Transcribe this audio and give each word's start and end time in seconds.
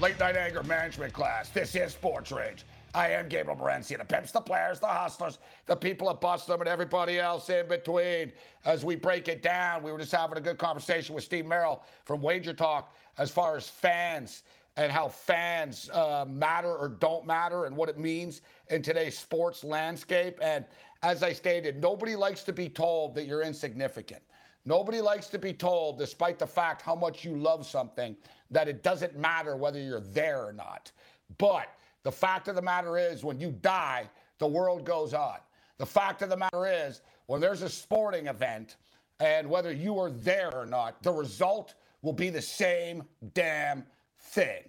Late 0.00 0.18
night 0.18 0.34
anger 0.34 0.62
management 0.62 1.12
class. 1.12 1.50
This 1.50 1.74
is 1.74 1.92
Sports 1.92 2.32
Rage. 2.32 2.64
I 2.94 3.08
am 3.10 3.28
Gabriel 3.28 3.58
Morency, 3.58 3.98
the 3.98 4.04
pimps, 4.04 4.32
the 4.32 4.40
players, 4.40 4.80
the 4.80 4.86
hustlers, 4.86 5.36
the 5.66 5.76
people 5.76 6.08
at 6.08 6.22
Bustum, 6.22 6.58
and 6.60 6.68
everybody 6.68 7.18
else 7.18 7.50
in 7.50 7.68
between. 7.68 8.32
As 8.64 8.82
we 8.82 8.96
break 8.96 9.28
it 9.28 9.42
down, 9.42 9.82
we 9.82 9.92
were 9.92 9.98
just 9.98 10.12
having 10.12 10.38
a 10.38 10.40
good 10.40 10.56
conversation 10.56 11.14
with 11.14 11.22
Steve 11.22 11.44
Merrill 11.44 11.82
from 12.06 12.22
Wager 12.22 12.54
Talk 12.54 12.96
as 13.18 13.30
far 13.30 13.58
as 13.58 13.68
fans 13.68 14.42
and 14.78 14.90
how 14.90 15.06
fans 15.06 15.90
uh, 15.90 16.24
matter 16.26 16.74
or 16.74 16.88
don't 16.88 17.26
matter 17.26 17.66
and 17.66 17.76
what 17.76 17.90
it 17.90 17.98
means 17.98 18.40
in 18.70 18.80
today's 18.80 19.18
sports 19.18 19.64
landscape. 19.64 20.38
And 20.40 20.64
as 21.02 21.22
I 21.22 21.34
stated, 21.34 21.82
nobody 21.82 22.16
likes 22.16 22.42
to 22.44 22.54
be 22.54 22.70
told 22.70 23.14
that 23.16 23.26
you're 23.26 23.42
insignificant. 23.42 24.22
Nobody 24.66 25.00
likes 25.00 25.28
to 25.28 25.38
be 25.38 25.52
told, 25.52 25.98
despite 25.98 26.38
the 26.38 26.46
fact 26.46 26.82
how 26.82 26.94
much 26.94 27.24
you 27.24 27.36
love 27.36 27.66
something, 27.66 28.16
that 28.50 28.68
it 28.68 28.82
doesn't 28.82 29.18
matter 29.18 29.56
whether 29.56 29.80
you're 29.80 30.00
there 30.00 30.44
or 30.44 30.52
not. 30.52 30.92
But 31.38 31.68
the 32.02 32.12
fact 32.12 32.48
of 32.48 32.56
the 32.56 32.62
matter 32.62 32.98
is, 32.98 33.24
when 33.24 33.40
you 33.40 33.50
die, 33.50 34.08
the 34.38 34.46
world 34.46 34.84
goes 34.84 35.14
on. 35.14 35.38
The 35.78 35.86
fact 35.86 36.22
of 36.22 36.28
the 36.28 36.36
matter 36.36 36.66
is, 36.66 37.00
when 37.26 37.40
there's 37.40 37.62
a 37.62 37.68
sporting 37.68 38.26
event, 38.26 38.76
and 39.20 39.48
whether 39.48 39.72
you 39.72 39.98
are 39.98 40.10
there 40.10 40.54
or 40.54 40.66
not, 40.66 41.02
the 41.02 41.12
result 41.12 41.74
will 42.02 42.12
be 42.12 42.30
the 42.30 42.42
same 42.42 43.02
damn 43.34 43.84
thing. 44.18 44.62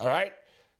All 0.00 0.08
right? 0.08 0.32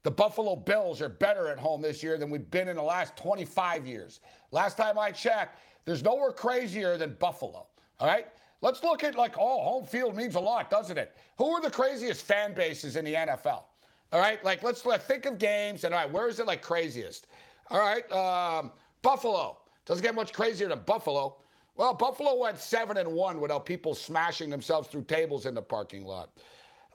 The 0.04 0.10
Buffalo 0.10 0.54
Bills 0.54 1.02
are 1.02 1.08
better 1.08 1.48
at 1.48 1.58
home 1.58 1.82
this 1.82 2.02
year 2.02 2.16
than 2.16 2.30
we've 2.30 2.50
been 2.50 2.68
in 2.68 2.76
the 2.76 2.82
last 2.82 3.16
25 3.16 3.86
years. 3.86 4.20
Last 4.52 4.76
time 4.76 4.98
I 4.98 5.10
checked, 5.10 5.58
there's 5.84 6.04
nowhere 6.04 6.30
crazier 6.30 6.96
than 6.96 7.16
Buffalo. 7.18 7.66
All 7.98 8.06
right? 8.06 8.28
Let's 8.66 8.82
look 8.82 9.04
at 9.04 9.14
like, 9.14 9.36
oh, 9.38 9.62
home 9.62 9.86
field 9.86 10.16
means 10.16 10.34
a 10.34 10.40
lot, 10.40 10.70
doesn't 10.70 10.98
it? 10.98 11.16
Who 11.38 11.52
are 11.52 11.60
the 11.60 11.70
craziest 11.70 12.24
fan 12.24 12.52
bases 12.52 12.96
in 12.96 13.04
the 13.04 13.14
NFL? 13.14 13.62
All 14.12 14.18
right, 14.18 14.44
like 14.44 14.64
let's 14.64 14.84
let 14.84 15.04
think 15.04 15.24
of 15.24 15.38
games 15.38 15.84
and 15.84 15.94
all 15.94 16.00
right, 16.00 16.10
where 16.10 16.28
is 16.28 16.40
it 16.40 16.48
like 16.48 16.62
craziest? 16.62 17.28
All 17.70 17.78
right, 17.78 18.10
um, 18.10 18.72
Buffalo 19.02 19.58
doesn't 19.84 20.02
get 20.02 20.16
much 20.16 20.32
crazier 20.32 20.66
than 20.66 20.80
Buffalo. 20.80 21.36
Well, 21.76 21.94
Buffalo 21.94 22.40
went 22.40 22.58
seven 22.58 22.96
and 22.96 23.12
one 23.12 23.40
without 23.40 23.66
people 23.66 23.94
smashing 23.94 24.50
themselves 24.50 24.88
through 24.88 25.04
tables 25.04 25.46
in 25.46 25.54
the 25.54 25.62
parking 25.62 26.04
lot. 26.04 26.30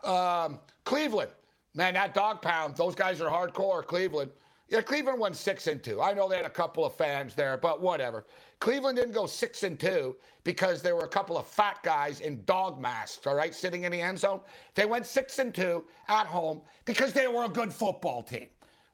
Um, 0.04 0.60
Cleveland, 0.84 1.32
man, 1.74 1.94
that 1.94 2.14
dog 2.14 2.42
pound, 2.42 2.76
those 2.76 2.96
guys 2.96 3.22
are 3.22 3.32
hardcore. 3.32 3.86
Cleveland, 3.86 4.32
yeah, 4.72 4.82
Cleveland 4.82 5.20
won 5.20 5.34
six 5.34 5.68
and 5.68 5.84
two. 5.84 6.02
I 6.02 6.14
know 6.14 6.30
they 6.30 6.38
had 6.38 6.46
a 6.46 6.50
couple 6.50 6.86
of 6.86 6.96
fans 6.96 7.36
there, 7.36 7.58
but 7.58 7.82
whatever. 7.82 8.24
Cleveland 8.62 8.98
didn't 8.98 9.12
go 9.14 9.26
six 9.26 9.64
and 9.64 9.78
two 9.78 10.16
because 10.46 10.82
there 10.82 10.96
were 10.96 11.04
a 11.04 11.10
couple 11.10 11.38
of 11.38 11.46
fat 11.46 11.84
guys 11.84 12.22
in 12.22 12.42
dog 12.46 12.80
masks, 12.80 13.28
all 13.28 13.36
right, 13.36 13.54
sitting 13.54 13.84
in 13.84 13.92
the 13.92 14.00
end 14.00 14.18
zone. 14.18 14.40
They 14.74 14.86
went 14.86 15.06
six 15.06 15.40
and 15.40 15.54
two 15.54 15.84
at 16.08 16.26
home 16.26 16.62
because 16.86 17.12
they 17.12 17.28
were 17.28 17.44
a 17.44 17.50
good 17.50 17.74
football 17.74 18.24
team. 18.24 18.48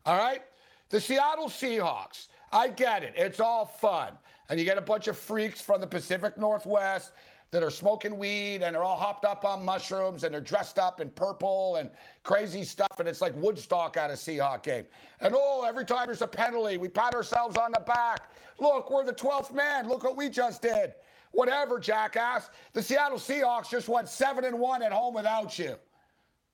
All 0.07 0.17
right? 0.17 0.41
The 0.89 0.99
Seattle 0.99 1.47
Seahawks, 1.47 2.29
I 2.51 2.69
get 2.69 3.03
it. 3.03 3.13
It's 3.15 3.39
all 3.39 3.67
fun. 3.67 4.13
And 4.49 4.57
you 4.57 4.65
get 4.65 4.79
a 4.79 4.81
bunch 4.81 5.07
of 5.07 5.15
freaks 5.15 5.61
from 5.61 5.79
the 5.79 5.87
Pacific 5.87 6.39
Northwest 6.39 7.11
that 7.51 7.63
are 7.63 7.69
smoking 7.71 8.17
weed 8.17 8.61
and 8.61 8.75
they're 8.75 8.83
all 8.83 8.97
hopped 8.97 9.23
up 9.23 9.45
on 9.45 9.63
mushrooms 9.63 10.23
and 10.23 10.33
they're 10.33 10.41
dressed 10.41 10.77
up 10.77 10.99
in 10.99 11.09
purple 11.09 11.77
and 11.77 11.89
crazy 12.23 12.63
stuff. 12.63 12.99
And 12.99 13.07
it's 13.07 13.21
like 13.21 13.33
Woodstock 13.35 13.95
at 13.95 14.09
a 14.09 14.13
Seahawk 14.13 14.63
game. 14.63 14.85
And 15.21 15.33
oh, 15.35 15.63
every 15.65 15.85
time 15.85 16.07
there's 16.07 16.21
a 16.21 16.27
penalty, 16.27 16.77
we 16.77 16.89
pat 16.89 17.15
ourselves 17.15 17.57
on 17.57 17.71
the 17.71 17.79
back. 17.79 18.31
Look, 18.59 18.91
we're 18.91 19.05
the 19.05 19.13
12th 19.13 19.53
man. 19.53 19.87
Look 19.87 20.03
what 20.03 20.17
we 20.17 20.29
just 20.29 20.61
did. 20.61 20.93
Whatever, 21.31 21.79
jackass. 21.79 22.49
The 22.73 22.81
Seattle 22.81 23.17
Seahawks 23.17 23.69
just 23.69 23.87
went 23.87 24.09
7 24.09 24.43
and 24.43 24.59
1 24.59 24.83
at 24.83 24.91
home 24.91 25.13
without 25.13 25.57
you. 25.57 25.75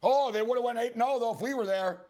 Oh, 0.03 0.31
they 0.31 0.41
would 0.41 0.57
have 0.57 0.65
went 0.65 0.77
8 0.77 0.93
0 0.93 1.19
though 1.19 1.33
if 1.33 1.41
we 1.41 1.53
were 1.53 1.65
there. 1.65 2.01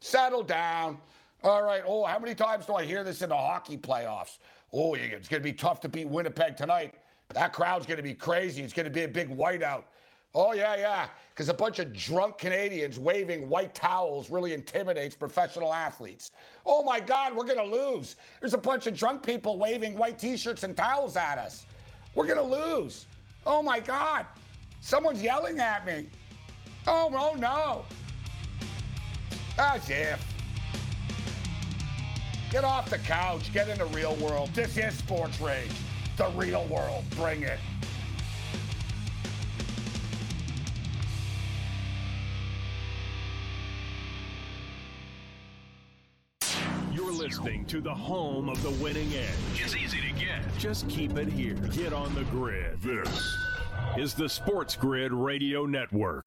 Settle 0.00 0.42
down. 0.42 0.98
All 1.42 1.62
right. 1.62 1.82
Oh, 1.86 2.04
how 2.04 2.18
many 2.18 2.34
times 2.34 2.66
do 2.66 2.74
I 2.74 2.84
hear 2.84 3.04
this 3.04 3.22
in 3.22 3.28
the 3.28 3.36
hockey 3.36 3.76
playoffs? 3.76 4.38
Oh, 4.72 4.94
it's 4.94 5.28
going 5.28 5.42
to 5.42 5.44
be 5.48 5.52
tough 5.52 5.80
to 5.80 5.88
beat 5.88 6.08
Winnipeg 6.08 6.56
tonight. 6.56 6.94
That 7.34 7.52
crowd's 7.52 7.86
going 7.86 7.98
to 7.98 8.02
be 8.02 8.14
crazy. 8.14 8.62
It's 8.62 8.72
going 8.72 8.84
to 8.84 8.90
be 8.90 9.04
a 9.04 9.08
big 9.08 9.36
whiteout. 9.36 9.84
Oh, 10.34 10.52
yeah, 10.52 10.76
yeah. 10.76 11.08
Because 11.30 11.48
a 11.48 11.54
bunch 11.54 11.78
of 11.78 11.92
drunk 11.92 12.38
Canadians 12.38 12.98
waving 12.98 13.48
white 13.48 13.74
towels 13.74 14.30
really 14.30 14.52
intimidates 14.52 15.14
professional 15.14 15.72
athletes. 15.72 16.30
Oh, 16.64 16.84
my 16.84 17.00
God, 17.00 17.34
we're 17.34 17.44
going 17.44 17.58
to 17.58 17.64
lose. 17.64 18.16
There's 18.40 18.54
a 18.54 18.58
bunch 18.58 18.86
of 18.86 18.96
drunk 18.96 19.24
people 19.24 19.58
waving 19.58 19.96
white 19.96 20.18
t 20.18 20.36
shirts 20.36 20.62
and 20.62 20.76
towels 20.76 21.16
at 21.16 21.38
us. 21.38 21.66
We're 22.14 22.26
going 22.26 22.38
to 22.38 22.74
lose. 22.74 23.06
Oh, 23.46 23.62
my 23.62 23.80
God. 23.80 24.26
Someone's 24.80 25.22
yelling 25.22 25.58
at 25.58 25.84
me. 25.86 26.08
Oh, 26.86 27.10
oh 27.12 27.34
no. 27.36 27.84
As 29.58 29.88
if. 29.90 30.24
Get 32.50 32.64
off 32.64 32.90
the 32.90 32.98
couch. 32.98 33.52
Get 33.52 33.68
in 33.68 33.78
the 33.78 33.86
real 33.86 34.14
world. 34.16 34.50
This 34.54 34.76
is 34.76 34.94
Sports 34.94 35.40
Rage 35.40 35.70
the 36.20 36.28
real 36.32 36.66
world. 36.66 37.02
Bring 37.16 37.44
it. 37.44 37.58
You're 46.92 47.10
listening 47.10 47.64
to 47.66 47.80
the 47.80 47.94
home 47.94 48.50
of 48.50 48.62
the 48.62 48.70
winning 48.72 49.10
edge. 49.14 49.28
It's 49.54 49.74
easy 49.74 49.98
to 50.02 50.12
get. 50.12 50.42
Just 50.58 50.86
keep 50.90 51.16
it 51.16 51.28
here. 51.28 51.54
Get 51.54 51.94
on 51.94 52.14
the 52.14 52.24
grid. 52.24 52.78
This 52.82 53.34
is 53.96 54.12
the 54.12 54.28
Sports 54.28 54.76
Grid 54.76 55.12
Radio 55.12 55.64
Network. 55.64 56.26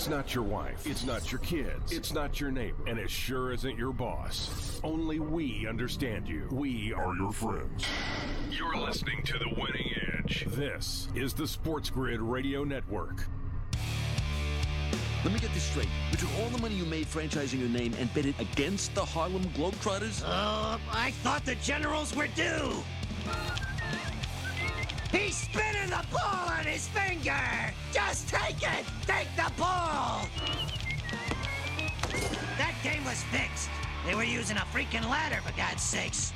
It's 0.00 0.08
not 0.08 0.34
your 0.34 0.44
wife. 0.44 0.86
It's 0.86 1.04
not 1.04 1.30
your 1.30 1.40
kids. 1.40 1.92
It's 1.92 2.10
not 2.10 2.40
your 2.40 2.50
neighbor. 2.50 2.82
And 2.86 2.98
it 2.98 3.10
sure 3.10 3.52
isn't 3.52 3.76
your 3.76 3.92
boss. 3.92 4.80
Only 4.82 5.18
we 5.18 5.66
understand 5.68 6.26
you. 6.26 6.48
We 6.50 6.94
are 6.94 7.14
your 7.14 7.34
friends. 7.34 7.84
You're 8.50 8.78
listening 8.78 9.22
to 9.24 9.34
The 9.34 9.50
Winning 9.50 9.90
Edge. 10.16 10.46
This 10.48 11.08
is 11.14 11.34
the 11.34 11.46
Sports 11.46 11.90
Grid 11.90 12.22
Radio 12.22 12.64
Network. 12.64 13.26
Let 15.22 15.34
me 15.34 15.38
get 15.38 15.52
this 15.52 15.64
straight. 15.64 15.88
You 16.12 16.16
took 16.16 16.30
all 16.38 16.48
the 16.48 16.62
money 16.62 16.76
you 16.76 16.86
made 16.86 17.06
franchising 17.06 17.60
your 17.60 17.68
name 17.68 17.92
and 17.98 18.10
bet 18.14 18.24
it 18.24 18.40
against 18.40 18.94
the 18.94 19.04
Harlem 19.04 19.44
Globetrotters? 19.50 20.22
Uh, 20.24 20.78
I 20.90 21.10
thought 21.22 21.44
the 21.44 21.56
Generals 21.56 22.16
were 22.16 22.28
due. 22.28 22.72
He's 25.12 25.36
spinning 25.36 25.90
the 25.90 26.04
ball 26.12 26.48
on 26.48 26.64
his 26.64 26.86
finger! 26.88 27.34
Just 27.92 28.28
take 28.28 28.62
it! 28.62 28.84
Take 29.06 29.26
the 29.34 29.50
ball! 29.58 30.28
That 32.58 32.74
game 32.84 33.04
was 33.04 33.22
fixed. 33.24 33.68
They 34.06 34.14
were 34.14 34.22
using 34.22 34.56
a 34.56 34.66
freaking 34.72 35.08
ladder, 35.08 35.40
for 35.44 35.56
God's 35.56 35.82
sakes. 35.82 36.32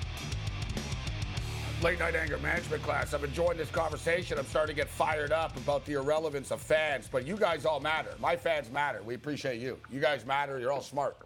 Late 1.82 2.00
night 2.00 2.16
anger 2.16 2.38
management 2.38 2.82
class. 2.82 3.12
I'm 3.12 3.24
enjoying 3.24 3.58
this 3.58 3.70
conversation. 3.70 4.38
I'm 4.38 4.46
starting 4.46 4.74
to 4.74 4.82
get 4.82 4.90
fired 4.90 5.30
up 5.30 5.56
about 5.56 5.84
the 5.84 5.92
irrelevance 5.92 6.50
of 6.50 6.60
fans, 6.60 7.08
but 7.10 7.26
you 7.26 7.36
guys 7.36 7.64
all 7.64 7.78
matter. 7.78 8.14
My 8.20 8.36
fans 8.36 8.70
matter. 8.72 9.02
We 9.02 9.14
appreciate 9.14 9.60
you. 9.60 9.78
You 9.92 10.00
guys 10.00 10.26
matter. 10.26 10.58
You're 10.58 10.72
all 10.72 10.80
smart. 10.80 11.16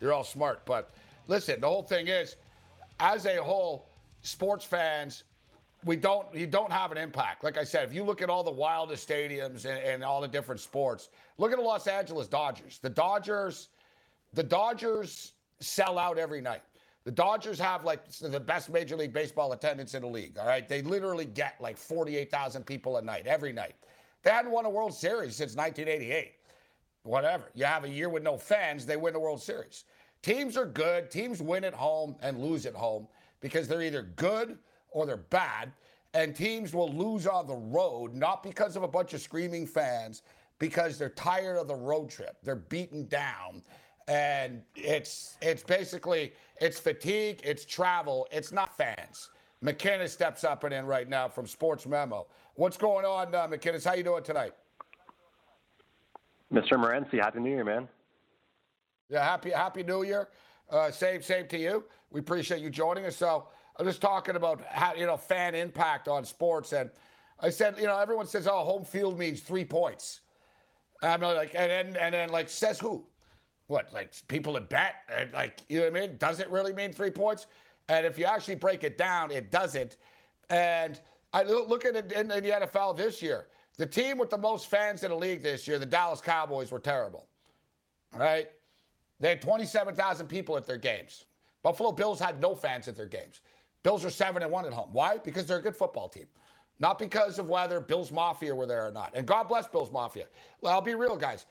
You're 0.00 0.12
all 0.12 0.24
smart. 0.24 0.64
But 0.64 0.90
listen, 1.26 1.60
the 1.60 1.68
whole 1.68 1.82
thing 1.82 2.06
is, 2.08 2.36
as 3.00 3.26
a 3.26 3.42
whole, 3.42 3.88
sports 4.22 4.64
fans 4.64 5.24
we 5.84 5.96
don't 5.96 6.26
you 6.34 6.46
don't 6.46 6.72
have 6.72 6.92
an 6.92 6.98
impact. 6.98 7.44
Like 7.44 7.58
I 7.58 7.64
said, 7.64 7.84
if 7.88 7.94
you 7.94 8.04
look 8.04 8.22
at 8.22 8.30
all 8.30 8.42
the 8.42 8.50
wildest 8.50 9.08
stadiums 9.08 9.64
and, 9.64 9.78
and, 9.78 10.04
all 10.04 10.20
the 10.20 10.28
different 10.28 10.60
sports, 10.60 11.10
look 11.38 11.52
at 11.52 11.58
the 11.58 11.64
Los 11.64 11.86
Angeles 11.86 12.26
Dodgers. 12.26 12.78
The 12.82 12.90
Dodgers, 12.90 13.68
the 14.32 14.42
Dodgers 14.42 15.32
sell 15.60 15.98
out 15.98 16.18
every 16.18 16.40
night. 16.40 16.62
The 17.04 17.10
Dodgers 17.10 17.58
have 17.58 17.84
like 17.84 18.08
the 18.10 18.40
best 18.40 18.70
Major 18.70 18.96
League 18.96 19.12
Baseball 19.12 19.52
attendance 19.52 19.94
in 19.94 20.02
the 20.02 20.08
league. 20.08 20.38
All 20.38 20.46
right, 20.46 20.66
they 20.66 20.80
literally 20.82 21.26
get 21.26 21.56
like 21.60 21.76
forty-eight 21.76 22.30
thousand 22.30 22.64
people 22.64 22.96
a 22.96 23.02
night 23.02 23.26
every 23.26 23.52
night. 23.52 23.74
They 24.22 24.30
hadn't 24.30 24.52
won 24.52 24.64
a 24.64 24.70
World 24.70 24.94
Series 24.94 25.36
since 25.36 25.54
1988. 25.54 26.32
Whatever. 27.02 27.44
You 27.54 27.66
have 27.66 27.84
a 27.84 27.88
year 27.88 28.08
with 28.08 28.22
no 28.22 28.38
fans, 28.38 28.86
they 28.86 28.96
win 28.96 29.12
the 29.12 29.20
World 29.20 29.42
Series. 29.42 29.84
Teams 30.22 30.56
are 30.56 30.64
good. 30.64 31.10
Teams 31.10 31.42
win 31.42 31.64
at 31.64 31.74
home 31.74 32.16
and 32.22 32.38
lose 32.38 32.64
at 32.64 32.74
home 32.74 33.06
because 33.40 33.68
they're 33.68 33.82
either 33.82 34.04
good 34.16 34.56
or 34.94 35.04
they're 35.04 35.18
bad. 35.18 35.72
And 36.14 36.34
teams 36.34 36.72
will 36.72 36.92
lose 36.92 37.26
on 37.26 37.46
the 37.46 37.56
road, 37.56 38.14
not 38.14 38.42
because 38.42 38.76
of 38.76 38.84
a 38.84 38.88
bunch 38.88 39.12
of 39.12 39.20
screaming 39.20 39.66
fans, 39.66 40.22
because 40.58 40.96
they're 40.96 41.10
tired 41.10 41.58
of 41.58 41.68
the 41.68 41.74
road 41.74 42.08
trip. 42.08 42.36
They're 42.42 42.54
beaten 42.54 43.06
down. 43.08 43.62
And 44.06 44.62
it's 44.76 45.36
it's 45.42 45.62
basically 45.62 46.32
it's 46.60 46.78
fatigue, 46.78 47.40
it's 47.42 47.64
travel, 47.64 48.28
it's 48.30 48.52
not 48.52 48.76
fans. 48.76 49.30
McGinnis 49.62 50.10
steps 50.10 50.44
up 50.44 50.62
and 50.64 50.72
in 50.74 50.86
right 50.86 51.08
now 51.08 51.26
from 51.26 51.46
Sports 51.46 51.86
Memo. 51.86 52.26
What's 52.54 52.76
going 52.76 53.06
on, 53.06 53.34
uh, 53.34 53.48
McGinnis? 53.48 53.84
How 53.84 53.94
you 53.94 54.04
doing 54.04 54.22
tonight? 54.22 54.52
Mr. 56.52 56.72
Morency, 56.72 57.18
happy 57.18 57.40
New 57.40 57.50
Year, 57.50 57.64
man. 57.64 57.88
Yeah, 59.08 59.24
happy 59.24 59.50
Happy 59.50 59.82
New 59.82 60.04
Year. 60.04 60.28
Uh, 60.70 60.90
same 60.90 61.22
same 61.22 61.48
to 61.48 61.58
you. 61.58 61.84
We 62.10 62.20
appreciate 62.20 62.60
you 62.60 62.70
joining 62.70 63.06
us. 63.06 63.16
So 63.16 63.48
I'm 63.76 63.86
just 63.86 64.00
talking 64.00 64.36
about 64.36 64.62
how 64.66 64.94
you 64.94 65.06
know 65.06 65.16
fan 65.16 65.54
impact 65.54 66.08
on 66.08 66.24
sports, 66.24 66.72
and 66.72 66.90
I 67.40 67.50
said 67.50 67.76
you 67.78 67.86
know 67.86 67.98
everyone 67.98 68.26
says 68.26 68.46
oh 68.46 68.64
home 68.64 68.84
field 68.84 69.18
means 69.18 69.40
three 69.40 69.64
points. 69.64 70.20
I'm 71.02 71.20
like 71.20 71.54
and 71.54 71.70
then 71.70 71.96
and 71.96 72.14
then 72.14 72.28
like 72.30 72.48
says 72.48 72.78
who? 72.78 73.04
What 73.66 73.92
like 73.92 74.12
people 74.28 74.52
that 74.54 74.68
bet 74.68 74.96
and 75.14 75.32
like 75.32 75.62
you 75.68 75.78
know 75.78 75.90
what 75.90 75.96
I 75.96 76.06
mean? 76.06 76.16
Does 76.18 76.40
it 76.40 76.50
really 76.50 76.72
mean 76.72 76.92
three 76.92 77.10
points? 77.10 77.46
And 77.88 78.06
if 78.06 78.18
you 78.18 78.24
actually 78.24 78.54
break 78.54 78.84
it 78.84 78.96
down, 78.96 79.30
it 79.30 79.50
doesn't. 79.50 79.96
And 80.50 81.00
I 81.32 81.42
look 81.42 81.84
at 81.84 81.96
it 81.96 82.12
in, 82.12 82.30
in 82.30 82.44
the 82.44 82.50
NFL 82.50 82.96
this 82.96 83.20
year. 83.20 83.46
The 83.76 83.86
team 83.86 84.18
with 84.18 84.30
the 84.30 84.38
most 84.38 84.68
fans 84.68 85.02
in 85.02 85.10
the 85.10 85.16
league 85.16 85.42
this 85.42 85.66
year, 85.66 85.78
the 85.78 85.86
Dallas 85.86 86.20
Cowboys, 86.20 86.70
were 86.70 86.78
terrible. 86.78 87.26
Right? 88.14 88.48
They 89.18 89.30
had 89.30 89.42
27,000 89.42 90.28
people 90.28 90.56
at 90.56 90.66
their 90.66 90.76
games. 90.76 91.24
Buffalo 91.62 91.90
Bills 91.92 92.20
had 92.20 92.40
no 92.40 92.54
fans 92.54 92.86
at 92.88 92.96
their 92.96 93.06
games. 93.06 93.40
Bills 93.84 94.04
are 94.04 94.10
7 94.10 94.42
and 94.42 94.50
1 94.50 94.64
at 94.64 94.72
home. 94.72 94.88
Why? 94.90 95.18
Because 95.18 95.46
they're 95.46 95.58
a 95.58 95.62
good 95.62 95.76
football 95.76 96.08
team. 96.08 96.26
Not 96.80 96.98
because 96.98 97.38
of 97.38 97.48
whether 97.48 97.78
Bills 97.78 98.10
Mafia 98.10 98.52
were 98.52 98.66
there 98.66 98.88
or 98.88 98.90
not. 98.90 99.12
And 99.14 99.26
God 99.26 99.44
bless 99.44 99.68
Bills 99.68 99.92
Mafia. 99.92 100.24
Well, 100.60 100.72
I'll 100.72 100.80
be 100.80 100.94
real, 100.96 101.16
guys. 101.16 101.46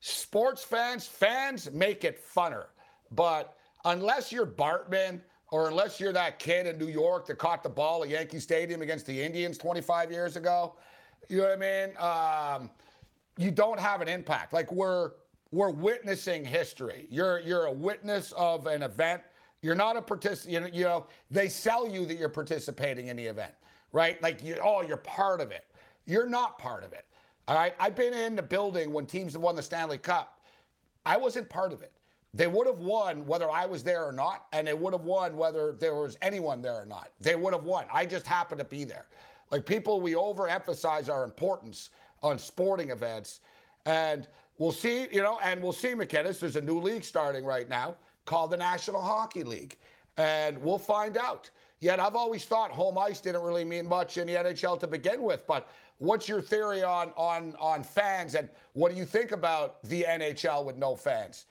Sports 0.00 0.62
fans, 0.62 1.06
fans 1.06 1.70
make 1.72 2.04
it 2.04 2.22
funner. 2.24 2.66
But 3.10 3.56
unless 3.84 4.30
you're 4.30 4.46
Bartman 4.46 5.20
or 5.50 5.68
unless 5.68 5.98
you're 5.98 6.12
that 6.12 6.38
kid 6.38 6.66
in 6.66 6.78
New 6.78 6.86
York 6.86 7.26
that 7.26 7.38
caught 7.38 7.62
the 7.62 7.68
ball 7.68 8.04
at 8.04 8.10
Yankee 8.10 8.38
Stadium 8.38 8.82
against 8.82 9.06
the 9.06 9.20
Indians 9.20 9.58
25 9.58 10.12
years 10.12 10.36
ago, 10.36 10.76
you 11.28 11.38
know 11.38 11.44
what 11.44 11.62
I 11.62 12.56
mean? 12.58 12.62
Um, 12.62 12.70
you 13.38 13.50
don't 13.50 13.80
have 13.80 14.00
an 14.00 14.08
impact. 14.08 14.52
Like 14.52 14.70
we're 14.70 15.12
we're 15.50 15.70
witnessing 15.70 16.44
history. 16.44 17.06
You're 17.10 17.40
you're 17.40 17.64
a 17.64 17.72
witness 17.72 18.32
of 18.32 18.66
an 18.66 18.82
event. 18.82 19.22
You're 19.62 19.74
not 19.74 19.96
a 19.96 20.02
participant. 20.02 20.74
You 20.74 20.84
know, 20.84 21.06
they 21.30 21.48
sell 21.48 21.88
you 21.88 22.06
that 22.06 22.18
you're 22.18 22.28
participating 22.28 23.08
in 23.08 23.16
the 23.16 23.26
event, 23.26 23.52
right? 23.92 24.22
Like 24.22 24.42
you, 24.42 24.56
oh, 24.62 24.82
you're 24.82 24.96
part 24.98 25.40
of 25.40 25.50
it. 25.50 25.64
You're 26.06 26.28
not 26.28 26.58
part 26.58 26.84
of 26.84 26.92
it. 26.92 27.04
All 27.48 27.56
right. 27.56 27.74
I've 27.80 27.96
been 27.96 28.14
in 28.14 28.36
the 28.36 28.42
building 28.42 28.92
when 28.92 29.06
teams 29.06 29.32
have 29.32 29.42
won 29.42 29.56
the 29.56 29.62
Stanley 29.62 29.98
Cup. 29.98 30.40
I 31.04 31.16
wasn't 31.16 31.48
part 31.48 31.72
of 31.72 31.82
it. 31.82 31.92
They 32.34 32.46
would 32.46 32.66
have 32.66 32.78
won 32.78 33.26
whether 33.26 33.50
I 33.50 33.64
was 33.64 33.82
there 33.82 34.04
or 34.04 34.12
not, 34.12 34.46
and 34.52 34.66
they 34.66 34.74
would 34.74 34.92
have 34.92 35.04
won 35.04 35.36
whether 35.36 35.72
there 35.72 35.94
was 35.94 36.18
anyone 36.20 36.60
there 36.60 36.74
or 36.74 36.86
not. 36.86 37.10
They 37.20 37.34
would 37.34 37.54
have 37.54 37.64
won. 37.64 37.86
I 37.90 38.04
just 38.04 38.26
happened 38.26 38.58
to 38.58 38.66
be 38.66 38.84
there. 38.84 39.06
Like 39.50 39.64
people, 39.64 40.00
we 40.00 40.12
overemphasize 40.12 41.08
our 41.08 41.24
importance 41.24 41.88
on 42.22 42.38
sporting 42.38 42.90
events, 42.90 43.40
and 43.86 44.28
we'll 44.58 44.72
see. 44.72 45.08
You 45.10 45.22
know, 45.22 45.40
and 45.42 45.62
we'll 45.62 45.72
see, 45.72 45.88
McGinnis. 45.88 46.38
There's 46.38 46.56
a 46.56 46.60
new 46.60 46.78
league 46.78 47.02
starting 47.02 47.44
right 47.44 47.68
now 47.68 47.96
called 48.28 48.50
the 48.50 48.56
National 48.58 49.00
Hockey 49.00 49.42
League, 49.42 49.78
and 50.18 50.58
we'll 50.58 50.78
find 50.78 51.16
out. 51.16 51.50
Yet 51.80 51.98
I've 51.98 52.14
always 52.14 52.44
thought 52.44 52.70
home 52.70 52.98
ice 52.98 53.20
didn't 53.20 53.42
really 53.42 53.64
mean 53.64 53.88
much 53.88 54.18
in 54.18 54.26
the 54.26 54.34
NHL 54.34 54.78
to 54.80 54.86
begin 54.86 55.22
with. 55.22 55.46
But 55.46 55.70
what's 55.96 56.28
your 56.28 56.42
theory 56.42 56.82
on 56.82 57.10
on 57.16 57.54
on 57.58 57.82
fans, 57.82 58.34
and 58.34 58.50
what 58.74 58.92
do 58.92 58.98
you 58.98 59.06
think 59.06 59.32
about 59.32 59.82
the 59.84 60.04
NHL 60.06 60.64
with 60.64 60.76
no 60.76 60.94
fans? 60.94 61.46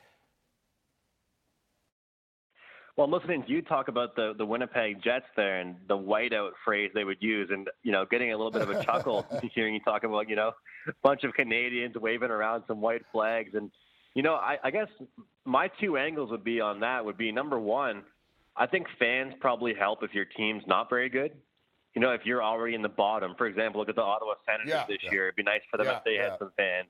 Well, 2.96 3.10
listening 3.10 3.44
to 3.44 3.52
you 3.52 3.62
talk 3.62 3.90
about 3.90 4.16
the, 4.16 4.34
the 4.36 4.46
Winnipeg 4.46 5.04
Jets 5.04 5.28
there 5.36 5.60
and 5.60 5.76
the 5.88 5.96
whiteout 5.96 6.52
phrase 6.66 6.90
they 6.96 7.04
would 7.04 7.22
use, 7.22 7.50
and 7.52 7.68
you 7.82 7.92
know, 7.92 8.06
getting 8.10 8.34
a 8.34 8.38
little 8.38 8.52
bit 8.52 8.62
of 8.62 8.70
a 8.70 8.84
chuckle 8.86 9.26
hearing 9.54 9.74
you 9.74 9.80
talk 9.80 10.04
about, 10.04 10.30
you 10.30 10.36
know, 10.36 10.52
a 10.88 10.94
bunch 11.04 11.24
of 11.24 11.34
Canadians 11.34 11.96
waving 11.96 12.30
around 12.32 12.64
some 12.68 12.82
white 12.82 13.04
flags, 13.12 13.56
and 13.56 13.72
you 14.14 14.24
know, 14.24 14.34
I, 14.34 14.58
I 14.64 14.72
guess 14.72 14.88
my 15.48 15.70
two 15.80 15.98
angles 15.98 16.30
would 16.32 16.44
be 16.44 16.62
on 16.62 16.80
that 16.82 17.04
would 17.04 17.18
be 17.18 17.32
number 17.32 17.60
one, 17.60 18.04
I 18.56 18.68
think 18.68 18.88
fans 19.00 19.34
probably 19.40 19.74
help 19.74 20.04
if 20.04 20.14
your 20.14 20.26
team's 20.26 20.64
not 20.68 20.90
very 20.90 21.10
good. 21.10 21.32
You 21.96 22.02
know, 22.02 22.12
if 22.12 22.22
you're 22.26 22.44
already 22.44 22.76
in 22.76 22.84
the 22.84 22.90
bottom, 22.90 23.34
for 23.38 23.48
example, 23.48 23.80
look 23.80 23.90
at 23.90 23.96
the 23.96 24.04
Ottawa 24.04 24.34
Senators 24.46 24.70
yeah, 24.70 24.86
this 24.88 24.98
yeah. 25.04 25.12
year. 25.12 25.24
It'd 25.28 25.36
be 25.36 25.44
nice 25.44 25.62
for 25.72 25.78
them 25.78 25.88
yeah, 25.88 25.98
if 25.98 26.04
they 26.04 26.16
had 26.16 26.38
some 26.38 26.52
fans 26.56 26.90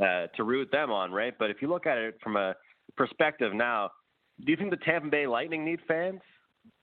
uh, 0.00 0.36
to 0.36 0.42
root 0.42 0.72
them 0.72 0.90
on, 0.90 1.12
right? 1.12 1.34
But 1.38 1.50
if 1.50 1.62
you 1.62 1.68
look 1.68 1.86
at 1.86 1.98
it 1.98 2.18
from 2.22 2.36
a 2.36 2.56
perspective 2.96 3.54
now 3.54 3.90
do 4.44 4.50
you 4.50 4.56
think 4.56 4.70
the 4.70 4.76
Tampa 4.76 5.08
Bay 5.08 5.26
Lightning 5.26 5.64
need 5.64 5.80
fans? 5.86 6.20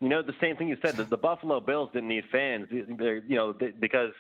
You 0.01 0.10
know, 0.10 0.22
the 0.22 0.33
same 0.42 0.57
thing 0.57 0.68
you 0.68 0.77
said. 0.83 0.98
The, 0.98 1.06
the 1.06 1.18
Buffalo 1.18 1.60
Bills 1.60 1.89
didn't 1.94 2.10
need 2.10 2.25
fans. 2.31 2.68
They're, 2.69 3.18
you 3.18 3.36
know, 3.36 3.54
they, 3.54 3.72
because 3.72 4.12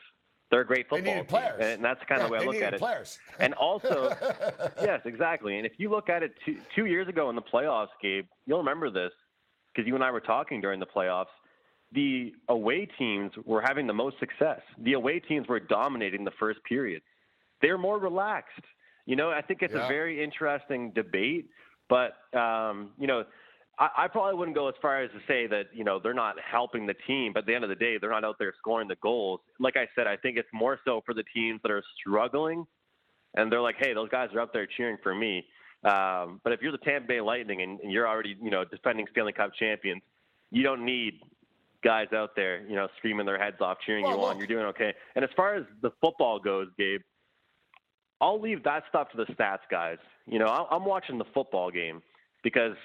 they're 0.51 0.61
a 0.61 0.65
great 0.65 0.87
football 0.87 1.13
team, 1.13 1.25
players. 1.25 1.59
and 1.59 1.83
that's 1.83 1.99
kind 2.07 2.19
yeah, 2.19 2.25
of 2.25 2.29
the 2.29 2.37
way 2.37 2.43
I 2.43 2.45
look 2.45 2.61
at 2.61 2.73
it. 2.73 2.79
Players. 2.79 3.19
And 3.39 3.53
also, 3.55 4.15
yes, 4.81 5.01
exactly. 5.05 5.57
And 5.57 5.65
if 5.65 5.73
you 5.77 5.89
look 5.89 6.09
at 6.09 6.23
it 6.23 6.33
two, 6.45 6.57
two 6.75 6.85
years 6.85 7.07
ago 7.07 7.29
in 7.29 7.35
the 7.35 7.41
playoffs, 7.41 7.89
Gabe, 8.01 8.25
you'll 8.45 8.59
remember 8.59 8.89
this 8.89 9.11
because 9.73 9.87
you 9.87 9.95
and 9.95 10.03
I 10.03 10.11
were 10.11 10.21
talking 10.21 10.61
during 10.61 10.79
the 10.79 10.85
playoffs. 10.85 11.33
The 11.91 12.33
away 12.49 12.87
teams 12.97 13.31
were 13.45 13.61
having 13.61 13.87
the 13.87 13.93
most 13.93 14.19
success. 14.19 14.61
The 14.83 14.93
away 14.93 15.19
teams 15.19 15.47
were 15.47 15.59
dominating 15.59 16.23
the 16.25 16.31
first 16.39 16.59
period. 16.63 17.01
They're 17.61 17.77
more 17.77 17.99
relaxed. 17.99 18.65
You 19.05 19.15
know, 19.15 19.31
I 19.31 19.41
think 19.41 19.61
it's 19.61 19.73
yeah. 19.73 19.85
a 19.85 19.87
very 19.87 20.23
interesting 20.23 20.91
debate 20.91 21.47
but 21.89 22.13
um, 22.37 22.91
you 22.99 23.07
know, 23.07 23.23
I, 23.77 23.89
I 23.97 24.07
probably 24.07 24.35
wouldn't 24.35 24.55
go 24.55 24.67
as 24.67 24.75
far 24.81 25.03
as 25.03 25.11
to 25.11 25.19
say 25.27 25.47
that 25.47 25.65
you 25.73 25.83
know 25.83 25.99
they're 25.99 26.13
not 26.13 26.35
helping 26.39 26.85
the 26.85 26.95
team. 27.07 27.33
But 27.33 27.39
at 27.41 27.45
the 27.47 27.55
end 27.55 27.63
of 27.63 27.69
the 27.69 27.75
day, 27.75 27.97
they're 27.99 28.11
not 28.11 28.23
out 28.23 28.37
there 28.39 28.53
scoring 28.57 28.87
the 28.87 28.95
goals. 29.01 29.41
Like 29.59 29.77
I 29.77 29.87
said, 29.95 30.07
I 30.07 30.17
think 30.17 30.37
it's 30.37 30.49
more 30.53 30.79
so 30.85 31.01
for 31.05 31.13
the 31.13 31.23
teams 31.33 31.59
that 31.63 31.71
are 31.71 31.83
struggling, 31.99 32.65
and 33.35 33.51
they're 33.51 33.61
like, 33.61 33.75
hey, 33.77 33.93
those 33.93 34.09
guys 34.09 34.29
are 34.33 34.41
up 34.41 34.53
there 34.53 34.67
cheering 34.77 34.97
for 35.03 35.13
me. 35.13 35.45
Um, 35.83 36.41
but 36.43 36.53
if 36.53 36.61
you're 36.61 36.71
the 36.71 36.79
Tampa 36.79 37.07
Bay 37.07 37.21
Lightning 37.21 37.61
and, 37.61 37.79
and 37.81 37.91
you're 37.91 38.07
already 38.07 38.35
you 38.41 38.49
know 38.49 38.63
defending 38.63 39.05
Stanley 39.11 39.33
Cup 39.33 39.51
champions, 39.59 40.01
you 40.51 40.63
don't 40.63 40.85
need 40.85 41.19
guys 41.83 42.07
out 42.13 42.35
there, 42.35 42.65
you 42.67 42.75
know, 42.75 42.87
screaming 42.97 43.25
their 43.25 43.37
heads 43.37 43.57
off, 43.61 43.77
cheering 43.85 44.03
well, 44.03 44.17
you 44.17 44.25
on. 44.25 44.37
You're 44.39 44.47
doing 44.47 44.65
okay. 44.65 44.93
And 45.15 45.23
as 45.23 45.29
far 45.37 45.55
as 45.55 45.65
the 45.81 45.91
football 46.01 46.39
goes, 46.39 46.67
Gabe, 46.77 47.01
I'll 48.19 48.41
leave 48.41 48.63
that 48.63 48.83
stuff 48.89 49.09
to 49.11 49.17
the 49.17 49.25
stats 49.25 49.59
guys. 49.69 49.99
You 50.25 50.39
know, 50.39 50.47
I'm 50.47 50.83
watching 50.83 51.19
the 51.19 51.25
football 51.33 51.69
game 51.69 52.01
because 52.43 52.75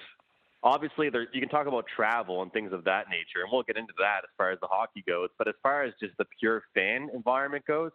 obviously 0.63 1.09
there, 1.09 1.27
you 1.33 1.39
can 1.39 1.49
talk 1.49 1.67
about 1.67 1.85
travel 1.95 2.41
and 2.41 2.51
things 2.53 2.73
of 2.73 2.83
that 2.85 3.09
nature, 3.09 3.41
and 3.43 3.49
we'll 3.51 3.63
get 3.63 3.77
into 3.77 3.93
that 3.99 4.19
as 4.23 4.29
far 4.37 4.51
as 4.51 4.59
the 4.59 4.67
hockey 4.67 5.03
goes. 5.07 5.29
But 5.37 5.47
as 5.47 5.55
far 5.63 5.83
as 5.83 5.93
just 5.99 6.17
the 6.17 6.25
pure 6.39 6.63
fan 6.73 7.09
environment 7.13 7.65
goes, 7.65 7.91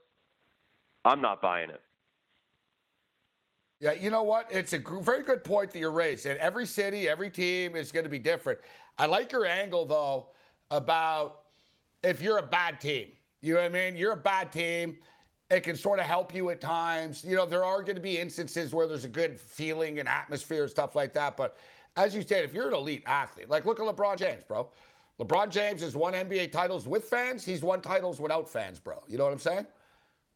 I'm 1.04 1.20
not 1.20 1.40
buying 1.40 1.70
it. 1.70 1.80
Yeah, 3.78 3.92
you 3.92 4.10
know 4.10 4.22
what? 4.22 4.46
It's 4.50 4.72
a 4.72 4.78
very 4.78 5.22
good 5.22 5.44
point 5.44 5.70
that 5.72 5.78
you 5.78 5.90
raised. 5.90 6.26
And 6.26 6.38
every 6.38 6.66
city, 6.66 7.08
every 7.08 7.30
team 7.30 7.76
is 7.76 7.92
going 7.92 8.04
to 8.04 8.10
be 8.10 8.18
different. 8.18 8.58
I 8.98 9.06
like 9.06 9.32
your 9.32 9.44
angle, 9.44 9.84
though, 9.84 10.28
about 10.70 11.40
if 12.02 12.22
you're 12.22 12.38
a 12.38 12.46
bad 12.46 12.80
team. 12.80 13.08
You 13.42 13.54
know 13.54 13.60
what 13.60 13.66
I 13.66 13.68
mean? 13.90 13.96
You're 13.96 14.12
a 14.12 14.16
bad 14.16 14.50
team 14.50 14.96
it 15.50 15.60
can 15.60 15.76
sort 15.76 16.00
of 16.00 16.06
help 16.06 16.34
you 16.34 16.50
at 16.50 16.60
times. 16.60 17.24
You 17.24 17.36
know, 17.36 17.46
there 17.46 17.64
are 17.64 17.82
going 17.82 17.94
to 17.94 18.00
be 18.00 18.18
instances 18.18 18.72
where 18.72 18.86
there's 18.86 19.04
a 19.04 19.08
good 19.08 19.38
feeling 19.38 20.00
and 20.00 20.08
atmosphere 20.08 20.62
and 20.62 20.70
stuff 20.70 20.96
like 20.96 21.14
that. 21.14 21.36
But 21.36 21.56
as 21.96 22.14
you 22.14 22.22
said, 22.22 22.44
if 22.44 22.52
you're 22.52 22.68
an 22.68 22.74
elite 22.74 23.02
athlete, 23.06 23.48
like 23.48 23.64
look 23.64 23.80
at 23.80 23.86
LeBron 23.86 24.16
James, 24.18 24.42
bro. 24.44 24.68
LeBron 25.18 25.48
James 25.48 25.80
has 25.80 25.96
won 25.96 26.12
NBA 26.12 26.52
titles 26.52 26.86
with 26.86 27.04
fans. 27.04 27.44
He's 27.44 27.62
won 27.62 27.80
titles 27.80 28.20
without 28.20 28.48
fans, 28.48 28.78
bro. 28.78 29.02
You 29.08 29.16
know 29.16 29.24
what 29.24 29.32
I'm 29.32 29.38
saying? 29.38 29.66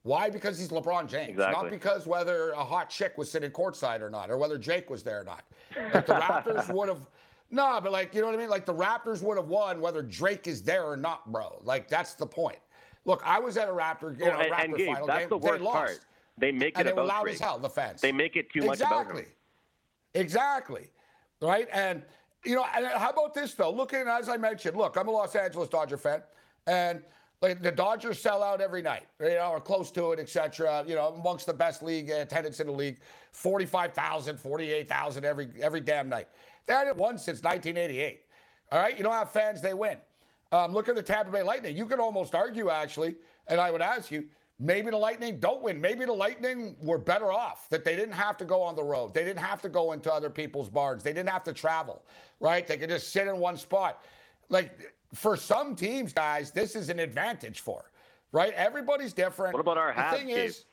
Why? 0.02 0.30
Because 0.30 0.58
he's 0.58 0.68
LeBron 0.68 1.06
James. 1.06 1.30
Exactly. 1.30 1.62
Not 1.62 1.70
because 1.70 2.06
whether 2.06 2.52
a 2.52 2.64
hot 2.64 2.88
chick 2.88 3.18
was 3.18 3.30
sitting 3.30 3.50
courtside 3.50 4.00
or 4.00 4.08
not, 4.08 4.30
or 4.30 4.38
whether 4.38 4.56
Jake 4.56 4.88
was 4.88 5.02
there 5.02 5.20
or 5.20 5.24
not. 5.24 5.44
Like 5.94 6.06
the 6.06 6.14
Raptors 6.14 6.72
would 6.74 6.88
have. 6.88 7.06
No, 7.50 7.78
but 7.82 7.92
like, 7.92 8.14
you 8.14 8.20
know 8.20 8.28
what 8.28 8.36
I 8.36 8.38
mean? 8.38 8.48
Like 8.48 8.64
the 8.64 8.74
Raptors 8.74 9.22
would 9.22 9.36
have 9.36 9.48
won 9.48 9.80
whether 9.80 10.02
Drake 10.02 10.46
is 10.46 10.62
there 10.62 10.84
or 10.84 10.96
not, 10.96 11.30
bro. 11.30 11.60
Like 11.62 11.88
that's 11.88 12.14
the 12.14 12.26
point. 12.26 12.58
Look, 13.04 13.22
I 13.24 13.38
was 13.38 13.56
at 13.56 13.68
a 13.68 13.72
Raptor, 13.72 14.18
you 14.18 14.26
know, 14.26 14.38
and, 14.38 14.52
Raptor 14.52 14.64
and 14.64 14.76
Gabe, 14.76 14.86
final 14.86 15.06
that's 15.06 15.20
game. 15.20 15.28
the 15.28 15.38
worst 15.38 15.58
they 15.58 15.64
lost. 15.64 15.76
part. 15.76 16.00
They 16.38 16.52
make 16.52 16.74
it 16.74 16.78
and 16.78 16.88
they 16.88 16.92
about 16.92 17.02
were 17.02 17.08
loud 17.08 17.22
Drake. 17.22 17.34
as 17.34 17.40
hell. 17.40 17.58
The 17.58 17.68
fans. 17.68 18.00
They 18.00 18.12
make 18.12 18.36
it 18.36 18.50
too 18.50 18.62
much 18.62 18.80
exactly. 18.80 19.10
about 19.10 19.16
him. 19.18 19.26
Exactly. 20.14 20.90
Right. 21.40 21.68
And 21.72 22.02
you 22.44 22.54
know, 22.54 22.64
and 22.74 22.86
how 22.86 23.10
about 23.10 23.34
this 23.34 23.54
though? 23.54 23.70
Looking 23.70 24.06
as 24.08 24.28
I 24.28 24.36
mentioned, 24.36 24.76
look, 24.76 24.96
I'm 24.96 25.08
a 25.08 25.10
Los 25.10 25.34
Angeles 25.34 25.68
Dodger 25.68 25.96
fan, 25.96 26.22
and 26.66 27.02
like 27.42 27.62
the 27.62 27.72
Dodgers 27.72 28.20
sell 28.20 28.42
out 28.42 28.60
every 28.60 28.82
night, 28.82 29.06
you 29.20 29.30
know, 29.30 29.50
or 29.50 29.60
close 29.60 29.90
to 29.92 30.12
it, 30.12 30.18
etc. 30.18 30.84
You 30.86 30.94
know, 30.94 31.08
amongst 31.08 31.46
the 31.46 31.54
best 31.54 31.82
league 31.82 32.10
attendance 32.10 32.60
in 32.60 32.66
the 32.66 32.72
league, 32.72 32.98
45,000, 33.32 34.38
48,000 34.38 35.24
every 35.24 35.48
every 35.60 35.80
damn 35.80 36.08
night. 36.08 36.28
They 36.66 36.74
hadn't 36.74 36.96
won 36.96 37.18
since 37.18 37.42
1988. 37.42 38.20
All 38.72 38.80
right, 38.80 38.96
you 38.96 39.02
don't 39.02 39.12
have 39.12 39.30
fans, 39.30 39.60
they 39.60 39.74
win. 39.74 39.96
Um, 40.52 40.72
look 40.72 40.88
at 40.88 40.94
the 40.94 41.02
Tampa 41.02 41.30
Bay 41.30 41.42
Lightning. 41.42 41.76
You 41.76 41.86
could 41.86 42.00
almost 42.00 42.34
argue, 42.34 42.70
actually, 42.70 43.16
and 43.48 43.60
I 43.60 43.70
would 43.70 43.82
ask 43.82 44.10
you, 44.10 44.26
maybe 44.60 44.90
the 44.90 44.96
Lightning 44.96 45.40
don't 45.40 45.62
win. 45.62 45.80
Maybe 45.80 46.04
the 46.04 46.12
Lightning 46.12 46.76
were 46.82 46.98
better 46.98 47.32
off 47.32 47.68
that 47.70 47.82
they 47.82 47.96
didn't 47.96 48.14
have 48.14 48.36
to 48.36 48.44
go 48.44 48.62
on 48.62 48.76
the 48.76 48.84
road. 48.84 49.14
They 49.14 49.24
didn't 49.24 49.42
have 49.42 49.62
to 49.62 49.68
go 49.68 49.92
into 49.92 50.12
other 50.12 50.30
people's 50.30 50.68
barns. 50.68 51.02
They 51.02 51.12
didn't 51.12 51.30
have 51.30 51.44
to 51.44 51.52
travel, 51.52 52.02
right? 52.38 52.66
They 52.66 52.76
could 52.76 52.90
just 52.90 53.10
sit 53.10 53.26
in 53.26 53.38
one 53.38 53.56
spot. 53.56 54.04
Like, 54.50 54.94
for 55.14 55.36
some 55.36 55.74
teams, 55.74 56.12
guys, 56.12 56.50
this 56.50 56.76
is 56.76 56.90
an 56.90 56.98
advantage 56.98 57.60
for, 57.60 57.90
right? 58.32 58.52
Everybody's 58.52 59.12
different. 59.12 59.54
What 59.54 59.60
about 59.60 59.78
our 59.78 59.94
the 59.94 60.16
thing 60.16 60.30
is, 60.30 60.66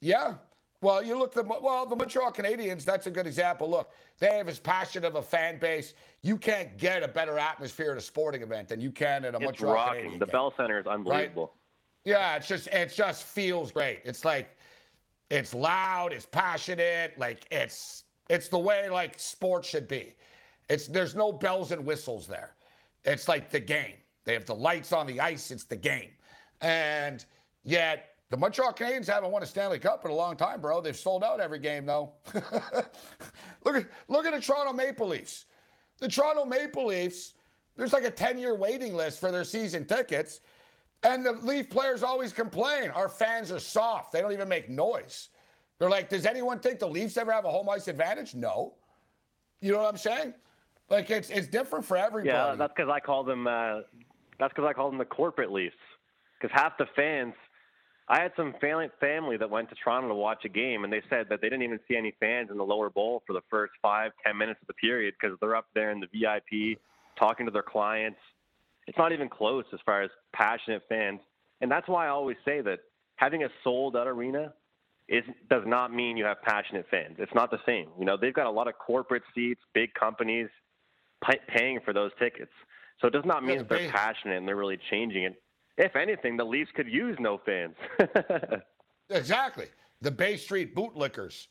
yeah. 0.00 0.34
Well, 0.82 1.02
you 1.02 1.18
look 1.18 1.34
the 1.34 1.42
well, 1.42 1.84
the 1.84 1.96
Montreal 1.96 2.32
Canadiens. 2.32 2.84
That's 2.84 3.06
a 3.06 3.10
good 3.10 3.26
example. 3.26 3.68
Look, 3.68 3.90
they 4.18 4.28
have 4.28 4.48
as 4.48 4.58
passionate 4.58 5.06
of 5.06 5.16
a 5.16 5.22
fan 5.22 5.58
base. 5.58 5.92
You 6.22 6.38
can't 6.38 6.78
get 6.78 7.02
a 7.02 7.08
better 7.08 7.38
atmosphere 7.38 7.92
at 7.92 7.98
a 7.98 8.00
sporting 8.00 8.40
event 8.40 8.68
than 8.68 8.80
you 8.80 8.90
can 8.90 9.26
at 9.26 9.34
a 9.34 9.36
It's 9.36 9.44
Montreal 9.44 9.74
rocking. 9.74 10.18
The 10.18 10.24
game. 10.24 10.32
Bell 10.32 10.54
Center 10.56 10.78
is 10.78 10.86
unbelievable. 10.86 11.52
Yeah, 12.04 12.36
it's 12.36 12.48
just 12.48 12.66
it 12.68 12.92
just 12.94 13.24
feels 13.24 13.72
great. 13.72 14.00
It's 14.04 14.24
like 14.24 14.56
it's 15.30 15.54
loud, 15.54 16.12
it's 16.12 16.26
passionate, 16.26 17.18
like 17.18 17.46
it's 17.50 18.04
it's 18.28 18.48
the 18.48 18.58
way 18.58 18.88
like 18.88 19.18
sports 19.18 19.68
should 19.68 19.88
be. 19.88 20.14
It's 20.68 20.86
there's 20.86 21.14
no 21.14 21.32
bells 21.32 21.72
and 21.72 21.84
whistles 21.84 22.26
there. 22.26 22.54
It's 23.04 23.28
like 23.28 23.50
the 23.50 23.60
game. 23.60 23.94
They 24.24 24.34
have 24.34 24.46
the 24.46 24.54
lights 24.54 24.92
on 24.92 25.06
the 25.06 25.20
ice, 25.20 25.50
it's 25.50 25.64
the 25.64 25.76
game. 25.76 26.10
And 26.60 27.24
yet 27.64 28.10
the 28.30 28.36
Montreal 28.36 28.72
Canadiens 28.72 29.08
haven't 29.08 29.32
won 29.32 29.42
a 29.42 29.46
Stanley 29.46 29.78
Cup 29.78 30.04
in 30.04 30.10
a 30.10 30.14
long 30.14 30.36
time, 30.36 30.60
bro. 30.60 30.80
They've 30.80 30.96
sold 30.96 31.24
out 31.24 31.40
every 31.40 31.58
game 31.58 31.84
though. 31.84 32.12
look 33.64 33.76
at 33.76 33.86
look 34.08 34.24
at 34.24 34.32
the 34.32 34.40
Toronto 34.40 34.72
Maple 34.72 35.08
Leafs. 35.08 35.46
The 35.98 36.08
Toronto 36.08 36.44
Maple 36.46 36.86
Leafs, 36.86 37.34
there's 37.76 37.92
like 37.92 38.04
a 38.04 38.10
10-year 38.10 38.54
waiting 38.54 38.94
list 38.94 39.20
for 39.20 39.30
their 39.30 39.44
season 39.44 39.84
tickets. 39.84 40.40
And 41.02 41.24
the 41.24 41.32
Leaf 41.32 41.70
players 41.70 42.02
always 42.02 42.32
complain. 42.32 42.90
Our 42.90 43.08
fans 43.08 43.50
are 43.50 43.58
soft. 43.58 44.12
They 44.12 44.20
don't 44.20 44.32
even 44.32 44.48
make 44.48 44.68
noise. 44.68 45.28
They're 45.78 45.88
like, 45.88 46.10
does 46.10 46.26
anyone 46.26 46.58
think 46.60 46.78
the 46.78 46.88
Leafs 46.88 47.16
ever 47.16 47.32
have 47.32 47.46
a 47.46 47.50
home 47.50 47.68
ice 47.70 47.88
advantage? 47.88 48.34
No. 48.34 48.74
You 49.60 49.72
know 49.72 49.78
what 49.78 49.88
I'm 49.88 49.96
saying? 49.96 50.34
Like 50.90 51.08
it's 51.08 51.30
it's 51.30 51.46
different 51.46 51.84
for 51.84 51.96
everybody. 51.96 52.28
Yeah, 52.28 52.54
that's 52.56 52.72
because 52.76 52.90
I 52.92 52.98
call 53.00 53.22
them. 53.24 53.46
Uh, 53.46 53.80
that's 54.38 54.52
because 54.52 54.68
I 54.68 54.72
call 54.72 54.90
them 54.90 54.98
the 54.98 55.04
corporate 55.04 55.52
Leafs. 55.52 55.76
Because 56.40 56.54
half 56.54 56.76
the 56.78 56.86
fans, 56.96 57.34
I 58.08 58.20
had 58.20 58.32
some 58.36 58.54
family 58.60 58.88
family 58.98 59.36
that 59.36 59.48
went 59.48 59.68
to 59.68 59.76
Toronto 59.76 60.08
to 60.08 60.14
watch 60.14 60.44
a 60.44 60.48
game, 60.48 60.82
and 60.82 60.92
they 60.92 61.02
said 61.08 61.26
that 61.30 61.40
they 61.40 61.48
didn't 61.48 61.62
even 61.62 61.78
see 61.86 61.96
any 61.96 62.14
fans 62.18 62.50
in 62.50 62.56
the 62.56 62.64
lower 62.64 62.90
bowl 62.90 63.22
for 63.26 63.34
the 63.34 63.42
first 63.48 63.72
five, 63.80 64.10
ten 64.26 64.36
minutes 64.36 64.58
of 64.60 64.66
the 64.66 64.74
period 64.74 65.14
because 65.20 65.38
they're 65.40 65.54
up 65.54 65.66
there 65.74 65.92
in 65.92 66.00
the 66.00 66.08
VIP 66.12 66.78
talking 67.16 67.46
to 67.46 67.52
their 67.52 67.62
clients. 67.62 68.18
It's 68.90 68.98
not 68.98 69.12
even 69.12 69.28
close 69.28 69.64
as 69.72 69.78
far 69.86 70.02
as 70.02 70.10
passionate 70.32 70.82
fans, 70.88 71.20
and 71.60 71.70
that's 71.70 71.86
why 71.86 72.06
I 72.06 72.08
always 72.08 72.36
say 72.44 72.60
that 72.60 72.80
having 73.14 73.44
a 73.44 73.48
sold 73.62 73.96
out 73.96 74.08
arena 74.08 74.52
is 75.08 75.22
does 75.48 75.62
not 75.64 75.94
mean 75.94 76.16
you 76.16 76.24
have 76.24 76.42
passionate 76.42 76.86
fans. 76.90 77.14
It's 77.20 77.32
not 77.32 77.52
the 77.52 77.60
same. 77.64 77.86
You 78.00 78.04
know, 78.04 78.16
they've 78.20 78.34
got 78.34 78.46
a 78.48 78.50
lot 78.50 78.66
of 78.66 78.74
corporate 78.84 79.22
seats, 79.32 79.60
big 79.74 79.94
companies 79.94 80.48
pay, 81.24 81.38
paying 81.46 81.78
for 81.84 81.92
those 81.92 82.10
tickets. 82.18 82.50
So 83.00 83.06
it 83.06 83.12
does 83.12 83.24
not 83.24 83.44
mean 83.44 83.58
that 83.58 83.68
they're 83.68 83.78
they- 83.78 83.90
passionate 83.90 84.38
and 84.38 84.48
they're 84.48 84.56
really 84.56 84.80
changing 84.90 85.22
it. 85.22 85.40
If 85.78 85.94
anything, 85.94 86.36
the 86.36 86.44
Leafs 86.44 86.72
could 86.74 86.88
use 86.88 87.16
no 87.20 87.40
fans. 87.46 87.76
Exactly. 89.12 89.66
The 90.02 90.10
Bay 90.10 90.36
Street 90.36 90.74
bootlickers. 90.74 91.48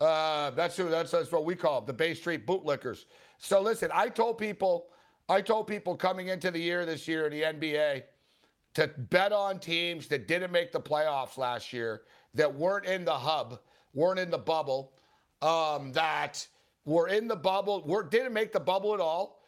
Uh, 0.00 0.50
that's 0.50 0.76
who. 0.76 0.88
That's, 0.88 1.10
that's 1.10 1.30
what 1.32 1.44
we 1.44 1.56
call 1.56 1.80
them, 1.80 1.86
the 1.86 1.92
Bay 1.92 2.14
Street 2.14 2.46
bootlickers. 2.46 3.04
So 3.38 3.60
listen, 3.60 3.90
I 3.92 4.08
told 4.08 4.38
people, 4.38 4.86
I 5.30 5.40
told 5.40 5.68
people 5.68 5.94
coming 5.94 6.26
into 6.26 6.50
the 6.50 6.58
year 6.58 6.84
this 6.84 7.06
year 7.06 7.28
in 7.28 7.32
the 7.32 7.42
NBA 7.42 8.02
to 8.74 8.88
bet 8.88 9.32
on 9.32 9.60
teams 9.60 10.08
that 10.08 10.26
didn't 10.26 10.50
make 10.50 10.72
the 10.72 10.80
playoffs 10.80 11.38
last 11.38 11.72
year, 11.72 12.02
that 12.34 12.52
weren't 12.52 12.84
in 12.84 13.04
the 13.04 13.14
hub, 13.14 13.60
weren't 13.94 14.18
in 14.18 14.28
the 14.28 14.38
bubble, 14.38 14.92
um, 15.40 15.92
that 15.92 16.44
were 16.84 17.06
in 17.06 17.28
the 17.28 17.36
bubble, 17.36 17.84
were, 17.86 18.02
didn't 18.02 18.32
make 18.32 18.52
the 18.52 18.58
bubble 18.58 18.92
at 18.92 18.98
all, 18.98 19.40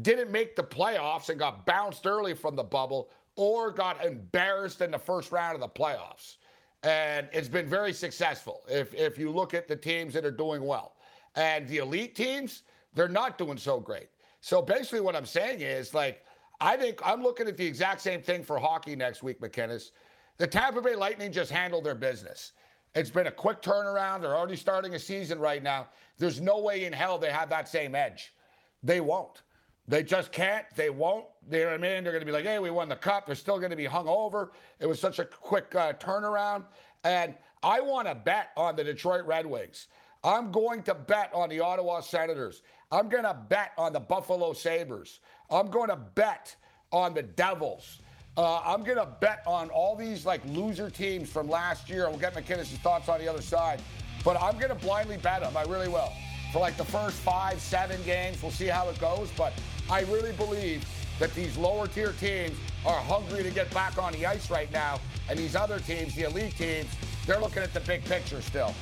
didn't 0.00 0.30
make 0.30 0.56
the 0.56 0.62
playoffs 0.62 1.28
and 1.28 1.38
got 1.38 1.66
bounced 1.66 2.06
early 2.06 2.32
from 2.32 2.56
the 2.56 2.64
bubble, 2.64 3.10
or 3.36 3.70
got 3.70 4.02
embarrassed 4.02 4.80
in 4.80 4.90
the 4.90 4.98
first 4.98 5.30
round 5.30 5.54
of 5.54 5.60
the 5.60 5.68
playoffs. 5.68 6.36
And 6.84 7.28
it's 7.32 7.48
been 7.48 7.68
very 7.68 7.92
successful 7.92 8.62
if, 8.66 8.94
if 8.94 9.18
you 9.18 9.30
look 9.30 9.52
at 9.52 9.68
the 9.68 9.76
teams 9.76 10.14
that 10.14 10.24
are 10.24 10.30
doing 10.30 10.62
well. 10.62 10.94
And 11.34 11.68
the 11.68 11.78
elite 11.78 12.14
teams, 12.14 12.62
they're 12.94 13.08
not 13.08 13.36
doing 13.36 13.58
so 13.58 13.78
great. 13.78 14.08
So 14.40 14.62
basically, 14.62 15.00
what 15.00 15.16
I'm 15.16 15.26
saying 15.26 15.60
is 15.60 15.94
like, 15.94 16.24
I 16.60 16.76
think 16.76 17.00
I'm 17.04 17.22
looking 17.22 17.48
at 17.48 17.56
the 17.56 17.66
exact 17.66 18.00
same 18.00 18.20
thing 18.20 18.42
for 18.42 18.58
hockey 18.58 18.96
next 18.96 19.22
week, 19.22 19.40
McGinnis. 19.40 19.90
The 20.38 20.46
Tampa 20.46 20.80
Bay 20.80 20.94
Lightning 20.94 21.32
just 21.32 21.50
handled 21.50 21.84
their 21.84 21.94
business. 21.94 22.52
It's 22.94 23.10
been 23.10 23.26
a 23.26 23.32
quick 23.32 23.62
turnaround. 23.62 24.22
They're 24.22 24.36
already 24.36 24.56
starting 24.56 24.94
a 24.94 24.98
season 24.98 25.38
right 25.38 25.62
now. 25.62 25.88
There's 26.16 26.40
no 26.40 26.58
way 26.58 26.84
in 26.84 26.92
hell 26.92 27.18
they 27.18 27.30
have 27.30 27.50
that 27.50 27.68
same 27.68 27.94
edge. 27.94 28.34
They 28.82 29.00
won't. 29.00 29.42
They 29.86 30.02
just 30.02 30.32
can't. 30.32 30.64
They 30.76 30.90
won't. 30.90 31.26
You 31.50 31.60
know 31.60 31.64
what 31.66 31.74
I 31.74 31.78
mean? 31.78 32.04
They're 32.04 32.12
going 32.12 32.20
to 32.20 32.26
be 32.26 32.32
like, 32.32 32.44
hey, 32.44 32.58
we 32.58 32.70
won 32.70 32.88
the 32.88 32.96
cup. 32.96 33.26
They're 33.26 33.34
still 33.34 33.58
going 33.58 33.70
to 33.70 33.76
be 33.76 33.86
hung 33.86 34.08
over. 34.08 34.52
It 34.80 34.86
was 34.86 35.00
such 35.00 35.18
a 35.18 35.24
quick 35.24 35.74
uh, 35.74 35.94
turnaround. 35.94 36.64
And 37.04 37.34
I 37.62 37.80
want 37.80 38.06
to 38.06 38.14
bet 38.14 38.50
on 38.56 38.76
the 38.76 38.84
Detroit 38.84 39.24
Red 39.24 39.46
Wings. 39.46 39.88
I'm 40.24 40.50
going 40.50 40.82
to 40.84 40.94
bet 40.94 41.30
on 41.32 41.48
the 41.48 41.60
Ottawa 41.60 42.00
Senators. 42.00 42.62
I'm 42.90 43.08
going 43.08 43.24
to 43.24 43.36
bet 43.48 43.72
on 43.76 43.92
the 43.92 44.00
Buffalo 44.00 44.52
Sabres. 44.52 45.20
I'm 45.50 45.70
going 45.70 45.90
to 45.90 45.96
bet 45.96 46.56
on 46.90 47.14
the 47.14 47.22
Devils. 47.22 47.98
Uh, 48.36 48.60
I'm 48.64 48.82
going 48.82 48.96
to 48.96 49.08
bet 49.20 49.42
on 49.46 49.68
all 49.70 49.94
these 49.94 50.24
like 50.24 50.40
loser 50.46 50.88
teams 50.88 51.28
from 51.28 51.48
last 51.48 51.90
year. 51.90 52.08
We'll 52.08 52.18
get 52.18 52.34
McGinnis' 52.34 52.78
thoughts 52.78 53.08
on 53.08 53.18
the 53.18 53.28
other 53.28 53.42
side. 53.42 53.82
But 54.24 54.40
I'm 54.40 54.54
going 54.58 54.70
to 54.70 54.74
blindly 54.74 55.18
bet 55.18 55.42
them. 55.42 55.56
I 55.56 55.64
really 55.64 55.88
will. 55.88 56.10
For 56.52 56.60
like 56.60 56.76
the 56.76 56.84
first 56.84 57.16
five, 57.16 57.60
seven 57.60 58.02
games, 58.04 58.42
we'll 58.42 58.52
see 58.52 58.66
how 58.66 58.88
it 58.88 58.98
goes. 58.98 59.30
But 59.36 59.52
I 59.90 60.02
really 60.02 60.32
believe 60.32 60.86
that 61.18 61.34
these 61.34 61.56
lower 61.58 61.88
tier 61.88 62.12
teams 62.12 62.56
are 62.86 63.00
hungry 63.00 63.42
to 63.42 63.50
get 63.50 63.72
back 63.74 63.98
on 63.98 64.12
the 64.12 64.24
ice 64.24 64.50
right 64.50 64.70
now. 64.72 64.98
And 65.28 65.38
these 65.38 65.56
other 65.56 65.78
teams, 65.78 66.14
the 66.14 66.22
elite 66.22 66.56
teams, 66.56 66.88
they're 67.26 67.40
looking 67.40 67.62
at 67.62 67.74
the 67.74 67.80
big 67.80 68.04
picture 68.04 68.40
still. 68.40 68.74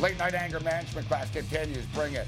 Late 0.00 0.18
night 0.18 0.34
anger 0.34 0.58
management 0.60 1.06
class 1.06 1.30
continues. 1.30 1.84
Bring 1.94 2.14
it. 2.14 2.26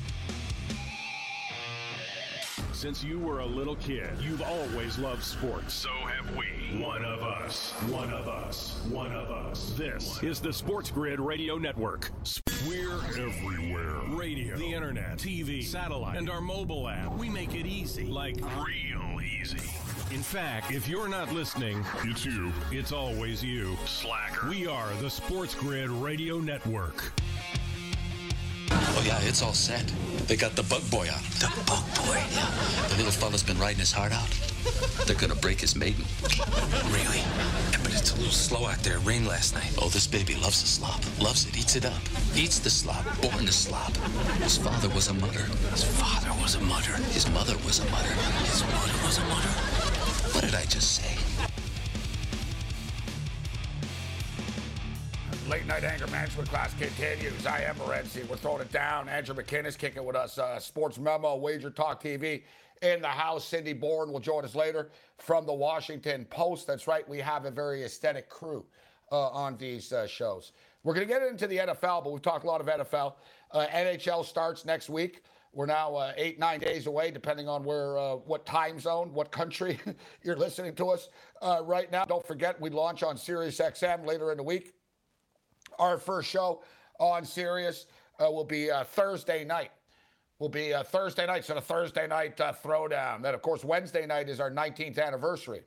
Since 2.79 3.03
you 3.03 3.19
were 3.19 3.41
a 3.41 3.45
little 3.45 3.75
kid, 3.75 4.09
you've 4.21 4.41
always 4.41 5.01
loved 5.01 5.25
sports. 5.25 5.75
So 5.75 5.89
have 5.89 6.37
we. 6.37 6.81
One 6.81 7.05
of 7.05 7.25
us. 7.25 7.73
One 7.91 8.13
of 8.13 8.29
us. 8.29 8.81
One 8.89 9.11
of 9.11 9.33
us. 9.33 9.71
This 9.77 10.23
is 10.23 10.39
the 10.39 10.53
Sports 10.53 10.89
Grid 10.93 11.19
Radio 11.19 11.59
Network. 11.59 12.13
We're 12.69 13.01
everywhere. 13.19 13.97
Radio, 14.11 14.57
the 14.57 14.73
internet, 14.73 15.19
TV, 15.19 15.65
satellite, 15.65 16.19
and 16.19 16.31
our 16.31 16.41
mobile 16.41 16.89
app. 16.89 17.17
We 17.17 17.29
make 17.29 17.53
it 17.57 17.67
easy. 17.67 18.05
Like 18.05 18.37
Real 18.37 19.21
easy. 19.23 19.59
In 20.15 20.23
fact, 20.23 20.71
if 20.71 20.87
you're 20.87 21.09
not 21.09 21.33
listening, 21.33 21.85
it's 22.05 22.25
you. 22.25 22.53
It's 22.71 22.93
always 22.93 23.43
you. 23.43 23.77
Slacker. 23.87 24.51
We 24.51 24.69
are 24.69 24.95
the 25.01 25.11
Sports 25.11 25.57
Grid 25.57 25.91
Radio 25.91 26.39
Network. 26.39 27.13
Oh 28.99 29.03
yeah, 29.03 29.21
it's 29.23 29.43
all 29.43 29.53
set. 29.53 29.87
They 30.27 30.35
got 30.35 30.57
the 30.57 30.65
bug 30.65 30.83
boy 30.91 31.07
on. 31.07 31.23
The 31.39 31.47
bug 31.69 31.85
boy? 31.95 32.19
Yeah. 32.35 32.51
The 32.89 32.97
little 32.97 33.13
fella's 33.13 33.45
been 33.45 33.57
riding 33.57 33.79
his 33.79 33.93
heart 33.93 34.11
out. 34.11 34.29
They're 35.07 35.15
gonna 35.15 35.37
break 35.37 35.61
his 35.61 35.77
maiden. 35.77 36.03
Really? 36.91 37.23
But 37.85 37.95
it's 37.95 38.11
a 38.11 38.17
little 38.17 38.33
slow 38.33 38.67
out 38.67 38.83
there. 38.83 38.97
It 38.97 39.07
rained 39.07 39.29
last 39.29 39.55
night. 39.55 39.73
Oh, 39.81 39.89
this 39.89 40.09
baby 40.09 40.35
loves 40.35 40.63
the 40.63 40.67
slop. 40.67 41.01
Loves 41.23 41.47
it. 41.47 41.57
Eats 41.57 41.77
it 41.77 41.85
up. 41.85 42.03
Eats 42.35 42.59
the 42.59 42.71
slop. 42.71 43.05
Born 43.23 43.47
the 43.47 43.53
slop. 43.53 43.97
His 44.43 44.59
father 44.59 44.89
was 44.89 45.07
a 45.07 45.15
mutter. 45.15 45.47
His 45.71 45.85
father 45.85 46.35
was 46.43 46.57
a 46.57 46.61
mutter. 46.61 46.97
His 47.15 47.31
mother 47.31 47.55
was 47.65 47.79
a 47.79 47.89
mutter. 47.93 48.15
His 48.51 48.65
mother 48.65 48.99
was 49.07 49.19
a 49.19 49.25
mutter. 49.27 49.55
What 50.35 50.43
did 50.43 50.57
I 50.57 50.65
just 50.65 50.97
say? 50.97 51.15
Late 55.49 55.67
night 55.67 55.83
anger 55.83 56.07
management 56.09 56.51
class 56.51 56.75
continues. 56.75 57.47
I 57.47 57.63
am 57.63 57.77
Morency. 57.77 58.29
We're 58.29 58.37
throwing 58.37 58.61
it 58.61 58.71
down. 58.71 59.09
Andrew 59.09 59.35
McGinnis 59.35 59.79
kicking 59.79 60.05
with 60.05 60.15
us. 60.15 60.37
Uh, 60.37 60.61
Sports 60.61 60.99
Memo, 60.99 61.37
Wager 61.37 61.71
Talk 61.71 62.03
TV 62.03 62.43
in 62.83 63.01
the 63.01 63.09
house. 63.09 63.47
Cindy 63.47 63.73
Boren 63.73 64.13
will 64.13 64.21
join 64.21 64.45
us 64.45 64.55
later 64.55 64.91
from 65.17 65.47
the 65.47 65.53
Washington 65.55 66.27
Post. 66.27 66.67
That's 66.67 66.87
right. 66.87 67.09
We 67.09 67.19
have 67.21 67.47
a 67.47 67.51
very 67.51 67.85
aesthetic 67.85 68.29
crew 68.29 68.67
uh, 69.11 69.29
on 69.31 69.57
these 69.57 69.91
uh, 69.91 70.07
shows. 70.07 70.53
We're 70.85 70.93
going 70.93 71.09
to 71.09 71.13
get 71.13 71.23
into 71.23 71.47
the 71.47 71.57
NFL, 71.57 72.05
but 72.05 72.13
we've 72.13 72.21
talked 72.21 72.45
a 72.45 72.47
lot 72.47 72.61
of 72.61 72.67
NFL. 72.67 73.15
Uh, 73.51 73.67
NHL 73.69 74.27
starts 74.27 74.67
next 74.67 74.91
week. 74.91 75.23
We're 75.55 75.65
now 75.65 75.95
uh, 75.95 76.13
eight, 76.19 76.39
nine 76.39 76.61
days 76.61 76.87
away, 76.87 77.11
depending 77.11 77.49
on 77.49 77.65
where, 77.65 77.97
uh, 77.97 78.17
what 78.17 78.45
time 78.45 78.79
zone, 78.79 79.15
what 79.15 79.31
country 79.31 79.81
you're 80.23 80.37
listening 80.37 80.75
to 80.75 80.91
us 80.91 81.09
right 81.63 81.91
now. 81.91 82.05
Don't 82.05 82.27
forget, 82.27 82.61
we 82.61 82.69
launch 82.69 83.03
on 83.03 83.17
Sirius 83.17 83.59
XM 83.59 84.05
later 84.05 84.31
in 84.31 84.37
the 84.37 84.43
week. 84.43 84.75
Our 85.79 85.99
first 85.99 86.29
show 86.29 86.63
on 86.99 87.25
Sirius 87.25 87.87
uh, 88.19 88.31
will 88.31 88.45
be 88.45 88.71
uh, 88.71 88.85
Thursday 88.85 89.45
night. 89.45 89.71
Will 90.39 90.49
be 90.49 90.73
uh, 90.73 90.83
Thursday 90.83 91.27
night, 91.27 91.45
so 91.45 91.55
the 91.55 91.61
Thursday 91.61 92.07
night 92.07 92.41
uh, 92.41 92.53
throwdown. 92.53 93.23
Then, 93.23 93.35
of 93.35 93.43
course, 93.43 93.65
Wednesday 93.65 94.07
night 94.07 94.29
is 94.29 94.41
our 94.41 94.51
19th 94.51 94.99
anniversary. 95.05 95.63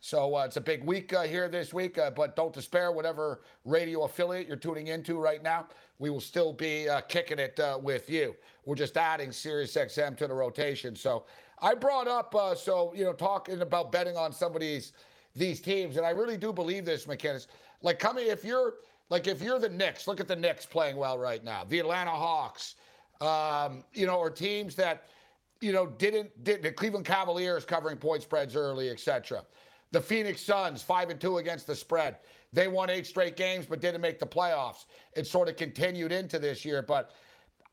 So 0.00 0.36
uh, 0.36 0.44
it's 0.44 0.56
a 0.56 0.60
big 0.60 0.84
week 0.84 1.12
uh, 1.12 1.22
here 1.22 1.48
this 1.48 1.72
week, 1.72 1.98
but 2.16 2.34
don't 2.34 2.52
despair. 2.52 2.92
Whatever 2.92 3.42
radio 3.64 4.02
affiliate 4.02 4.48
you're 4.48 4.56
tuning 4.56 4.88
into 4.88 5.18
right 5.18 5.42
now, 5.42 5.68
we 5.98 6.10
will 6.10 6.20
still 6.20 6.52
be 6.52 6.88
kicking 7.08 7.38
it 7.38 7.58
with 7.80 8.10
you. 8.10 8.34
We're 8.64 8.74
just 8.74 8.96
adding 8.96 9.30
SiriusXM 9.30 10.16
to 10.18 10.26
the 10.26 10.34
rotation. 10.34 10.96
So 10.96 11.24
I 11.60 11.74
brought 11.74 12.08
up, 12.08 12.34
so 12.58 12.92
you 12.96 13.04
know, 13.04 13.12
talking 13.12 13.60
about 13.60 13.92
betting 13.92 14.16
on 14.16 14.32
some 14.32 14.54
of 14.54 14.60
these 14.60 14.92
these 15.34 15.60
teams, 15.60 15.96
and 15.96 16.04
I 16.04 16.10
really 16.10 16.36
do 16.36 16.52
believe 16.52 16.84
this, 16.84 17.06
McGinnis. 17.06 17.46
Like 17.80 17.98
coming, 17.98 18.26
if 18.26 18.44
you're 18.44 18.74
like 19.12 19.26
if 19.26 19.42
you're 19.42 19.58
the 19.58 19.68
Knicks, 19.68 20.08
look 20.08 20.20
at 20.20 20.26
the 20.26 20.34
Knicks 20.34 20.64
playing 20.64 20.96
well 20.96 21.18
right 21.18 21.44
now. 21.44 21.64
The 21.68 21.78
Atlanta 21.80 22.12
Hawks, 22.12 22.76
um, 23.20 23.84
you 23.92 24.06
know, 24.06 24.16
or 24.16 24.30
teams 24.30 24.74
that 24.76 25.04
you 25.60 25.70
know 25.70 25.86
didn't 25.86 26.42
did 26.42 26.62
the 26.62 26.72
Cleveland 26.72 27.04
Cavaliers 27.04 27.66
covering 27.66 27.98
point 27.98 28.22
spreads 28.22 28.56
early, 28.56 28.88
etc. 28.88 29.44
The 29.90 30.00
Phoenix 30.00 30.40
Suns, 30.40 30.82
five 30.82 31.10
and 31.10 31.20
two 31.20 31.36
against 31.36 31.66
the 31.66 31.76
spread. 31.76 32.16
They 32.54 32.68
won 32.68 32.88
eight 32.88 33.06
straight 33.06 33.36
games, 33.36 33.66
but 33.66 33.82
didn't 33.82 34.00
make 34.00 34.18
the 34.18 34.26
playoffs. 34.26 34.86
It 35.14 35.26
sort 35.26 35.50
of 35.50 35.56
continued 35.56 36.10
into 36.10 36.38
this 36.38 36.64
year. 36.64 36.80
But 36.80 37.10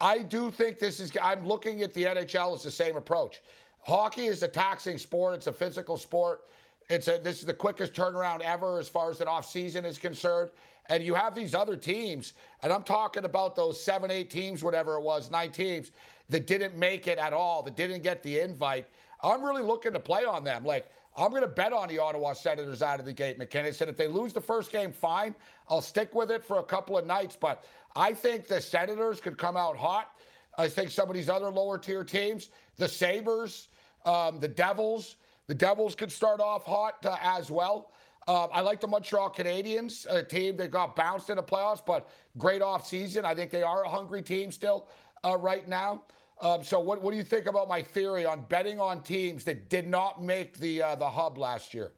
I 0.01 0.19
do 0.19 0.51
think 0.51 0.77
this 0.77 0.99
is, 0.99 1.11
I'm 1.21 1.47
looking 1.47 1.83
at 1.83 1.93
the 1.93 2.03
NHL 2.03 2.53
as 2.53 2.63
the 2.63 2.71
same 2.71 2.97
approach. 2.97 3.41
Hockey 3.81 4.27
is 4.27 4.43
a 4.43 4.47
taxing 4.47 4.97
sport, 4.97 5.35
it's 5.35 5.47
a 5.47 5.53
physical 5.53 5.97
sport. 5.97 6.41
It's 6.89 7.07
a, 7.07 7.19
this 7.21 7.39
is 7.39 7.45
the 7.45 7.53
quickest 7.53 7.93
turnaround 7.93 8.41
ever 8.41 8.79
as 8.79 8.89
far 8.89 9.11
as 9.11 9.21
an 9.21 9.27
off 9.27 9.49
season 9.49 9.85
is 9.85 9.99
concerned. 9.99 10.49
And 10.89 11.03
you 11.03 11.13
have 11.13 11.35
these 11.35 11.53
other 11.53 11.75
teams, 11.75 12.33
and 12.63 12.73
I'm 12.73 12.83
talking 12.83 13.23
about 13.23 13.55
those 13.55 13.81
seven, 13.81 14.09
eight 14.09 14.29
teams, 14.29 14.63
whatever 14.63 14.95
it 14.95 15.01
was, 15.01 15.29
nine 15.29 15.51
teams 15.51 15.91
that 16.29 16.47
didn't 16.47 16.75
make 16.75 17.07
it 17.07 17.17
at 17.19 17.31
all, 17.31 17.61
that 17.63 17.75
didn't 17.75 18.01
get 18.01 18.23
the 18.23 18.39
invite. 18.39 18.87
I'm 19.23 19.43
really 19.43 19.61
looking 19.61 19.93
to 19.93 19.99
play 19.99 20.25
on 20.25 20.43
them. 20.43 20.65
Like, 20.65 20.89
I'm 21.17 21.31
going 21.31 21.41
to 21.41 21.47
bet 21.47 21.73
on 21.73 21.89
the 21.89 21.99
Ottawa 21.99 22.33
Senators 22.33 22.81
out 22.81 22.99
of 22.99 23.05
the 23.05 23.13
gate, 23.13 23.37
McGinnis. 23.37 23.81
And 23.81 23.89
if 23.89 23.97
they 23.97 24.07
lose 24.07 24.31
the 24.33 24.41
first 24.41 24.71
game, 24.71 24.91
fine. 24.91 25.35
I'll 25.67 25.81
stick 25.81 26.15
with 26.15 26.31
it 26.31 26.43
for 26.43 26.59
a 26.59 26.63
couple 26.63 26.97
of 26.97 27.05
nights. 27.05 27.37
But 27.39 27.65
I 27.95 28.13
think 28.13 28.47
the 28.47 28.61
Senators 28.61 29.19
could 29.19 29.37
come 29.37 29.57
out 29.57 29.75
hot. 29.75 30.11
I 30.57 30.67
think 30.67 30.91
some 30.91 31.09
of 31.09 31.15
these 31.15 31.29
other 31.29 31.49
lower 31.49 31.77
tier 31.77 32.03
teams, 32.03 32.49
the 32.77 32.87
Sabres, 32.87 33.67
um, 34.05 34.39
the 34.39 34.47
Devils, 34.47 35.17
the 35.47 35.55
Devils 35.55 35.95
could 35.95 36.11
start 36.11 36.39
off 36.39 36.65
hot 36.65 37.05
uh, 37.05 37.17
as 37.21 37.51
well. 37.51 37.91
Uh, 38.29 38.45
I 38.53 38.61
like 38.61 38.79
the 38.79 38.87
Montreal 38.87 39.31
Canadiens, 39.31 40.05
a 40.07 40.21
team 40.21 40.55
that 40.57 40.69
got 40.69 40.95
bounced 40.95 41.31
in 41.31 41.37
the 41.37 41.43
playoffs, 41.43 41.83
but 41.83 42.07
great 42.37 42.61
off 42.61 42.85
season. 42.85 43.25
I 43.25 43.33
think 43.33 43.49
they 43.49 43.63
are 43.63 43.83
a 43.85 43.89
hungry 43.89 44.21
team 44.21 44.51
still 44.51 44.87
uh, 45.25 45.35
right 45.35 45.67
now. 45.67 46.03
Um, 46.39 46.63
so, 46.63 46.79
what, 46.79 47.01
what 47.01 47.09
do 47.09 47.17
you 47.17 47.23
think 47.23 47.47
about 47.47 47.67
my 47.67 47.81
theory 47.81 48.27
on 48.27 48.45
betting 48.47 48.79
on 48.79 49.01
teams 49.01 49.43
that 49.45 49.67
did 49.67 49.87
not 49.87 50.23
make 50.23 50.59
the 50.59 50.79
uh, 50.79 50.93
the 50.93 51.09
hub 51.09 51.39
last 51.39 51.73
year? 51.73 51.91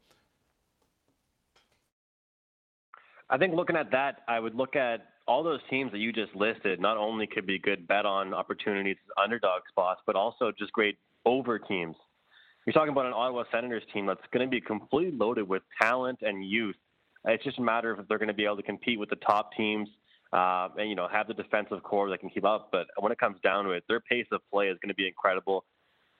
I 3.29 3.37
think 3.37 3.53
looking 3.53 3.75
at 3.75 3.91
that, 3.91 4.21
I 4.29 4.39
would 4.39 4.55
look 4.55 4.77
at 4.77 5.07
all 5.27 5.43
those 5.43 5.59
teams 5.69 5.91
that 5.91 5.99
you 5.99 6.13
just 6.13 6.33
listed. 6.33 6.79
Not 6.79 6.95
only 6.95 7.27
could 7.27 7.45
be 7.45 7.59
good 7.59 7.85
bet 7.89 8.05
on 8.05 8.33
opportunities, 8.33 8.95
underdog 9.21 9.63
spots, 9.69 9.99
but 10.05 10.15
also 10.15 10.53
just 10.57 10.71
great 10.71 10.97
over 11.25 11.59
teams. 11.59 11.97
You're 12.65 12.73
talking 12.73 12.91
about 12.91 13.07
an 13.07 13.13
Ottawa 13.13 13.43
Senators 13.51 13.83
team 13.91 14.05
that's 14.05 14.21
going 14.31 14.45
to 14.45 14.49
be 14.49 14.61
completely 14.61 15.17
loaded 15.17 15.47
with 15.47 15.63
talent 15.81 16.19
and 16.21 16.45
youth. 16.45 16.75
It's 17.25 17.43
just 17.43 17.57
a 17.57 17.61
matter 17.61 17.91
of 17.91 17.99
if 17.99 18.07
they're 18.07 18.19
going 18.19 18.27
to 18.27 18.35
be 18.35 18.45
able 18.45 18.57
to 18.57 18.63
compete 18.63 18.99
with 18.99 19.09
the 19.09 19.15
top 19.17 19.51
teams 19.57 19.89
uh, 20.33 20.69
and 20.77 20.89
you 20.89 20.95
know 20.95 21.07
have 21.11 21.27
the 21.27 21.33
defensive 21.33 21.81
core 21.83 22.09
that 22.09 22.19
can 22.19 22.29
keep 22.29 22.45
up. 22.45 22.69
But 22.71 22.87
when 22.99 23.11
it 23.11 23.19
comes 23.19 23.37
down 23.43 23.65
to 23.65 23.71
it, 23.71 23.83
their 23.87 23.99
pace 23.99 24.27
of 24.31 24.41
play 24.51 24.67
is 24.67 24.77
going 24.81 24.89
to 24.89 24.95
be 24.95 25.07
incredible. 25.07 25.65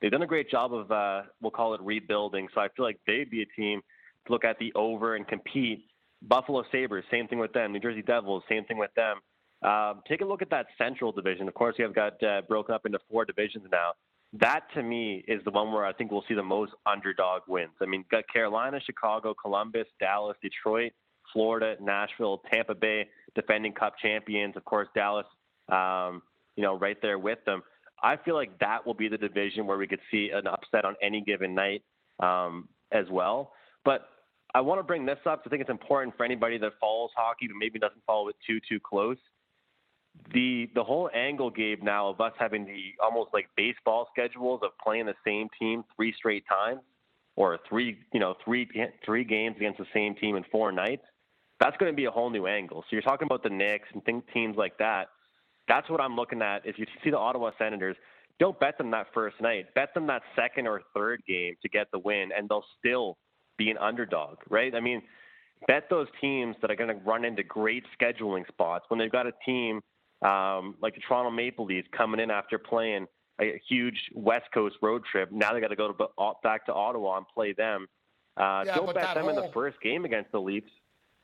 They've 0.02 0.12
done 0.12 0.24
a 0.24 0.28
great 0.28 0.50
job 0.50 0.74
of 0.74 0.92
uh, 0.92 1.24
we'll 1.42 1.52
call 1.52 1.76
it 1.76 1.82
rebuilding. 1.82 2.48
So 2.56 2.62
I 2.62 2.70
feel 2.76 2.86
like 2.86 3.00
they'd 3.06 3.30
be 3.30 3.44
a 3.44 3.46
team 3.56 3.82
to 4.26 4.32
look 4.32 4.44
at 4.44 4.58
the 4.58 4.74
over 4.74 5.16
and 5.16 5.28
compete. 5.28 5.86
Buffalo 6.24 6.64
Sabres, 6.72 7.04
same 7.12 7.28
thing 7.28 7.40
with 7.40 7.54
them. 7.54 7.72
New 7.72 7.80
Jersey 7.80 8.02
Devils, 8.02 8.44
same 8.50 8.64
thing 8.66 8.78
with 8.78 8.92
them. 8.96 9.18
Um, 9.68 10.02
take 10.08 10.22
a 10.22 10.26
look 10.26 10.42
at 10.42 10.50
that 10.50 10.68
Central 10.78 11.12
Division. 11.12 11.48
Of 11.48 11.54
course, 11.54 11.76
you 11.78 11.86
have 11.86 11.94
got 11.94 12.22
uh, 12.24 12.42
broken 12.48 12.74
up 12.74 12.86
into 12.86 13.00
four 13.10 13.26
divisions 13.26 13.66
now. 13.72 13.92
That 14.34 14.62
to 14.76 14.84
me 14.84 15.26
is 15.28 15.44
the 15.44 15.52
one 15.52 15.74
where 15.74 15.86
I 15.86 15.92
think 15.92 16.12
we'll 16.12 16.24
see 16.28 16.36
the 16.36 16.44
most 16.44 16.72
underdog 16.86 17.42
wins. 17.48 17.72
I 17.82 17.86
mean, 17.86 18.06
got 18.10 18.24
Carolina, 18.32 18.80
Chicago, 18.86 19.34
Columbus, 19.34 19.88
Dallas, 20.00 20.38
Detroit, 20.42 20.94
Florida, 21.34 21.76
Nashville, 21.82 22.42
Tampa 22.52 22.76
Bay 22.76 23.08
defending 23.36 23.74
Cup 23.74 23.96
champions. 24.02 24.56
Of 24.56 24.64
course, 24.64 24.88
Dallas, 24.96 25.26
um, 25.70 26.22
you 26.56 26.64
know, 26.64 26.78
right 26.78 26.98
there 27.02 27.20
with 27.20 27.40
them. 27.46 27.62
I 28.02 28.18
feel 28.18 28.36
like 28.36 28.58
that 28.60 28.86
will 28.86 28.94
be 28.94 29.10
the 29.10 29.18
division 29.18 29.68
where 29.68 29.78
we 29.78 29.86
could 29.86 30.00
see 30.10 30.32
an 30.34 30.48
upset 30.48 30.86
on 30.86 30.96
any 31.02 31.22
given 31.22 31.54
night 31.54 31.84
um, 32.20 32.70
as 32.92 33.06
well. 33.12 33.54
But 33.86 34.08
I 34.54 34.62
want 34.62 34.80
to 34.80 34.84
bring 34.84 35.06
this 35.06 35.20
up. 35.26 35.44
I 35.46 35.50
think 35.50 35.62
it's 35.62 35.70
important 35.70 36.16
for 36.18 36.26
anybody 36.26 36.58
that 36.58 36.74
follows 36.80 37.12
hockey, 37.16 37.48
but 37.48 37.58
maybe 37.58 37.80
doesn't 37.80 38.04
follow 38.06 38.30
it 38.30 38.36
too 38.46 38.60
too 38.68 38.80
close. 38.80 39.18
The 40.34 40.70
the 40.76 40.84
whole 40.84 41.10
angle, 41.14 41.50
Gabe, 41.50 41.84
now 41.84 42.10
of 42.10 42.22
us 42.22 42.34
having 42.38 42.66
the 42.66 42.94
almost 43.04 43.32
like 43.34 43.48
baseball 43.58 44.08
schedules 44.12 44.62
of 44.64 44.72
playing 44.84 45.06
the 45.06 45.16
same 45.26 45.48
team 45.60 45.84
three 45.96 46.14
straight 46.18 46.44
times, 46.48 46.82
or 47.36 47.60
three 47.68 47.98
you 48.14 48.20
know 48.20 48.36
three 48.44 48.68
three 49.06 49.24
games 49.24 49.56
against 49.58 49.80
the 49.80 49.86
same 49.94 50.16
team 50.16 50.36
in 50.36 50.44
four 50.52 50.72
nights 50.72 51.04
that's 51.62 51.78
going 51.78 51.92
to 51.92 51.96
be 51.96 52.06
a 52.06 52.12
whole 52.12 52.32
new 52.32 52.48
angle. 52.48 52.82
So 52.82 52.88
you're 52.92 53.04
talking 53.04 53.28
about 53.28 53.44
the 53.44 53.50
Knicks 53.50 53.88
and 53.94 54.04
think 54.04 54.26
teams 54.34 54.58
like 54.58 54.78
that. 54.80 55.10
That's 55.68 55.88
what 55.92 56.02
I'm 56.02 56.16
looking 56.16 56.42
at. 56.42 56.66
If 56.66 56.80
you 56.80 56.88
see 57.04 57.12
the 57.12 57.20
Ottawa 57.20 57.52
Senators, 57.60 57.96
don't 58.40 58.60
bet 58.60 58.80
them 58.80 58.90
that 58.92 59.08
first 59.14 59.40
night. 59.40 59.68
Bet 59.76 59.94
them 59.94 60.08
that 60.08 60.24
second 60.36 60.66
or 60.66 60.82
third 60.96 61.22
game 61.28 61.54
to 61.62 61.70
get 61.70 61.86
the 61.94 62.00
win, 62.00 62.32
and 62.36 62.50
they'll 62.50 62.66
still 62.80 63.20
be 63.58 63.70
an 63.70 63.78
underdog, 63.78 64.38
right? 64.50 64.74
I 64.74 64.80
mean, 64.80 65.04
bet 65.68 65.84
those 65.92 66.08
teams 66.20 66.56
that 66.62 66.72
are 66.72 66.76
going 66.76 66.90
to 66.90 67.06
run 67.06 67.24
into 67.24 67.44
great 67.44 67.84
scheduling 68.00 68.48
spots 68.48 68.86
when 68.88 69.00
they've 69.00 69.12
got 69.12 69.28
a 69.28 69.32
team 69.46 69.82
um, 70.22 70.76
like 70.82 70.96
the 70.96 71.02
Toronto 71.08 71.32
Maple 71.32 71.66
Leafs 71.66 71.88
coming 71.96 72.20
in 72.20 72.32
after 72.32 72.58
playing 72.58 73.08
a 73.40 73.60
huge 73.68 73.98
West 74.14 74.46
Coast 74.54 74.76
road 74.82 75.04
trip. 75.10 75.32
Now 75.32 75.54
they 75.54 75.62
got 75.62 75.70
to 75.70 75.76
go 75.76 75.92
to, 75.92 76.34
back 76.44 76.66
to 76.68 76.74
Ottawa 76.74 77.18
and 77.18 77.26
play 77.34 77.54
them. 77.54 77.88
Uh, 78.38 78.64
yeah, 78.66 78.76
don't 78.76 78.94
bet 78.94 79.16
them 79.16 79.26
whole... 79.26 79.30
in 79.30 79.36
the 79.36 79.52
first 79.54 79.80
game 79.82 80.06
against 80.06 80.32
the 80.32 80.40
Leafs 80.40 80.72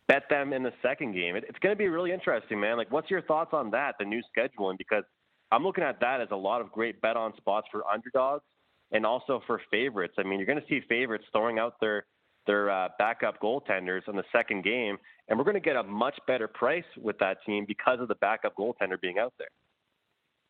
bet 0.07 0.23
them 0.29 0.53
in 0.53 0.63
the 0.63 0.73
second 0.81 1.13
game. 1.13 1.35
It, 1.35 1.45
it's 1.47 1.59
going 1.59 1.73
to 1.73 1.77
be 1.77 1.87
really 1.87 2.11
interesting, 2.11 2.59
man. 2.59 2.77
Like, 2.77 2.91
what's 2.91 3.11
your 3.11 3.21
thoughts 3.21 3.51
on 3.53 3.71
that, 3.71 3.95
the 3.99 4.05
new 4.05 4.21
scheduling? 4.35 4.77
Because 4.77 5.03
I'm 5.51 5.63
looking 5.63 5.83
at 5.83 5.99
that 5.99 6.21
as 6.21 6.29
a 6.31 6.35
lot 6.35 6.61
of 6.61 6.71
great 6.71 7.01
bet 7.01 7.15
on 7.15 7.35
spots 7.37 7.67
for 7.71 7.83
underdogs 7.87 8.43
and 8.91 9.05
also 9.05 9.41
for 9.45 9.61
favorites. 9.69 10.15
I 10.17 10.23
mean, 10.23 10.39
you're 10.39 10.47
going 10.47 10.61
to 10.61 10.67
see 10.67 10.81
favorites 10.87 11.25
throwing 11.31 11.59
out 11.59 11.75
their 11.79 12.05
their 12.47 12.69
uh, 12.69 12.89
backup 12.97 13.39
goaltenders 13.41 14.07
in 14.07 14.15
the 14.15 14.23
second 14.31 14.63
game, 14.63 14.97
and 15.27 15.37
we're 15.37 15.45
going 15.45 15.55
to 15.55 15.59
get 15.59 15.75
a 15.75 15.83
much 15.83 16.17
better 16.25 16.47
price 16.47 16.85
with 16.99 17.19
that 17.19 17.37
team 17.45 17.65
because 17.67 17.99
of 17.99 18.07
the 18.07 18.15
backup 18.15 18.55
goaltender 18.55 18.99
being 18.99 19.19
out 19.19 19.33
there. 19.37 19.49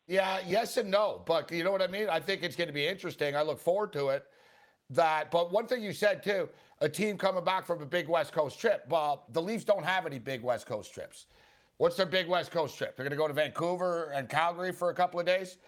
Yeah, 0.06 0.38
yes 0.46 0.78
and 0.78 0.90
no, 0.90 1.22
but 1.26 1.52
you 1.52 1.62
know 1.62 1.70
what 1.70 1.82
I 1.82 1.86
mean. 1.86 2.08
I 2.08 2.18
think 2.18 2.42
it's 2.42 2.56
going 2.56 2.68
to 2.68 2.74
be 2.74 2.86
interesting. 2.86 3.36
I 3.36 3.42
look 3.42 3.60
forward 3.60 3.92
to 3.92 4.08
it. 4.08 4.24
That, 4.90 5.30
but 5.30 5.52
one 5.52 5.66
thing 5.66 5.82
you 5.82 5.92
said 5.92 6.22
too, 6.22 6.48
a 6.80 6.88
team 6.88 7.18
coming 7.18 7.44
back 7.44 7.66
from 7.66 7.82
a 7.82 7.86
big 7.86 8.08
West 8.08 8.32
Coast 8.32 8.58
trip. 8.58 8.86
Well, 8.88 9.24
the 9.32 9.42
Leafs 9.42 9.64
don't 9.64 9.84
have 9.84 10.06
any 10.06 10.18
big 10.18 10.42
West 10.42 10.66
Coast 10.66 10.94
trips. 10.94 11.26
What's 11.76 11.96
their 11.96 12.06
big 12.06 12.26
West 12.26 12.50
Coast 12.50 12.78
trip? 12.78 12.96
They're 12.96 13.04
going 13.04 13.10
to 13.10 13.18
go 13.18 13.28
to 13.28 13.34
Vancouver 13.34 14.10
and 14.14 14.30
Calgary 14.30 14.72
for 14.72 14.88
a 14.88 14.94
couple 14.94 15.20
of 15.20 15.26
days. 15.26 15.58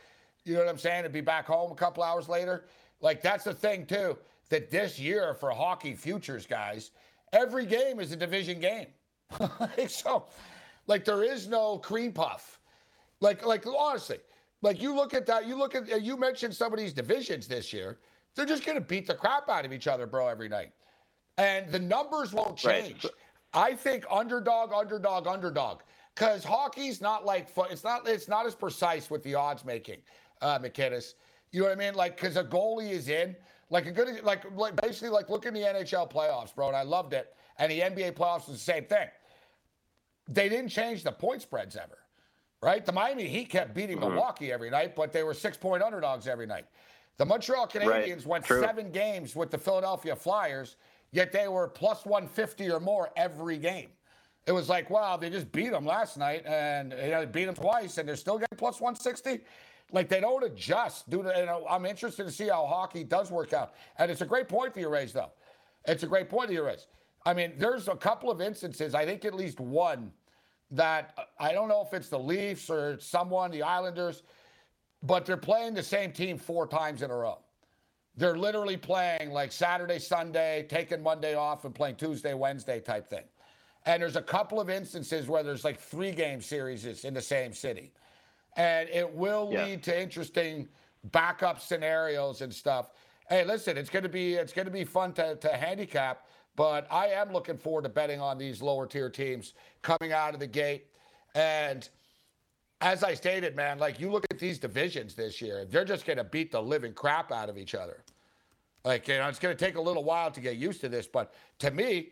You 0.45 0.55
know 0.55 0.61
what 0.61 0.69
I'm 0.71 0.79
saying? 0.79 1.05
And 1.05 1.13
be 1.13 1.21
back 1.21 1.47
home 1.47 1.71
a 1.71 1.75
couple 1.75 2.03
hours 2.03 2.27
later. 2.27 2.65
Like 3.03 3.21
that's 3.21 3.45
the 3.45 3.55
thing 3.55 3.85
too. 3.85 4.17
That 4.51 4.71
this 4.71 4.99
year 4.99 5.35
for 5.35 5.51
hockey 5.51 5.95
futures 5.95 6.47
guys, 6.47 6.91
every 7.33 7.67
game 7.67 8.01
is 8.01 8.13
a 8.13 8.17
division 8.17 8.61
game. 8.61 8.89
so, 9.89 10.27
like 10.87 11.05
there 11.05 11.23
is 11.23 11.49
no 11.49 11.79
cream 11.79 12.13
puff. 12.13 12.61
Like, 13.21 13.47
like 13.47 13.65
honestly, 13.67 14.19
like 14.61 14.83
you 14.83 14.95
look 14.95 15.15
at 15.15 15.27
that. 15.27 15.47
You 15.47 15.57
look 15.57 15.75
at 15.75 16.03
you 16.03 16.17
mentioned 16.17 16.55
some 16.55 16.73
of 16.73 16.79
these 16.79 16.93
divisions 16.93 17.47
this 17.47 17.73
year. 17.73 17.99
They're 18.35 18.47
just 18.47 18.65
going 18.65 18.79
to 18.79 18.85
beat 18.85 19.07
the 19.07 19.15
crap 19.15 19.49
out 19.49 19.65
of 19.65 19.73
each 19.73 19.89
other, 19.89 20.07
bro, 20.07 20.29
every 20.29 20.49
night 20.49 20.73
and 21.41 21.73
the 21.73 21.79
numbers 21.79 22.33
won't 22.33 22.57
change. 22.57 23.05
Right. 23.05 23.13
I 23.53 23.75
think 23.75 24.05
underdog, 24.11 24.73
underdog, 24.73 25.27
underdog. 25.27 25.81
Because 26.15 26.45
hockey's 26.45 27.01
not 27.01 27.25
like 27.25 27.49
foot, 27.49 27.71
it's 27.71 27.83
not 27.83 28.07
it's 28.07 28.29
not 28.29 28.47
as 28.47 28.55
precise 28.55 29.11
with 29.11 29.23
the 29.23 29.35
odds 29.35 29.65
making, 29.65 29.99
uh, 30.43 30.59
McGinnis. 30.59 31.15
You 31.51 31.63
know 31.63 31.69
what 31.69 31.79
I 31.79 31.81
mean? 31.81 31.95
Like 31.95 32.17
because 32.17 32.37
a 32.37 32.45
goalie 32.45 32.91
is 32.91 33.09
in, 33.09 33.35
like 33.71 33.87
a 33.87 33.93
good 33.93 34.23
like, 34.23 34.45
like 34.57 34.77
basically 34.81 35.09
like 35.09 35.31
look 35.31 35.47
in 35.47 35.55
the 35.55 35.61
NHL 35.61 36.11
playoffs, 36.11 36.55
bro. 36.55 36.69
And 36.69 36.77
I 36.77 36.83
loved 36.83 37.13
it. 37.13 37.35
And 37.59 37.71
the 37.71 37.81
NBA 37.81 38.13
playoffs 38.13 38.49
was 38.49 38.59
the 38.59 38.73
same 38.73 38.85
thing. 38.85 39.09
They 40.29 40.49
didn't 40.49 40.69
change 40.69 41.03
the 41.03 41.13
point 41.13 41.43
spreads 41.43 41.77
ever, 41.77 41.99
right? 42.63 42.85
The 42.85 42.93
Miami 42.93 43.27
Heat 43.27 43.49
kept 43.49 43.75
beating 43.75 43.99
mm-hmm. 43.99 44.15
Milwaukee 44.15 44.53
every 44.53 44.71
night, 44.71 44.95
but 44.95 45.13
they 45.13 45.23
were 45.23 45.35
six 45.35 45.57
point 45.57 45.83
underdogs 45.83 46.27
every 46.27 46.47
night. 46.47 46.67
The 47.17 47.27
Montreal 47.27 47.67
Canadiens 47.67 48.17
right. 48.17 48.27
went 48.27 48.45
True. 48.45 48.61
seven 48.61 48.91
games 48.91 49.37
with 49.37 49.51
the 49.51 49.59
Philadelphia 49.59 50.17
Flyers 50.17 50.77
yet 51.13 51.33
they 51.33 51.49
were 51.49 51.69
plus 51.69 52.05
150 52.05 52.71
or 52.71 52.81
more 52.81 53.11
every 53.17 53.59
game. 53.59 53.89
It 54.47 54.53
was 54.53 54.69
like, 54.69 54.91
wow, 54.91 55.17
they 55.17 55.31
just 55.31 55.51
beat 55.53 55.71
them 55.71 55.85
last 55.85 56.17
night 56.17 56.45
and 56.47 56.93
you 56.93 57.11
know, 57.11 57.27
beat 57.27 57.45
them 57.45 57.55
twice 57.55 57.99
and 57.99 58.09
they're 58.09 58.17
still 58.17 58.39
getting 58.39 58.57
plus 58.57 58.81
160. 58.81 59.41
Like 59.93 60.09
they 60.09 60.21
don't 60.21 60.45
adjust. 60.45 61.11
Due 61.11 61.23
to, 61.23 61.33
you 61.37 61.47
know, 61.47 61.67
I'm 61.69 61.87
interested 61.87 62.25
to 62.25 62.31
see 62.33 62.49
how 62.49 62.67
hockey 62.67 63.05
does 63.05 63.31
work 63.31 63.53
out. 63.53 63.75
And 63.99 64.11
it's 64.11 64.21
a 64.21 64.27
great 64.27 64.49
point 64.49 64.75
that 64.75 64.81
you 64.81 64.89
raised, 64.89 65.15
though. 65.15 65.33
It's 65.87 66.03
a 66.03 66.07
great 66.07 66.29
point 66.29 66.51
of 66.51 66.55
yours. 66.55 66.87
I 67.25 67.35
mean, 67.35 67.53
there's 67.59 67.89
a 67.89 67.97
couple 67.97 68.31
of 68.31 68.41
instances, 68.41 68.95
I 68.95 69.05
think 69.05 69.25
at 69.25 69.35
least 69.35 69.61
one, 69.61 70.13
that 70.71 71.13
uh, 71.19 71.23
I 71.39 71.53
don't 71.53 71.69
know 71.69 71.83
if 71.87 71.93
it's 71.93 72.09
the 72.09 72.19
Leafs 72.19 72.71
or 72.71 72.99
someone, 73.01 73.51
the 73.51 73.63
Islanders, 73.63 74.23
but 75.03 75.27
they're 75.27 75.37
playing 75.37 75.75
the 75.75 75.83
same 75.83 76.13
team 76.13 76.39
four 76.39 76.67
times 76.67 77.03
in 77.03 77.11
a 77.11 77.17
row. 77.17 77.39
They're 78.17 78.37
literally 78.37 78.77
playing 78.77 79.31
like 79.31 79.53
Saturday, 79.53 79.99
Sunday, 79.99 80.67
taking 80.69 81.03
Monday 81.03 81.35
off 81.35 81.65
and 81.65 81.75
playing 81.75 81.97
Tuesday, 81.97 82.35
Wednesday 82.35 82.81
type 82.81 83.09
thing. 83.09 83.25
And 83.87 84.03
there's 84.03 84.17
a 84.17 84.23
couple 84.23 84.61
of 84.61 84.69
instances 84.69 85.27
where 85.27 85.43
there's 85.43 85.65
like 85.65 85.81
three 85.81 86.13
game 86.13 86.43
series 86.43 87.05
in 87.05 87.15
the 87.15 87.23
same 87.23 87.53
city. 87.53 87.93
And 88.61 88.91
it 88.91 89.11
will 89.11 89.49
yeah. 89.51 89.65
lead 89.65 89.83
to 89.85 89.99
interesting 89.99 90.69
backup 91.13 91.61
scenarios 91.61 92.43
and 92.43 92.53
stuff. 92.53 92.91
Hey, 93.31 93.43
listen, 93.43 93.79
it's 93.79 93.89
gonna 93.89 94.09
be 94.09 94.35
it's 94.35 94.53
gonna 94.53 94.71
be 94.71 94.85
fun 94.85 95.15
to, 95.15 95.37
to 95.37 95.49
handicap, 95.49 96.27
but 96.57 96.87
I 96.91 97.07
am 97.07 97.33
looking 97.33 97.57
forward 97.57 97.85
to 97.85 97.89
betting 97.89 98.21
on 98.21 98.37
these 98.37 98.61
lower 98.61 98.87
tier 98.87 99.09
teams 99.09 99.55
coming 99.81 100.13
out 100.13 100.35
of 100.35 100.41
the 100.41 100.47
gate. 100.47 100.89
And 101.35 101.89
as 102.83 103.03
I 103.03 103.15
stated, 103.15 103.57
man, 103.57 103.79
like 103.79 103.99
you 103.99 104.11
look 104.11 104.27
at 104.31 104.39
these 104.39 104.59
divisions 104.59 105.15
this 105.15 105.41
year, 105.41 105.65
they're 105.65 105.87
just 105.87 106.05
going 106.05 106.19
to 106.19 106.25
beat 106.25 106.53
the 106.53 106.61
living 106.61 106.93
crap 106.93 107.33
out 107.33 107.49
of 107.49 107.57
each 107.57 107.75
other. 107.75 108.05
Like, 108.85 109.09
you 109.09 109.17
know, 109.17 109.29
it's 109.29 109.39
going 109.39 109.57
to 109.57 109.65
take 109.65 109.77
a 109.77 109.81
little 109.81 110.05
while 110.05 110.31
to 110.31 110.41
get 110.41 110.57
used 110.57 110.81
to 110.83 110.89
this. 110.89 111.07
But 111.07 111.33
to 111.61 111.71
me, 111.71 112.11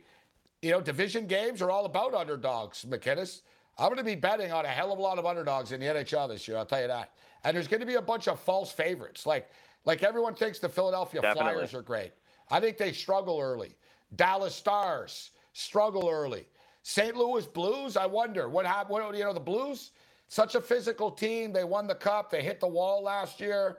you 0.63 0.71
know, 0.71 0.81
division 0.81 1.27
games 1.27 1.61
are 1.63 1.71
all 1.71 1.85
about 1.85 2.15
underdogs, 2.15 2.85
McGinnis. 2.85 3.43
I'm 3.79 3.89
going 3.89 3.99
to 3.99 4.05
be 4.05 4.17
betting 4.17 4.51
on 4.53 4.65
a 4.65 4.69
hell 4.69 4.93
of 4.93 4.99
a 4.99 5.03
lot 5.03 5.19
of 5.19 5.27
underdogs 5.27 5.73
in 5.73 5.81
the 5.81 5.87
NHL 5.87 6.29
this 6.29 6.49
year. 6.49 6.57
I'll 6.57 6.67
tell 6.67 6.81
you 6.81 6.89
that. 6.89 7.13
And 7.45 7.57
there's 7.57 7.69
going 7.69 7.81
to 7.81 7.87
be 7.87 7.95
a 7.95 8.03
bunch 8.03 8.27
of 8.27 8.41
false 8.41 8.73
favorites. 8.73 9.25
Like, 9.25 9.49
like 9.85 10.03
everyone 10.03 10.35
thinks 10.35 10.59
the 10.59 10.69
Philadelphia 10.69 11.21
Definitely. 11.21 11.53
Flyers 11.53 11.75
are 11.75 11.83
great. 11.83 12.13
I 12.51 12.61
think 12.61 12.77
they 12.77 12.93
struggle 12.93 13.41
early. 13.41 13.77
Dallas 14.17 14.55
Stars 14.55 15.31
struggle 15.53 16.09
early. 16.11 16.47
St. 16.83 17.17
Louis 17.17 17.47
Blues, 17.47 17.97
I 17.97 18.07
wonder 18.07 18.49
what 18.49 18.67
happened. 18.67 18.91
What, 18.91 19.17
you 19.17 19.25
know, 19.25 19.33
the 19.33 19.41
Blues 19.41 19.93
such 20.29 20.55
a 20.55 20.61
physical 20.61 21.11
team. 21.11 21.53
They 21.53 21.65
won 21.65 21.87
the 21.87 21.95
cup. 21.95 22.31
They 22.31 22.43
hit 22.43 22.61
the 22.61 22.69
wall 22.69 23.03
last 23.03 23.41
year. 23.41 23.79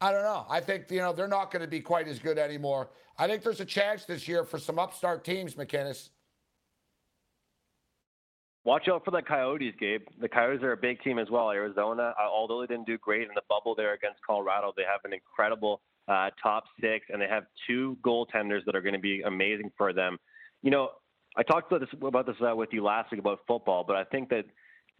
I 0.00 0.12
don't 0.12 0.22
know. 0.22 0.46
I 0.48 0.60
think 0.60 0.90
you 0.90 0.98
know 0.98 1.12
they're 1.12 1.26
not 1.26 1.50
going 1.50 1.62
to 1.62 1.68
be 1.68 1.80
quite 1.80 2.06
as 2.06 2.18
good 2.18 2.38
anymore. 2.38 2.90
I 3.16 3.26
think 3.26 3.42
there's 3.42 3.60
a 3.60 3.64
chance 3.64 4.04
this 4.04 4.28
year 4.28 4.44
for 4.44 4.58
some 4.58 4.78
upstart 4.78 5.24
teams, 5.24 5.54
McGinnis. 5.54 6.10
Watch 8.68 8.86
out 8.86 9.02
for 9.02 9.12
the 9.12 9.22
Coyotes, 9.22 9.72
Gabe. 9.80 10.02
The 10.20 10.28
Coyotes 10.28 10.62
are 10.62 10.72
a 10.72 10.76
big 10.76 11.00
team 11.00 11.18
as 11.18 11.30
well. 11.30 11.50
Arizona, 11.50 12.12
uh, 12.20 12.28
although 12.30 12.60
they 12.60 12.66
didn't 12.66 12.86
do 12.86 12.98
great 12.98 13.22
in 13.22 13.30
the 13.34 13.40
bubble 13.48 13.74
there 13.74 13.94
against 13.94 14.18
Colorado, 14.20 14.74
they 14.76 14.82
have 14.82 15.00
an 15.06 15.14
incredible 15.14 15.80
uh, 16.06 16.28
top 16.42 16.64
six, 16.78 17.06
and 17.08 17.18
they 17.18 17.28
have 17.28 17.44
two 17.66 17.96
goaltenders 18.04 18.66
that 18.66 18.76
are 18.76 18.82
going 18.82 18.92
to 18.92 19.00
be 19.00 19.22
amazing 19.22 19.72
for 19.78 19.94
them. 19.94 20.18
You 20.62 20.70
know, 20.70 20.90
I 21.34 21.44
talked 21.44 21.72
about 21.72 21.80
this 21.80 21.98
about 22.06 22.26
this 22.26 22.36
uh, 22.46 22.54
with 22.54 22.68
you 22.72 22.84
last 22.84 23.10
week 23.10 23.20
about 23.20 23.38
football, 23.48 23.84
but 23.86 23.96
I 23.96 24.04
think 24.04 24.28
that 24.28 24.44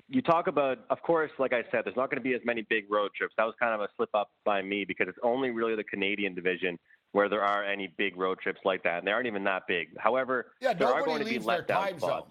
you 0.09 0.23
talk 0.23 0.47
about, 0.47 0.79
of 0.89 1.03
course, 1.03 1.31
like 1.39 1.53
I 1.53 1.63
said, 1.71 1.83
there's 1.85 1.95
not 1.95 2.09
going 2.09 2.23
to 2.23 2.27
be 2.27 2.33
as 2.33 2.41
many 2.47 2.65
big 2.71 2.91
road 2.91 3.11
trips. 3.15 3.35
That 3.37 3.45
was 3.45 3.55
kind 3.61 3.75
of 3.75 3.83
a 3.83 3.89
slip 3.99 4.09
up 4.15 4.31
by 4.47 4.63
me 4.63 4.87
because 4.87 5.09
it's 5.09 5.19
only 5.23 5.51
really 5.51 5.77
the 5.77 5.85
Canadian 5.85 6.35
division 6.35 6.79
where 7.13 7.29
there 7.29 7.43
are 7.43 7.67
any 7.67 7.93
big 7.99 8.17
road 8.17 8.39
trips 8.39 8.61
like 8.65 8.83
that, 8.85 9.01
and 9.01 9.07
they 9.07 9.13
aren't 9.13 9.27
even 9.27 9.45
that 9.45 9.65
big. 9.69 9.89
However, 9.99 10.53
yeah, 10.63 10.73
there 10.73 10.89
are 10.89 11.05
going 11.05 11.19
to 11.19 11.29
be 11.29 11.39
spots. 11.39 12.01
Zone. 12.01 12.23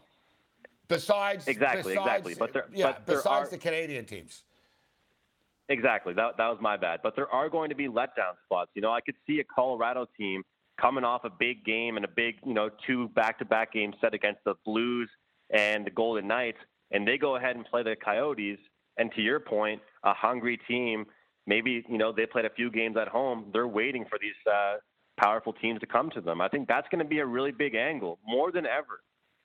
Besides, 0.88 1.48
exactly, 1.48 1.96
besides, 1.96 2.08
exactly. 2.08 2.36
But 2.36 2.54
there, 2.54 2.66
yeah, 2.74 2.88
but 2.88 3.06
besides 3.06 3.24
there 3.24 3.34
are, 3.34 3.48
the 3.50 3.58
Canadian 3.58 4.06
teams. 4.06 4.44
Exactly. 5.70 6.14
That 6.14 6.38
that 6.38 6.48
was 6.48 6.60
my 6.62 6.78
bad. 6.78 7.02
But 7.04 7.16
there 7.16 7.30
are 7.30 7.50
going 7.50 7.70
to 7.70 7.76
be 7.76 7.88
letdown 7.88 8.36
spots. 8.46 8.72
You 8.74 8.82
know, 8.82 8.92
I 8.92 9.02
could 9.02 9.16
see 9.28 9.40
a 9.40 9.44
Colorado 9.44 10.08
team 10.18 10.44
coming 10.80 11.04
off 11.04 11.26
a 11.26 11.30
big 11.30 11.66
game 11.66 11.98
and 11.98 12.06
a 12.06 12.08
big, 12.08 12.36
you 12.46 12.54
know, 12.54 12.70
two 12.86 13.10
back-to-back 13.10 13.74
games 13.74 13.96
set 14.00 14.14
against 14.14 14.44
the 14.46 14.54
Blues 14.64 15.10
and 15.50 15.86
the 15.86 15.90
Golden 15.90 16.28
Knights 16.28 16.60
and 16.92 17.08
they 17.08 17.18
go 17.18 17.36
ahead 17.36 17.56
and 17.56 17.66
play 17.66 17.84
the 17.84 17.96
Coyotes. 17.96 18.60
And 18.98 19.12
to 19.14 19.22
your 19.22 19.40
point, 19.40 19.82
a 20.04 20.14
hungry 20.14 20.60
team, 20.68 21.06
maybe 21.46 21.86
you 21.88 21.98
know 21.98 22.12
they 22.12 22.26
played 22.26 22.46
a 22.46 22.50
few 22.50 22.72
games 22.72 22.98
at 22.98 23.08
home. 23.08 23.46
They're 23.54 23.68
waiting 23.68 24.06
for 24.10 24.18
these 24.20 24.34
uh, 24.52 24.78
powerful 25.20 25.54
teams 25.54 25.80
to 25.82 25.86
come 25.86 26.10
to 26.12 26.22
them. 26.22 26.42
I 26.42 26.48
think 26.48 26.68
that's 26.68 26.88
going 26.90 27.00
to 27.00 27.06
be 27.06 27.20
a 27.20 27.26
really 27.26 27.52
big 27.52 27.76
angle, 27.76 28.20
more 28.26 28.52
than 28.52 28.66
ever. 28.66 29.02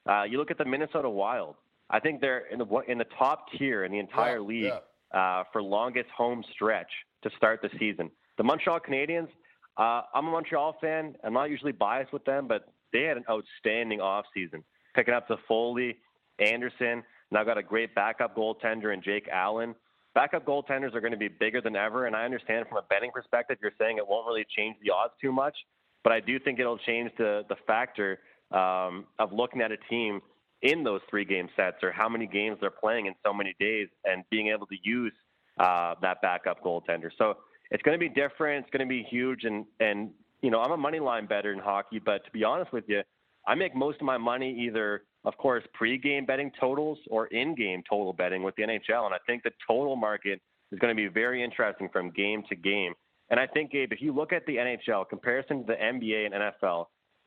Uh, 0.08 0.24
you 0.24 0.38
look 0.38 0.50
at 0.50 0.58
the 0.58 0.64
Minnesota 0.64 1.08
Wild. 1.08 1.56
I 1.90 2.00
think 2.00 2.20
they're 2.20 2.46
in 2.46 2.58
the 2.58 2.66
in 2.88 2.98
the 2.98 3.06
top 3.18 3.46
tier 3.56 3.84
in 3.84 3.92
the 3.92 3.98
entire 3.98 4.38
yeah, 4.38 4.48
league 4.48 4.72
yeah. 5.14 5.18
Uh, 5.18 5.44
for 5.52 5.62
longest 5.62 6.08
home 6.16 6.42
stretch 6.54 6.90
to 7.22 7.30
start 7.36 7.60
the 7.62 7.68
season. 7.78 8.10
The 8.38 8.44
Montreal 8.44 8.80
Canadiens. 8.80 9.28
Uh, 9.76 10.02
I'm 10.14 10.26
a 10.26 10.30
Montreal 10.30 10.76
fan. 10.80 11.16
I'm 11.24 11.32
not 11.32 11.50
usually 11.50 11.72
biased 11.72 12.12
with 12.12 12.24
them, 12.24 12.46
but 12.46 12.68
they 12.92 13.02
had 13.02 13.16
an 13.16 13.24
outstanding 13.30 14.00
offseason, 14.00 14.62
picking 14.94 15.14
up 15.14 15.28
the 15.28 15.36
Foley, 15.48 15.96
Anderson. 16.38 17.02
Now 17.30 17.44
got 17.44 17.56
a 17.56 17.62
great 17.62 17.94
backup 17.94 18.36
goaltender 18.36 18.92
in 18.92 19.02
Jake 19.02 19.28
Allen. 19.32 19.74
Backup 20.14 20.44
goaltenders 20.44 20.94
are 20.94 21.00
going 21.00 21.12
to 21.12 21.18
be 21.18 21.28
bigger 21.28 21.62
than 21.62 21.74
ever, 21.74 22.06
and 22.06 22.14
I 22.14 22.24
understand 22.24 22.66
from 22.68 22.76
a 22.78 22.82
betting 22.82 23.10
perspective, 23.12 23.56
you're 23.62 23.72
saying 23.78 23.96
it 23.96 24.06
won't 24.06 24.26
really 24.26 24.44
change 24.54 24.76
the 24.82 24.90
odds 24.90 25.14
too 25.20 25.32
much, 25.32 25.56
but 26.04 26.12
I 26.12 26.20
do 26.20 26.38
think 26.38 26.60
it'll 26.60 26.78
change 26.78 27.10
the 27.16 27.44
the 27.48 27.56
factor 27.66 28.18
um, 28.52 29.06
of 29.18 29.32
looking 29.32 29.60
at 29.60 29.72
a 29.72 29.76
team 29.88 30.20
in 30.62 30.84
those 30.84 31.00
three 31.10 31.24
game 31.24 31.48
sets 31.56 31.78
or 31.82 31.90
how 31.90 32.08
many 32.08 32.26
games 32.26 32.58
they're 32.60 32.70
playing 32.70 33.06
in 33.06 33.14
so 33.24 33.32
many 33.32 33.54
days 33.58 33.88
and 34.04 34.24
being 34.30 34.48
able 34.48 34.66
to 34.66 34.76
use 34.82 35.12
uh, 35.58 35.94
that 36.00 36.22
backup 36.22 36.62
goaltender. 36.62 37.10
So 37.18 37.34
it's 37.70 37.82
going 37.82 37.98
to 37.98 37.98
be 37.98 38.08
different. 38.08 38.64
It's 38.64 38.70
going 38.70 38.86
to 38.86 38.90
be 38.90 39.02
huge, 39.02 39.44
and 39.44 39.64
and 39.80 40.10
you 40.40 40.50
know 40.50 40.60
I'm 40.60 40.72
a 40.72 40.76
money 40.76 41.00
line 41.00 41.26
better 41.26 41.52
in 41.52 41.58
hockey, 41.58 41.98
but 41.98 42.24
to 42.24 42.30
be 42.30 42.44
honest 42.44 42.72
with 42.72 42.84
you, 42.88 43.02
I 43.46 43.54
make 43.54 43.74
most 43.74 43.96
of 44.00 44.06
my 44.06 44.18
money 44.18 44.56
either 44.66 45.02
of 45.24 45.36
course, 45.36 45.62
pre-game 45.72 46.26
betting 46.26 46.50
totals 46.58 46.98
or 47.08 47.26
in-game 47.26 47.82
total 47.88 48.12
betting 48.12 48.42
with 48.42 48.56
the 48.56 48.62
NHL. 48.62 49.04
And 49.06 49.14
I 49.14 49.18
think 49.26 49.42
the 49.42 49.52
total 49.66 49.96
market 49.96 50.40
is 50.72 50.78
going 50.78 50.94
to 50.94 51.00
be 51.00 51.08
very 51.08 51.42
interesting 51.42 51.88
from 51.92 52.10
game 52.10 52.42
to 52.48 52.56
game. 52.56 52.94
And 53.30 53.38
I 53.38 53.46
think, 53.46 53.70
Gabe, 53.70 53.92
if 53.92 54.02
you 54.02 54.12
look 54.12 54.32
at 54.32 54.44
the 54.46 54.56
NHL 54.56 55.08
comparison 55.08 55.60
to 55.60 55.66
the 55.66 55.74
NBA 55.74 56.26
and 56.26 56.34
NFL, 56.34 56.86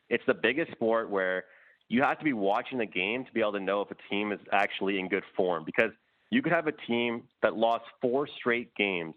it's 0.10 0.24
the 0.28 0.34
biggest 0.34 0.72
sport 0.72 1.10
where 1.10 1.46
you 1.90 2.02
have 2.02 2.18
to 2.20 2.26
be 2.26 2.34
watching 2.34 2.78
the 2.78 2.86
game 2.86 3.26
to 3.26 3.32
be 3.32 3.42
able 3.42 3.54
to 3.54 3.60
know 3.60 3.82
if 3.82 3.92
a 3.92 3.96
team 4.10 4.32
is 4.32 4.40
actually 4.52 5.00
in 5.00 5.08
good 5.08 5.24
form. 5.36 5.64
Because 5.66 5.92
you 6.32 6.42
could 6.42 6.52
have 6.52 6.68
a 6.68 6.72
team 6.72 7.24
that 7.42 7.56
lost 7.56 7.86
four 8.02 8.28
straight 8.40 8.74
games, 8.76 9.16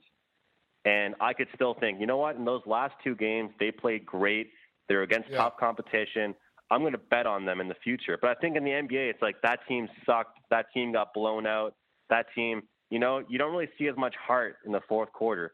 and 0.85 1.15
I 1.21 1.33
could 1.33 1.49
still 1.55 1.75
think, 1.75 2.01
you 2.01 2.07
know 2.07 2.19
what? 2.19 2.37
In 2.37 2.45
those 2.45 2.63
last 2.67 2.95
two 3.03 3.15
games, 3.15 3.51
they 3.59 3.71
played 3.71 4.05
great. 4.07 4.51
They're 4.89 5.03
against 5.03 5.31
yeah. 5.31 5.39
top 5.39 5.59
competition. 5.59 6.35
I'm 6.71 6.81
going 6.81 6.93
to 6.93 6.99
bet 6.99 7.27
on 7.27 7.47
them 7.47 7.61
in 7.61 7.69
the 7.69 7.75
future. 7.83 8.19
But 8.21 8.31
I 8.31 8.35
think 8.35 8.57
in 8.57 8.65
the 8.65 8.71
NBA, 8.71 9.11
it's 9.11 9.23
like 9.23 9.37
that 9.43 9.61
team 9.67 9.89
sucked. 10.05 10.39
That 10.51 10.67
team 10.73 10.93
got 10.93 11.15
blown 11.15 11.47
out. 11.47 11.75
That 12.11 12.27
team, 12.35 12.63
you 12.91 12.99
know, 12.99 13.23
you 13.29 13.39
don't 13.39 13.53
really 13.53 13.69
see 13.79 13.89
as 13.89 13.97
much 13.97 14.15
heart 14.17 14.57
in 14.67 14.73
the 14.73 14.81
fourth 14.89 15.13
quarter. 15.13 15.53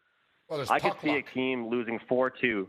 Well, 0.48 0.64
I 0.68 0.78
could 0.78 0.92
see 1.02 1.10
luck. 1.10 1.24
a 1.30 1.34
team 1.34 1.68
losing 1.68 1.98
4 2.08 2.30
2. 2.30 2.68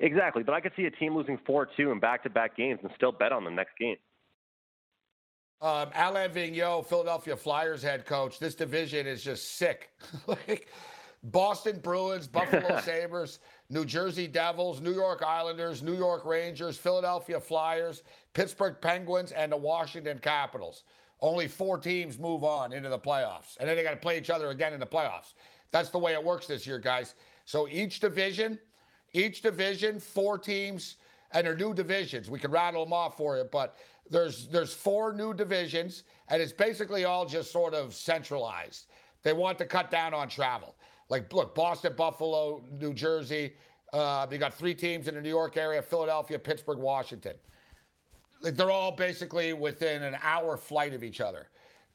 Exactly. 0.00 0.42
But 0.42 0.54
I 0.54 0.60
could 0.60 0.72
see 0.76 0.86
a 0.86 0.90
team 0.90 1.14
losing 1.14 1.38
4 1.46 1.68
2 1.76 1.92
in 1.92 2.00
back 2.00 2.22
to 2.24 2.30
back 2.30 2.56
games 2.56 2.80
and 2.82 2.90
still 2.96 3.12
bet 3.12 3.32
on 3.32 3.44
the 3.44 3.50
next 3.50 3.76
game. 3.78 3.96
Um, 5.60 5.90
Alain 5.94 6.30
Vigneault, 6.30 6.86
Philadelphia 6.86 7.36
Flyers 7.36 7.82
head 7.82 8.06
coach. 8.06 8.38
This 8.38 8.54
division 8.54 9.06
is 9.06 9.22
just 9.22 9.56
sick. 9.56 9.90
like 10.26 10.68
Boston 11.22 11.80
Bruins, 11.82 12.26
Buffalo 12.32 12.80
Sabres. 12.80 13.40
New 13.68 13.84
Jersey 13.84 14.26
Devils, 14.26 14.80
New 14.80 14.92
York 14.92 15.22
Islanders, 15.22 15.80
New 15.80 15.94
York 15.94 16.24
Rangers, 16.24 16.76
Philadelphia 16.76 17.38
Flyers, 17.38 18.02
Pittsburgh 18.34 18.76
Penguins, 18.80 19.30
and 19.30 19.52
the 19.52 19.56
Washington 19.56 20.18
Capitals. 20.18 20.82
Only 21.20 21.46
four 21.46 21.78
teams 21.78 22.18
move 22.18 22.42
on 22.42 22.72
into 22.72 22.88
the 22.88 22.98
playoffs, 22.98 23.56
and 23.60 23.68
then 23.68 23.76
they 23.76 23.84
got 23.84 23.90
to 23.90 23.96
play 23.96 24.18
each 24.18 24.30
other 24.30 24.50
again 24.50 24.72
in 24.72 24.80
the 24.80 24.86
playoffs. 24.86 25.34
That's 25.70 25.90
the 25.90 25.98
way 25.98 26.14
it 26.14 26.24
works 26.24 26.48
this 26.48 26.66
year, 26.66 26.80
guys. 26.80 27.14
So 27.44 27.68
each 27.68 28.00
division, 28.00 28.58
each 29.12 29.42
division, 29.42 29.98
four 29.98 30.38
teams, 30.38 30.96
and 31.32 31.46
they're 31.46 31.56
new 31.56 31.74
divisions. 31.74 32.30
We 32.30 32.38
can 32.38 32.50
rattle 32.50 32.84
them 32.84 32.92
off 32.92 33.16
for 33.16 33.36
you, 33.36 33.44
but 33.44 33.76
there's 34.10 34.48
there's 34.48 34.72
four 34.72 35.12
new 35.12 35.32
divisions, 35.32 36.02
and 36.28 36.42
it's 36.42 36.52
basically 36.52 37.04
all 37.04 37.24
just 37.24 37.52
sort 37.52 37.74
of 37.74 37.94
centralized. 37.94 38.86
They 39.22 39.32
want 39.32 39.58
to 39.58 39.66
cut 39.66 39.90
down 39.90 40.14
on 40.14 40.28
travel. 40.28 40.74
Like, 41.08 41.32
look, 41.32 41.54
Boston, 41.54 41.94
Buffalo, 41.96 42.64
New 42.70 42.94
Jersey. 42.94 43.52
Uh, 43.92 44.26
you 44.30 44.38
got 44.38 44.54
three 44.54 44.74
teams 44.74 45.08
in 45.08 45.14
the 45.14 45.20
New 45.20 45.28
York 45.28 45.56
area: 45.56 45.82
Philadelphia, 45.82 46.38
Pittsburgh, 46.38 46.78
Washington. 46.78 47.34
Like, 48.42 48.56
they're 48.56 48.70
all 48.70 48.92
basically 48.92 49.52
within 49.52 50.02
an 50.02 50.16
hour 50.22 50.56
flight 50.56 50.94
of 50.94 51.04
each 51.04 51.20
other. 51.20 51.48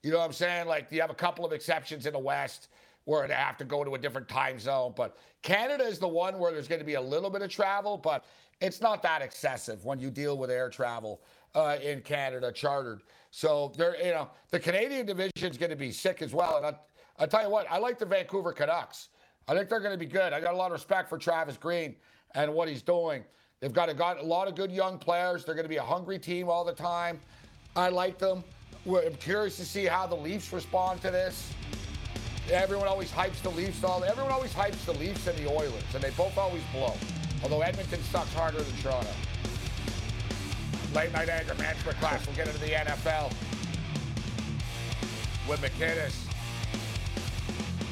You 0.04 0.12
know 0.12 0.20
what 0.20 0.26
I'm 0.26 0.34
saying? 0.34 0.68
Like, 0.68 0.92
you 0.92 1.02
have 1.02 1.10
a 1.10 1.16
couple 1.16 1.44
of 1.46 1.52
exceptions 1.52 2.06
in 2.06 2.14
the 2.14 2.20
West 2.20 2.68
where 3.06 3.28
they 3.28 3.34
have 3.34 3.58
to 3.58 3.66
go 3.66 3.84
to 3.84 3.96
a 3.96 3.98
different 3.98 4.28
time 4.28 4.60
zone. 4.60 4.94
But 4.96 5.18
Canada 5.42 5.84
is 5.84 6.00
the 6.00 6.08
one 6.08 6.38
where 6.38 6.52
there's 6.52 6.68
going 6.68 6.80
to 6.82 6.86
be 6.86 6.96
a 6.96 7.02
little 7.02 7.30
bit 7.30 7.42
of 7.42 7.50
travel, 7.50 7.98
but 7.98 8.26
it's 8.62 8.82
not 8.82 9.02
that 9.04 9.22
excessive 9.22 9.86
when 9.86 10.00
you 10.00 10.10
deal 10.10 10.38
with 10.38 10.50
air 10.50 10.70
travel 10.70 11.22
uh, 11.54 11.78
in 11.82 12.02
Canada, 12.02 12.52
chartered. 12.52 13.02
So 13.32 13.74
there, 13.78 13.96
you 13.98 14.12
know, 14.12 14.30
the 14.50 14.60
Canadian 14.60 15.06
division 15.06 15.52
is 15.52 15.58
going 15.58 15.70
to 15.70 15.76
be 15.76 15.92
sick 15.92 16.22
as 16.22 16.34
well. 16.34 16.58
And 16.58 16.66
I, 16.68 16.76
I'll 17.20 17.28
tell 17.28 17.44
you 17.44 17.50
what, 17.50 17.70
I 17.72 17.78
like 17.78 18.00
the 18.00 18.06
Vancouver 18.06 18.52
Canucks. 18.52 19.10
I 19.48 19.54
think 19.54 19.70
they're 19.70 19.80
going 19.80 19.94
to 19.94 19.98
be 19.98 20.06
good. 20.06 20.34
I 20.34 20.42
got 20.42 20.54
a 20.54 20.58
lot 20.58 20.68
of 20.68 20.74
respect 20.74 21.10
for 21.10 21.18
Travis 21.18 21.58
Green 21.58 21.96
and 22.34 22.54
what 22.54 22.68
he's 22.68 22.82
doing. 22.82 23.24
They've 23.62 23.74
got 23.74 23.90
a, 23.90 23.94
got 23.94 24.20
a 24.20 24.24
lot 24.26 24.48
of 24.48 24.56
good 24.56 24.72
young 24.72 24.98
players. 24.98 25.46
They're 25.46 25.56
going 25.56 25.66
to 25.66 25.70
be 25.70 25.78
a 25.78 25.84
hungry 25.84 26.20
team 26.20 26.50
all 26.50 26.66
the 26.66 26.74
time. 26.74 27.20
I 27.76 27.90
like 27.90 28.18
them. 28.18 28.44
I'm 28.88 29.16
curious 29.16 29.58
to 29.58 29.66
see 29.66 29.86
how 29.86 30.08
the 30.08 30.16
Leafs 30.16 30.52
respond 30.52 31.02
to 31.02 31.12
this. 31.12 31.52
Everyone 32.52 32.88
always 32.88 33.12
hypes 33.12 33.42
the 33.42 33.50
Leafs. 33.50 33.84
All 33.84 34.04
everyone 34.04 34.32
always 34.32 34.54
hypes 34.54 34.84
the 34.86 34.94
Leafs 34.94 35.26
and 35.28 35.38
the 35.38 35.50
Oilers, 35.50 35.84
and 35.94 36.04
they 36.04 36.12
both 36.12 36.38
always 36.38 36.62
blow. 36.72 36.94
Although 37.42 37.62
Edmonton 37.62 38.02
sucks 38.04 38.34
harder 38.34 38.62
than 38.62 38.78
Toronto. 38.78 39.10
Late 40.94 41.12
night 41.12 41.30
anger 41.30 41.56
management 41.56 41.98
class. 41.98 42.26
We'll 42.26 42.36
get 42.36 42.48
into 42.48 42.60
the 42.60 42.68
NFL 42.68 43.32
with 45.50 45.62
McGinnis. 45.62 46.16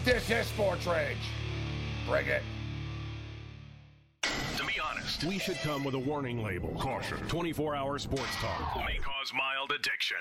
This 0.06 0.30
is 0.30 0.48
Sports 0.48 0.86
Rage. 0.86 1.18
Bring 2.08 2.28
it. 2.28 2.44
To 4.58 4.66
be 4.66 4.74
honest, 4.80 5.24
We 5.24 5.40
should 5.40 5.58
come 5.58 5.84
with 5.84 5.96
a 5.96 6.00
warning 6.00 6.44
label. 6.44 6.70
Caution. 6.80 7.18
24 7.28 7.76
hour 7.76 7.98
sports 7.98 8.36
talk. 8.40 8.76
may 8.78 8.98
cause 9.00 9.32
mild 9.34 9.72
addiction. 9.72 10.18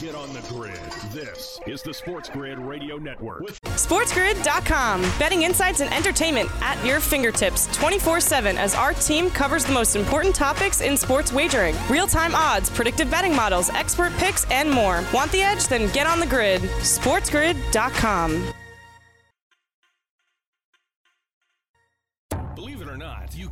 Get 0.00 0.14
on 0.14 0.32
the 0.32 0.40
grid. 0.48 0.78
This 1.12 1.58
is 1.66 1.82
the 1.82 1.92
Sports 1.92 2.28
Grid 2.30 2.58
Radio 2.58 2.96
Network. 2.96 3.40
With 3.40 3.60
SportsGrid.com. 3.62 5.02
Betting 5.18 5.42
insights 5.42 5.80
and 5.80 5.92
entertainment 5.92 6.48
at 6.62 6.82
your 6.84 7.00
fingertips 7.00 7.66
24 7.76 8.20
7 8.20 8.56
as 8.56 8.74
our 8.74 8.94
team 8.94 9.28
covers 9.30 9.64
the 9.64 9.72
most 9.72 9.96
important 9.96 10.34
topics 10.34 10.80
in 10.80 10.96
sports 10.96 11.32
wagering 11.32 11.74
real 11.90 12.06
time 12.06 12.34
odds, 12.34 12.70
predictive 12.70 13.10
betting 13.10 13.34
models, 13.36 13.70
expert 13.70 14.12
picks, 14.14 14.44
and 14.50 14.70
more. 14.70 15.04
Want 15.12 15.30
the 15.32 15.42
edge? 15.42 15.66
Then 15.68 15.92
get 15.92 16.06
on 16.06 16.20
the 16.20 16.26
grid. 16.26 16.62
SportsGrid.com. 16.62 18.54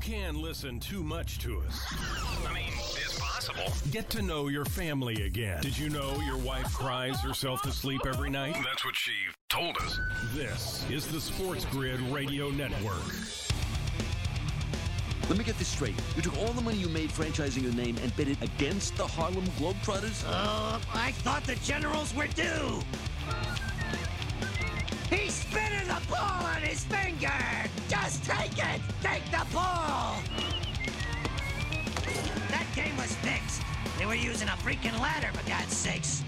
can 0.03 0.43
listen 0.43 0.81
too 0.81 1.05
much 1.05 1.39
to 1.39 1.61
us. 1.61 1.81
I 2.45 2.53
mean, 2.53 2.73
it's 2.97 3.17
possible. 3.21 3.73
Get 3.93 4.11
to 4.11 4.23
know 4.23 4.49
your 4.49 4.65
family 4.65 5.27
again. 5.27 5.61
Did 5.63 5.79
you 5.79 5.91
know 5.91 6.21
your 6.27 6.39
wife 6.39 6.73
cries 6.75 7.21
herself 7.21 7.63
to 7.63 7.71
sleep 7.71 8.01
every 8.05 8.29
night? 8.29 8.57
That's 8.65 8.85
what 8.85 8.97
she 8.97 9.13
told 9.49 9.77
us. 9.79 10.01
This 10.35 10.85
is 10.91 11.07
the 11.07 11.21
Sports 11.21 11.67
Grid 11.67 12.01
Radio 12.11 12.51
Network. 12.51 13.01
Let 15.29 15.39
me 15.39 15.45
get 15.45 15.57
this 15.57 15.69
straight. 15.69 15.95
You 16.17 16.23
took 16.23 16.37
all 16.39 16.53
the 16.53 16.63
money 16.63 16.79
you 16.79 16.89
made 16.89 17.11
franchising 17.11 17.63
your 17.63 17.73
name 17.73 17.97
and 18.03 18.15
bet 18.17 18.27
it 18.27 18.43
against 18.43 18.97
the 18.97 19.07
Harlem 19.07 19.47
Globetrotters? 19.61 20.25
Oh, 20.27 20.81
I 20.93 21.13
thought 21.13 21.45
the 21.45 21.55
generals 21.57 22.13
were 22.13 22.27
due. 22.27 22.83
He's 25.13 25.35
spinning 25.35 25.87
the 25.89 26.01
ball 26.11 26.45
on 26.45 26.63
his 26.63 26.85
finger. 26.85 27.31
Just 27.89 28.25
take 28.25 28.57
it. 28.57 28.81
Take 29.03 29.25
the 29.31 29.45
ball. 29.53 30.17
That 32.49 32.67
game 32.75 32.97
was 32.97 33.15
fixed. 33.17 33.63
They 33.99 34.07
were 34.07 34.15
using 34.15 34.49
a 34.49 34.53
freaking 34.53 34.99
ladder, 35.01 35.29
for 35.35 35.47
God's 35.47 35.77
sakes. 35.77 36.23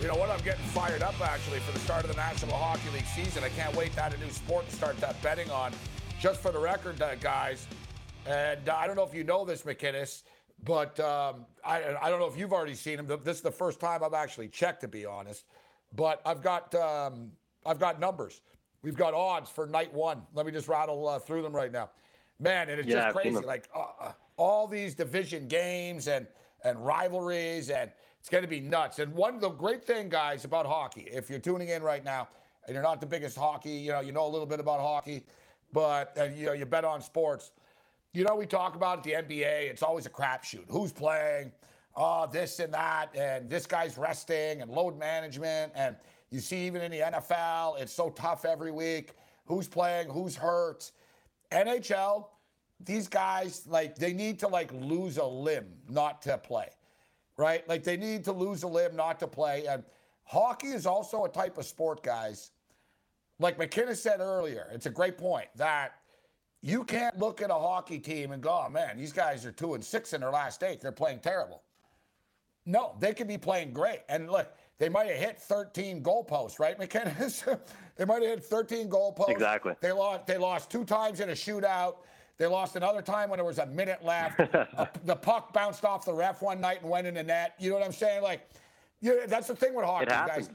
You 0.00 0.08
know 0.08 0.16
what? 0.16 0.30
I'm 0.30 0.40
getting 0.42 0.64
fired 0.66 1.02
up 1.02 1.18
actually 1.20 1.60
for 1.60 1.72
the 1.72 1.78
start 1.78 2.04
of 2.04 2.10
the 2.10 2.16
National 2.16 2.56
Hockey 2.56 2.90
League 2.92 3.06
season. 3.14 3.44
I 3.44 3.50
can't 3.50 3.74
wait 3.76 3.92
to 3.94 4.02
add 4.02 4.12
a 4.12 4.18
new 4.18 4.30
sport 4.30 4.68
to 4.68 4.74
start 4.74 4.96
that 4.98 5.20
betting 5.22 5.50
on. 5.50 5.72
Just 6.20 6.40
for 6.40 6.50
the 6.50 6.58
record, 6.58 7.00
uh, 7.00 7.14
guys, 7.16 7.68
and 8.26 8.68
uh, 8.68 8.74
I 8.74 8.86
don't 8.86 8.96
know 8.96 9.04
if 9.04 9.14
you 9.14 9.22
know 9.22 9.44
this, 9.44 9.62
McGinnis, 9.62 10.22
but 10.64 10.98
um, 11.00 11.46
I, 11.64 11.94
I 12.02 12.10
don't 12.10 12.18
know 12.18 12.26
if 12.26 12.36
you've 12.36 12.52
already 12.52 12.74
seen 12.74 12.98
him. 12.98 13.06
This 13.06 13.36
is 13.36 13.42
the 13.42 13.50
first 13.50 13.78
time 13.78 14.02
I've 14.02 14.14
actually 14.14 14.48
checked, 14.48 14.80
to 14.80 14.88
be 14.88 15.06
honest. 15.06 15.44
But 15.94 16.20
I've 16.26 16.42
got 16.42 16.74
um, 16.74 17.32
I've 17.64 17.78
got 17.78 18.00
numbers. 18.00 18.42
We've 18.82 18.96
got 18.96 19.14
odds 19.14 19.50
for 19.50 19.66
night 19.66 19.92
one. 19.92 20.22
Let 20.34 20.46
me 20.46 20.52
just 20.52 20.68
rattle 20.68 21.08
uh, 21.08 21.18
through 21.18 21.42
them 21.42 21.54
right 21.54 21.72
now. 21.72 21.90
Man, 22.38 22.68
and 22.68 22.78
it's 22.78 22.88
Yeah, 22.88 22.94
just 23.04 23.08
crazy. 23.08 23.44
Like 23.44 23.68
uh, 23.74 23.86
uh, 24.00 24.12
all 24.36 24.66
these 24.66 24.94
division 24.94 25.48
games 25.48 26.08
and 26.08 26.26
and 26.64 26.84
rivalries, 26.84 27.70
and 27.70 27.90
it's 28.20 28.28
going 28.28 28.42
to 28.42 28.48
be 28.48 28.60
nuts. 28.60 28.98
And 28.98 29.12
one 29.14 29.34
of 29.34 29.40
the 29.40 29.50
great 29.50 29.84
thing, 29.84 30.08
guys, 30.08 30.44
about 30.44 30.66
hockey, 30.66 31.02
if 31.12 31.30
you're 31.30 31.38
tuning 31.38 31.68
in 31.68 31.82
right 31.82 32.04
now 32.04 32.28
and 32.66 32.74
you're 32.74 32.82
not 32.82 33.00
the 33.00 33.06
biggest 33.06 33.36
hockey, 33.38 33.70
you 33.72 33.92
know, 33.92 34.00
you 34.00 34.12
know 34.12 34.26
a 34.26 34.28
little 34.28 34.46
bit 34.46 34.60
about 34.60 34.80
hockey, 34.80 35.24
but 35.72 36.16
you 36.36 36.46
know 36.46 36.52
you 36.52 36.66
bet 36.66 36.84
on 36.84 37.00
sports. 37.00 37.52
You 38.12 38.24
know, 38.24 38.34
we 38.34 38.46
talk 38.46 38.74
about 38.76 39.02
the 39.02 39.12
NBA. 39.12 39.70
It's 39.70 39.82
always 39.82 40.06
a 40.06 40.10
crapshoot. 40.10 40.64
Who's 40.68 40.92
playing? 40.92 41.52
Oh, 41.96 42.28
this 42.30 42.58
and 42.58 42.74
that, 42.74 43.08
and 43.16 43.48
this 43.48 43.66
guy's 43.66 43.96
resting, 43.96 44.60
and 44.60 44.70
load 44.70 44.98
management, 44.98 45.72
and 45.74 45.96
you 46.30 46.40
see 46.40 46.66
even 46.66 46.82
in 46.82 46.90
the 46.90 46.98
NFL, 46.98 47.80
it's 47.80 47.92
so 47.92 48.10
tough 48.10 48.44
every 48.44 48.70
week. 48.70 49.12
Who's 49.46 49.66
playing? 49.68 50.10
Who's 50.10 50.36
hurt? 50.36 50.90
NHL, 51.52 52.26
these 52.80 53.08
guys 53.08 53.66
like 53.66 53.96
they 53.96 54.12
need 54.12 54.38
to 54.40 54.48
like 54.48 54.70
lose 54.72 55.16
a 55.16 55.24
limb 55.24 55.66
not 55.88 56.20
to 56.22 56.36
play, 56.36 56.68
right? 57.36 57.66
Like 57.68 57.84
they 57.84 57.96
need 57.96 58.24
to 58.24 58.32
lose 58.32 58.62
a 58.62 58.68
limb 58.68 58.96
not 58.96 59.18
to 59.20 59.26
play. 59.26 59.66
And 59.66 59.82
hockey 60.24 60.68
is 60.68 60.84
also 60.84 61.24
a 61.24 61.28
type 61.28 61.56
of 61.58 61.64
sport, 61.64 62.02
guys. 62.02 62.50
Like 63.38 63.58
McKinnon 63.58 63.96
said 63.96 64.20
earlier, 64.20 64.68
it's 64.72 64.86
a 64.86 64.90
great 64.90 65.16
point 65.16 65.48
that 65.56 65.92
you 66.62 66.84
can't 66.84 67.18
look 67.18 67.42
at 67.42 67.50
a 67.50 67.54
hockey 67.54 67.98
team 67.98 68.32
and 68.32 68.42
go, 68.42 68.64
oh, 68.66 68.70
man, 68.70 68.96
these 68.96 69.12
guys 69.12 69.44
are 69.46 69.52
two 69.52 69.74
and 69.74 69.84
six 69.84 70.12
in 70.12 70.20
their 70.20 70.30
last 70.30 70.62
eight. 70.62 70.80
They're 70.80 70.90
playing 70.90 71.20
terrible. 71.20 71.62
No, 72.66 72.96
they 72.98 73.14
could 73.14 73.28
be 73.28 73.38
playing 73.38 73.72
great. 73.72 74.00
And 74.08 74.28
look, 74.28 74.52
they 74.78 74.88
might 74.88 75.06
have 75.06 75.16
hit 75.16 75.40
13 75.40 76.02
goalposts, 76.02 76.58
right, 76.58 76.78
McKinnon? 76.78 77.58
they 77.96 78.04
might 78.04 78.22
have 78.22 78.30
hit 78.30 78.44
13 78.44 78.90
goalposts. 78.90 79.30
Exactly. 79.30 79.74
They 79.80 79.92
lost. 79.92 80.26
They 80.26 80.36
lost 80.36 80.70
two 80.70 80.84
times 80.84 81.20
in 81.20 81.30
a 81.30 81.32
shootout. 81.32 81.96
They 82.38 82.46
lost 82.46 82.76
another 82.76 83.00
time 83.00 83.30
when 83.30 83.38
there 83.38 83.46
was 83.46 83.58
a 83.58 83.66
minute 83.66 84.04
left. 84.04 84.40
Uh, 84.76 84.84
the 85.04 85.16
puck 85.16 85.54
bounced 85.54 85.86
off 85.86 86.04
the 86.04 86.12
ref 86.12 86.42
one 86.42 86.60
night 86.60 86.82
and 86.82 86.90
went 86.90 87.06
in 87.06 87.14
the 87.14 87.22
net. 87.22 87.54
You 87.58 87.70
know 87.70 87.76
what 87.76 87.86
I'm 87.86 87.92
saying? 87.92 88.22
Like, 88.22 88.46
you 89.00 89.26
that's 89.26 89.46
the 89.46 89.56
thing 89.56 89.74
with 89.74 89.86
hockey, 89.86 90.06
guys. 90.06 90.28
happens. 90.28 90.50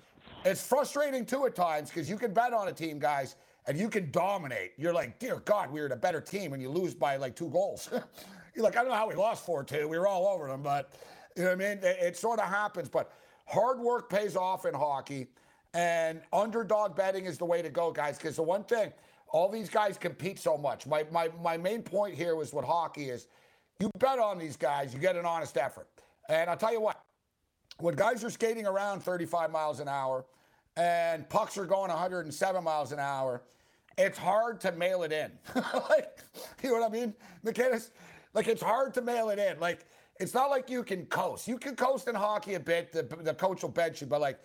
It's 0.46 0.66
frustrating 0.66 1.26
too 1.26 1.46
at 1.46 1.56
times 1.56 1.90
because 1.90 2.08
you 2.08 2.18
can 2.18 2.34
bet 2.34 2.54
on 2.54 2.68
a 2.68 2.72
team, 2.72 3.00
guys, 3.00 3.36
and 3.68 3.80
you 3.80 3.90
can 3.90 4.12
dominate. 4.12 4.74
You're 4.78 4.94
like, 4.94 5.18
dear 5.18 5.38
God, 5.46 5.72
we 5.72 5.82
were 5.82 5.90
the 5.90 5.96
better 5.96 6.22
team, 6.22 6.54
and 6.54 6.62
you 6.62 6.70
lose 6.70 6.94
by 6.94 7.16
like 7.16 7.36
two 7.36 7.50
goals. 7.50 7.90
You're 8.56 8.66
like, 8.66 8.76
I 8.76 8.82
don't 8.82 8.90
know 8.90 8.98
how 8.98 9.08
we 9.08 9.16
lost 9.16 9.46
4 9.46 9.64
2. 9.64 9.88
We 9.88 9.98
were 9.98 10.08
all 10.08 10.28
over 10.28 10.48
them, 10.48 10.62
but 10.62 10.94
you 11.36 11.44
know 11.44 11.50
what 11.50 11.62
I 11.62 11.76
mean? 11.76 11.80
It, 11.84 12.18
sort 12.18 12.40
of 12.40 12.48
happens, 12.48 12.90
but 12.90 13.12
hard 13.46 13.80
work 13.80 14.10
pays 14.10 14.36
off 14.36 14.66
in 14.66 14.74
hockey, 14.74 15.28
and 15.74 16.22
underdog 16.34 16.96
betting 16.96 17.26
is 17.26 17.38
the 17.38 17.46
way 17.46 17.62
to 17.62 17.70
go, 17.70 17.92
guys, 17.92 18.18
because 18.18 18.36
the 18.36 18.44
one 18.44 18.64
thing, 18.64 18.92
all 19.30 19.50
these 19.50 19.70
guys 19.70 19.98
compete 19.98 20.40
so 20.40 20.58
much. 20.58 20.86
My, 20.86 21.06
my, 21.12 21.30
my 21.42 21.58
main 21.58 21.82
point 21.82 22.16
here 22.16 22.36
was 22.36 22.52
what 22.52 22.66
hockey 22.66 23.10
is 23.10 23.28
you 23.80 23.90
bet 23.98 24.20
on 24.20 24.38
these 24.38 24.58
guys, 24.58 24.94
you 24.94 25.00
get 25.00 25.16
an 25.16 25.26
honest 25.26 25.58
effort. 25.58 25.88
And 26.30 26.50
I'll 26.50 26.58
tell 26.58 26.72
you 26.72 26.82
what, 26.82 27.02
when 27.80 27.96
guys 27.96 28.24
are 28.24 28.30
skating 28.30 28.68
around 28.68 29.02
35 29.02 29.52
miles 29.52 29.80
an 29.80 29.88
hour 29.88 30.26
and 30.78 31.28
pucks 31.30 31.58
are 31.58 31.66
going 31.66 31.90
107 31.90 32.64
miles 32.64 32.92
an 32.92 33.00
hour, 33.00 33.42
it's 33.98 34.18
hard 34.18 34.62
to 34.62 34.72
mail 34.74 35.04
it 35.04 35.12
in. 35.12 35.32
like, 35.90 36.20
you 36.62 36.70
know 36.70 36.80
what 36.80 36.90
I 36.90 36.94
mean, 36.94 37.14
McGinnis? 37.46 37.90
Like, 38.34 38.48
it's 38.48 38.62
hard 38.62 38.94
to 38.94 39.02
mail 39.02 39.30
it 39.30 39.40
in. 39.40 39.60
Like, 39.60 39.86
it's 40.22 40.34
not 40.34 40.50
like 40.50 40.70
you 40.70 40.84
can 40.84 41.06
coast. 41.08 41.48
You 41.48 41.58
can 41.58 41.76
coast 41.76 42.08
in 42.08 42.16
hockey 42.16 42.54
a 42.54 42.60
bit. 42.60 42.92
The, 42.92 43.04
the 43.04 43.34
coach 43.34 43.64
will 43.64 43.70
bench 43.70 44.02
you, 44.02 44.08
but 44.08 44.22
like, 44.22 44.40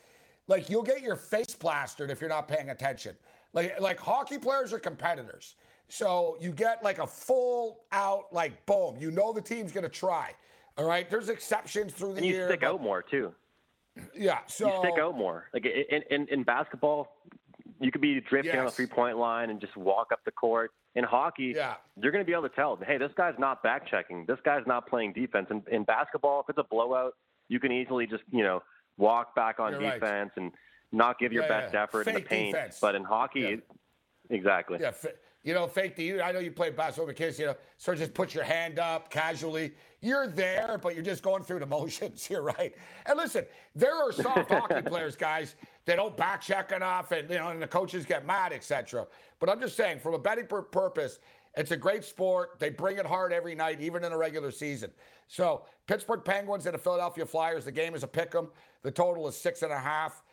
like 0.48 0.70
you'll 0.70 0.82
get 0.82 1.02
your 1.02 1.16
face 1.16 1.54
plastered 1.54 2.10
if 2.10 2.20
you're 2.20 2.30
not 2.30 2.48
paying 2.48 2.70
attention. 2.70 3.14
Like, 3.52 3.78
like 3.80 4.00
hockey 4.00 4.38
players 4.38 4.72
are 4.72 4.78
competitors. 4.78 5.56
So 5.88 6.36
you 6.40 6.50
get 6.50 6.82
like 6.82 6.98
a 6.98 7.06
full 7.06 7.80
out, 7.92 8.32
like 8.32 8.64
boom. 8.66 8.96
You 8.98 9.10
know 9.10 9.32
the 9.32 9.40
team's 9.40 9.70
gonna 9.70 9.88
try. 9.88 10.32
All 10.78 10.84
right. 10.86 11.08
There's 11.08 11.28
exceptions 11.28 11.92
through 11.92 12.12
the 12.12 12.16
And 12.18 12.26
you 12.26 12.34
year. 12.34 12.48
stick 12.48 12.60
but- 12.60 12.68
out 12.74 12.82
more 12.82 13.02
too. 13.02 13.32
Yeah. 14.14 14.40
So 14.46 14.66
You 14.66 14.78
stick 14.90 15.00
out 15.00 15.16
more. 15.16 15.48
Like 15.54 15.64
in 15.66 16.02
in, 16.10 16.26
in 16.28 16.42
basketball, 16.42 17.16
you 17.80 17.90
could 17.92 18.00
be 18.00 18.20
drifting 18.20 18.58
on 18.58 18.64
the 18.66 18.70
three 18.70 18.86
point 18.86 19.16
line 19.18 19.50
and 19.50 19.60
just 19.60 19.76
walk 19.76 20.08
up 20.12 20.20
the 20.24 20.32
court. 20.32 20.72
In 20.96 21.04
hockey, 21.04 21.52
Yeah. 21.54 21.74
you're 22.00 22.10
going 22.10 22.24
to 22.24 22.26
be 22.26 22.32
able 22.32 22.48
to 22.48 22.54
tell, 22.56 22.76
hey, 22.84 22.96
this 22.96 23.12
guy's 23.16 23.38
not 23.38 23.62
back 23.62 23.86
checking. 23.86 24.24
This 24.26 24.38
guy's 24.44 24.66
not 24.66 24.88
playing 24.88 25.12
defense. 25.12 25.46
And 25.50 25.62
in 25.68 25.84
basketball, 25.84 26.40
if 26.40 26.46
it's 26.48 26.58
a 26.58 26.64
blowout, 26.64 27.12
you 27.48 27.60
can 27.60 27.70
easily 27.70 28.06
just 28.06 28.24
you 28.32 28.42
know 28.42 28.62
walk 28.96 29.34
back 29.36 29.60
on 29.60 29.72
You're 29.72 29.82
right. 29.82 30.00
defense 30.00 30.30
and 30.36 30.52
not 30.92 31.18
give 31.18 31.32
your 31.34 31.42
Yeah, 31.44 31.48
best 31.60 31.74
yeah. 31.74 31.82
effort 31.82 32.08
in 32.08 32.14
the 32.14 32.20
Fake 32.20 32.28
paint. 32.28 32.54
defense. 32.54 32.78
But 32.80 32.94
in 32.94 33.04
hockey, 33.04 33.60
exactly. 34.30 34.78
Yeah, 34.80 34.92
you 35.46 35.54
know, 35.54 35.68
fake 35.68 35.94
the 35.94 36.02
you. 36.02 36.20
I 36.20 36.32
know 36.32 36.40
you 36.40 36.50
play 36.50 36.70
basketball 36.70 37.06
with 37.06 37.16
kids. 37.16 37.38
You 37.38 37.46
know, 37.46 37.54
sort 37.78 37.96
of 37.96 38.00
just 38.00 38.14
put 38.14 38.34
your 38.34 38.42
hand 38.42 38.80
up 38.80 39.10
casually. 39.10 39.74
You're 40.00 40.26
there, 40.26 40.76
but 40.82 40.94
you're 40.94 41.04
just 41.04 41.22
going 41.22 41.44
through 41.44 41.60
the 41.60 41.66
motions. 41.78 42.28
You're 42.28 42.42
right. 42.42 42.74
And 43.06 43.16
listen, 43.16 43.46
there 43.76 43.94
are 43.94 44.10
soft 44.10 44.50
hockey 44.50 44.82
players, 44.86 45.14
guys, 45.14 45.54
that 45.84 45.96
don't 45.96 46.16
back 46.16 46.40
check 46.40 46.72
enough, 46.72 47.12
and 47.12 47.30
you 47.30 47.36
know, 47.36 47.50
and 47.50 47.62
the 47.62 47.66
coaches 47.68 48.04
get 48.04 48.26
mad, 48.26 48.52
etc. 48.52 49.06
But 49.38 49.48
I'm 49.48 49.60
just 49.60 49.76
saying, 49.76 50.00
from 50.00 50.14
a 50.14 50.18
betting 50.18 50.48
pur- 50.48 50.62
purpose, 50.62 51.20
it's 51.56 51.70
a 51.70 51.76
great 51.76 52.02
sport. 52.04 52.58
They 52.58 52.70
bring 52.70 52.98
it 52.98 53.06
hard 53.06 53.32
every 53.32 53.54
night, 53.54 53.80
even 53.80 54.02
in 54.02 54.10
a 54.10 54.18
regular 54.18 54.50
season. 54.50 54.90
So 55.28 55.62
Pittsburgh 55.86 56.24
Penguins 56.24 56.66
and 56.66 56.74
the 56.74 56.78
Philadelphia 56.78 57.24
Flyers. 57.24 57.64
The 57.64 57.72
game 57.72 57.94
is 57.94 58.02
a 58.02 58.08
pick 58.08 58.34
'em. 58.34 58.48
The 58.82 58.90
total 58.90 59.28
is 59.28 59.36
six 59.36 59.62
and 59.62 59.72
a 59.72 59.78
half 59.78 60.24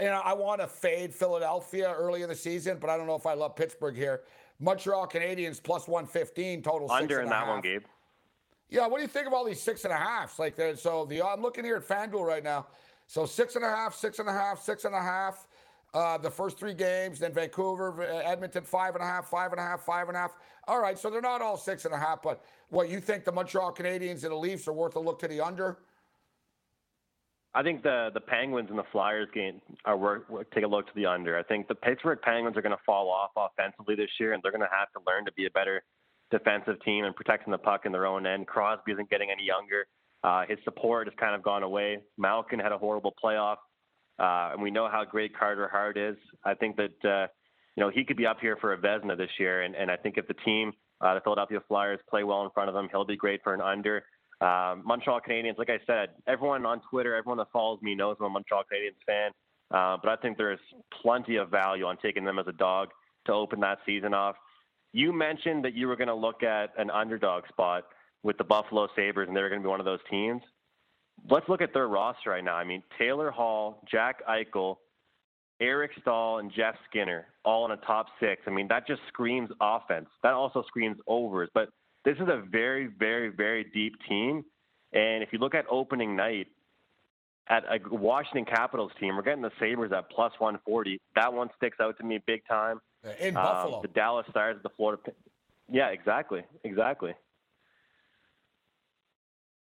you 0.00 0.06
know, 0.06 0.22
I 0.24 0.32
want 0.32 0.60
to 0.60 0.66
fade 0.66 1.12
Philadelphia 1.12 1.92
early 1.92 2.22
in 2.22 2.28
the 2.28 2.34
season, 2.34 2.78
but 2.80 2.88
I 2.88 2.96
don't 2.96 3.06
know 3.06 3.14
if 3.14 3.26
I 3.26 3.34
love 3.34 3.56
Pittsburgh 3.56 3.94
here. 3.94 4.22
Montreal 4.62 5.08
Canadiens 5.08 5.62
plus 5.62 5.88
115 5.88 6.62
total. 6.62 6.88
six 6.88 7.00
Under 7.00 7.18
and 7.18 7.24
in 7.24 7.30
that 7.30 7.46
one, 7.46 7.56
half. 7.56 7.64
Gabe. 7.64 7.82
Yeah, 8.70 8.86
what 8.86 8.98
do 8.98 9.02
you 9.02 9.08
think 9.08 9.26
of 9.26 9.32
all 9.32 9.44
these 9.44 9.60
six 9.60 9.84
and 9.84 9.92
a 9.92 9.96
halves? 9.96 10.38
Like, 10.38 10.56
so 10.76 11.04
the 11.04 11.22
I'm 11.22 11.42
looking 11.42 11.64
here 11.64 11.76
at 11.76 11.86
FanDuel 11.86 12.24
right 12.24 12.44
now. 12.44 12.68
So 13.06 13.26
six 13.26 13.56
and 13.56 13.64
a 13.64 13.68
half, 13.68 13.94
six 13.94 14.18
and 14.20 14.28
a 14.28 14.32
half, 14.32 14.62
six 14.62 14.84
and 14.84 14.94
a 14.94 15.00
half. 15.00 15.46
Uh, 15.92 16.16
the 16.16 16.30
first 16.30 16.58
three 16.58 16.72
games, 16.72 17.18
then 17.18 17.34
Vancouver, 17.34 18.02
uh, 18.02 18.30
Edmonton, 18.30 18.64
five 18.64 18.94
and 18.94 19.04
a 19.04 19.06
half, 19.06 19.28
five 19.28 19.52
and 19.52 19.60
a 19.60 19.62
half, 19.62 19.82
five 19.82 20.08
and 20.08 20.16
a 20.16 20.20
half. 20.20 20.30
All 20.66 20.80
right, 20.80 20.98
so 20.98 21.10
they're 21.10 21.20
not 21.20 21.42
all 21.42 21.58
six 21.58 21.84
and 21.84 21.92
a 21.92 21.98
half, 21.98 22.22
but 22.22 22.42
what 22.70 22.88
you 22.88 22.98
think 22.98 23.24
the 23.24 23.32
Montreal 23.32 23.74
Canadiens 23.74 24.22
and 24.22 24.32
the 24.32 24.36
Leafs 24.36 24.66
are 24.66 24.72
worth 24.72 24.96
a 24.96 25.00
look 25.00 25.18
to 25.18 25.28
the 25.28 25.38
under? 25.38 25.80
I 27.54 27.62
think 27.62 27.82
the 27.82 28.10
the 28.14 28.20
Penguins 28.20 28.70
and 28.70 28.78
the 28.78 28.84
Flyers 28.92 29.28
game 29.34 29.60
are 29.84 29.96
worth 29.96 30.22
take 30.54 30.64
a 30.64 30.66
look 30.66 30.86
to 30.86 30.92
the 30.94 31.06
under. 31.06 31.38
I 31.38 31.42
think 31.42 31.68
the 31.68 31.74
Pittsburgh 31.74 32.18
Penguins 32.22 32.56
are 32.56 32.62
going 32.62 32.76
to 32.76 32.82
fall 32.86 33.10
off 33.10 33.30
offensively 33.36 33.94
this 33.94 34.10
year, 34.18 34.32
and 34.32 34.42
they're 34.42 34.52
going 34.52 34.62
to 34.62 34.76
have 34.76 34.90
to 34.92 35.00
learn 35.06 35.26
to 35.26 35.32
be 35.32 35.46
a 35.46 35.50
better 35.50 35.82
defensive 36.30 36.82
team 36.82 37.04
and 37.04 37.14
protecting 37.14 37.50
the 37.50 37.58
puck 37.58 37.82
in 37.84 37.92
their 37.92 38.06
own 38.06 38.26
end. 38.26 38.46
Crosby 38.46 38.92
isn't 38.92 39.10
getting 39.10 39.30
any 39.30 39.44
younger. 39.44 39.86
Uh, 40.24 40.44
his 40.48 40.58
support 40.64 41.06
has 41.06 41.14
kind 41.18 41.34
of 41.34 41.42
gone 41.42 41.62
away. 41.62 41.98
Malkin 42.16 42.58
had 42.58 42.72
a 42.72 42.78
horrible 42.78 43.12
playoff, 43.22 43.56
uh, 44.18 44.52
and 44.52 44.62
we 44.62 44.70
know 44.70 44.88
how 44.90 45.04
great 45.04 45.36
Carter 45.36 45.68
Hart 45.68 45.98
is. 45.98 46.16
I 46.44 46.54
think 46.54 46.76
that 46.76 47.04
uh, 47.04 47.26
you 47.76 47.82
know 47.82 47.90
he 47.90 48.02
could 48.04 48.16
be 48.16 48.26
up 48.26 48.38
here 48.40 48.56
for 48.60 48.72
a 48.72 48.78
Vezina 48.78 49.16
this 49.16 49.30
year, 49.38 49.62
and, 49.62 49.74
and 49.74 49.90
I 49.90 49.96
think 49.96 50.16
if 50.16 50.26
the 50.26 50.34
team, 50.44 50.72
uh, 51.02 51.14
the 51.14 51.20
Philadelphia 51.20 51.60
Flyers, 51.68 52.00
play 52.08 52.24
well 52.24 52.44
in 52.44 52.50
front 52.50 52.70
of 52.70 52.76
him, 52.76 52.88
he'll 52.90 53.04
be 53.04 53.16
great 53.16 53.42
for 53.42 53.52
an 53.52 53.60
under. 53.60 54.04
Um, 54.42 54.82
Montreal 54.84 55.20
Canadiens, 55.20 55.56
like 55.56 55.70
I 55.70 55.78
said, 55.86 56.10
everyone 56.26 56.66
on 56.66 56.80
Twitter, 56.90 57.14
everyone 57.14 57.38
that 57.38 57.52
follows 57.52 57.78
me 57.80 57.94
knows 57.94 58.16
I'm 58.18 58.26
a 58.26 58.30
Montreal 58.30 58.64
Canadiens 58.64 58.98
fan. 59.06 59.30
Uh, 59.72 59.96
but 60.02 60.10
I 60.10 60.16
think 60.16 60.36
there 60.36 60.52
is 60.52 60.58
plenty 61.00 61.36
of 61.36 61.48
value 61.48 61.84
on 61.84 61.96
taking 61.98 62.24
them 62.24 62.38
as 62.38 62.46
a 62.48 62.52
dog 62.52 62.88
to 63.26 63.32
open 63.32 63.60
that 63.60 63.78
season 63.86 64.14
off. 64.14 64.34
You 64.92 65.12
mentioned 65.12 65.64
that 65.64 65.74
you 65.74 65.86
were 65.86 65.96
going 65.96 66.08
to 66.08 66.14
look 66.14 66.42
at 66.42 66.70
an 66.76 66.90
underdog 66.90 67.44
spot 67.48 67.84
with 68.22 68.36
the 68.36 68.44
Buffalo 68.44 68.88
Sabres, 68.96 69.28
and 69.28 69.36
they 69.36 69.40
were 69.40 69.48
going 69.48 69.62
to 69.62 69.66
be 69.66 69.70
one 69.70 69.80
of 69.80 69.86
those 69.86 70.00
teams. 70.10 70.42
Let's 71.30 71.48
look 71.48 71.62
at 71.62 71.72
their 71.72 71.88
roster 71.88 72.30
right 72.30 72.44
now. 72.44 72.56
I 72.56 72.64
mean, 72.64 72.82
Taylor 72.98 73.30
Hall, 73.30 73.82
Jack 73.90 74.26
Eichel, 74.28 74.76
Eric 75.60 75.92
Staal, 76.00 76.38
and 76.38 76.52
Jeff 76.52 76.74
Skinner, 76.90 77.26
all 77.44 77.64
in 77.64 77.70
a 77.70 77.76
top 77.78 78.06
six. 78.18 78.42
I 78.46 78.50
mean, 78.50 78.66
that 78.68 78.86
just 78.86 79.00
screams 79.08 79.50
offense. 79.60 80.08
That 80.22 80.32
also 80.32 80.64
screams 80.66 80.98
overs. 81.06 81.48
But 81.54 81.68
this 82.04 82.16
is 82.16 82.28
a 82.28 82.42
very, 82.50 82.86
very, 82.86 83.28
very 83.28 83.64
deep 83.64 83.94
team. 84.08 84.44
And 84.92 85.22
if 85.22 85.32
you 85.32 85.38
look 85.38 85.54
at 85.54 85.64
opening 85.70 86.16
night 86.16 86.48
at 87.48 87.64
a 87.64 87.78
Washington 87.94 88.44
Capitals 88.44 88.92
team, 89.00 89.16
we're 89.16 89.22
getting 89.22 89.42
the 89.42 89.50
Sabres 89.58 89.92
at 89.92 90.10
plus 90.10 90.32
140. 90.38 91.00
That 91.16 91.32
one 91.32 91.48
sticks 91.56 91.78
out 91.80 91.96
to 91.98 92.04
me 92.04 92.18
big 92.26 92.42
time. 92.46 92.80
In 93.20 93.36
Um, 93.36 93.42
Buffalo. 93.42 93.82
the 93.82 93.88
Dallas 93.88 94.26
Stars, 94.30 94.56
the 94.62 94.68
Florida. 94.70 95.02
Yeah, 95.70 95.88
exactly, 95.88 96.42
exactly. 96.64 97.14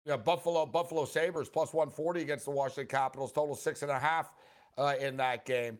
Yeah, 0.05 0.17
Buffalo 0.17 0.65
Buffalo 0.67 1.05
Sabres 1.05 1.49
plus 1.49 1.73
140 1.73 2.21
against 2.21 2.45
the 2.45 2.51
Washington 2.51 2.85
Capitals, 2.87 3.31
total 3.31 3.55
six 3.55 3.81
and 3.81 3.89
a 3.89 3.97
half 3.97 4.31
uh, 4.77 4.93
in 4.99 5.17
that 5.17 5.45
game. 5.45 5.79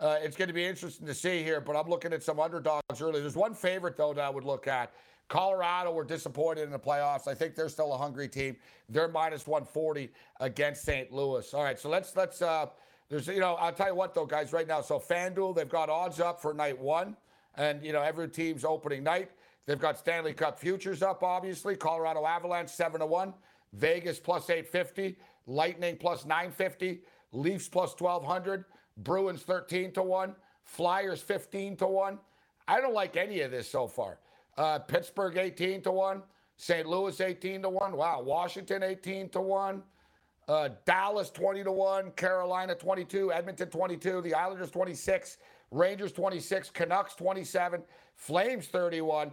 Uh, 0.00 0.16
it's 0.20 0.36
going 0.36 0.48
to 0.48 0.54
be 0.54 0.64
interesting 0.64 1.06
to 1.06 1.14
see 1.14 1.44
here, 1.44 1.60
but 1.60 1.76
I'm 1.76 1.88
looking 1.88 2.12
at 2.12 2.24
some 2.24 2.40
underdogs 2.40 3.00
early. 3.00 3.20
There's 3.20 3.36
one 3.36 3.54
favorite 3.54 3.96
though 3.96 4.12
that 4.14 4.24
I 4.24 4.30
would 4.30 4.42
look 4.42 4.66
at. 4.66 4.92
Colorado 5.32 5.90
were 5.92 6.04
disappointed 6.04 6.64
in 6.64 6.70
the 6.70 6.78
playoffs. 6.78 7.26
I 7.26 7.34
think 7.34 7.54
they're 7.54 7.70
still 7.70 7.94
a 7.94 7.96
hungry 7.96 8.28
team. 8.28 8.54
They're 8.90 9.08
minus 9.08 9.46
140 9.46 10.10
against 10.40 10.84
St. 10.84 11.10
Louis. 11.10 11.54
All 11.54 11.64
right, 11.64 11.78
so 11.78 11.88
let's 11.88 12.14
let's 12.14 12.42
uh 12.42 12.66
there's 13.08 13.28
you 13.28 13.40
know, 13.40 13.54
I'll 13.54 13.72
tell 13.72 13.88
you 13.88 13.94
what 13.94 14.12
though, 14.12 14.26
guys, 14.26 14.52
right 14.52 14.68
now. 14.68 14.82
So 14.82 14.98
FanDuel, 14.98 15.56
they've 15.56 15.66
got 15.66 15.88
odds 15.88 16.20
up 16.20 16.42
for 16.42 16.52
night 16.52 16.78
one. 16.78 17.16
And 17.54 17.82
you 17.82 17.94
know, 17.94 18.02
every 18.02 18.28
team's 18.28 18.62
opening 18.62 19.04
night. 19.04 19.30
They've 19.64 19.80
got 19.80 19.98
Stanley 19.98 20.34
Cup 20.34 20.60
futures 20.60 21.02
up, 21.02 21.22
obviously. 21.22 21.76
Colorado 21.76 22.26
Avalanche 22.26 22.68
seven 22.68 23.00
to 23.00 23.06
one. 23.06 23.32
Vegas 23.72 24.18
plus 24.18 24.50
850, 24.50 25.16
Lightning 25.46 25.96
plus 25.96 26.26
950, 26.26 27.00
Leafs 27.32 27.70
plus 27.70 27.98
1200, 27.98 28.66
Bruins 28.98 29.40
13 29.40 29.92
to 29.92 30.02
1, 30.02 30.34
Flyers 30.64 31.22
15 31.22 31.76
to 31.78 31.86
1. 31.86 32.18
I 32.68 32.82
don't 32.82 32.92
like 32.92 33.16
any 33.16 33.40
of 33.40 33.50
this 33.50 33.66
so 33.70 33.86
far. 33.86 34.18
Uh, 34.56 34.78
Pittsburgh 34.78 35.36
18 35.36 35.82
to 35.82 35.92
1, 35.92 36.22
St. 36.56 36.86
Louis 36.86 37.20
18 37.20 37.62
to 37.62 37.70
1. 37.70 37.96
Wow, 37.96 38.22
Washington 38.22 38.82
18 38.82 39.28
to 39.30 39.40
1. 39.40 39.82
Uh, 40.48 40.68
Dallas 40.84 41.30
20 41.30 41.64
to 41.64 41.72
1, 41.72 42.10
Carolina 42.12 42.74
22, 42.74 43.32
Edmonton 43.32 43.68
22, 43.68 44.20
the 44.22 44.34
Islanders 44.34 44.70
26, 44.70 45.38
Rangers 45.70 46.12
26, 46.12 46.70
Canucks 46.70 47.14
27, 47.14 47.82
Flames 48.16 48.66
31. 48.66 49.30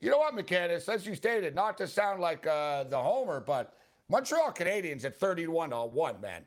You 0.00 0.10
know 0.10 0.18
what, 0.18 0.34
McGinnis, 0.34 0.88
as 0.92 1.06
you 1.06 1.14
stated, 1.14 1.54
not 1.54 1.78
to 1.78 1.86
sound 1.86 2.20
like 2.20 2.46
uh, 2.46 2.84
the 2.84 2.98
homer, 2.98 3.40
but 3.40 3.74
Montreal 4.08 4.52
Canadiens 4.52 5.04
at 5.04 5.18
31 5.18 5.70
to 5.70 5.84
1, 5.84 6.20
man. 6.20 6.42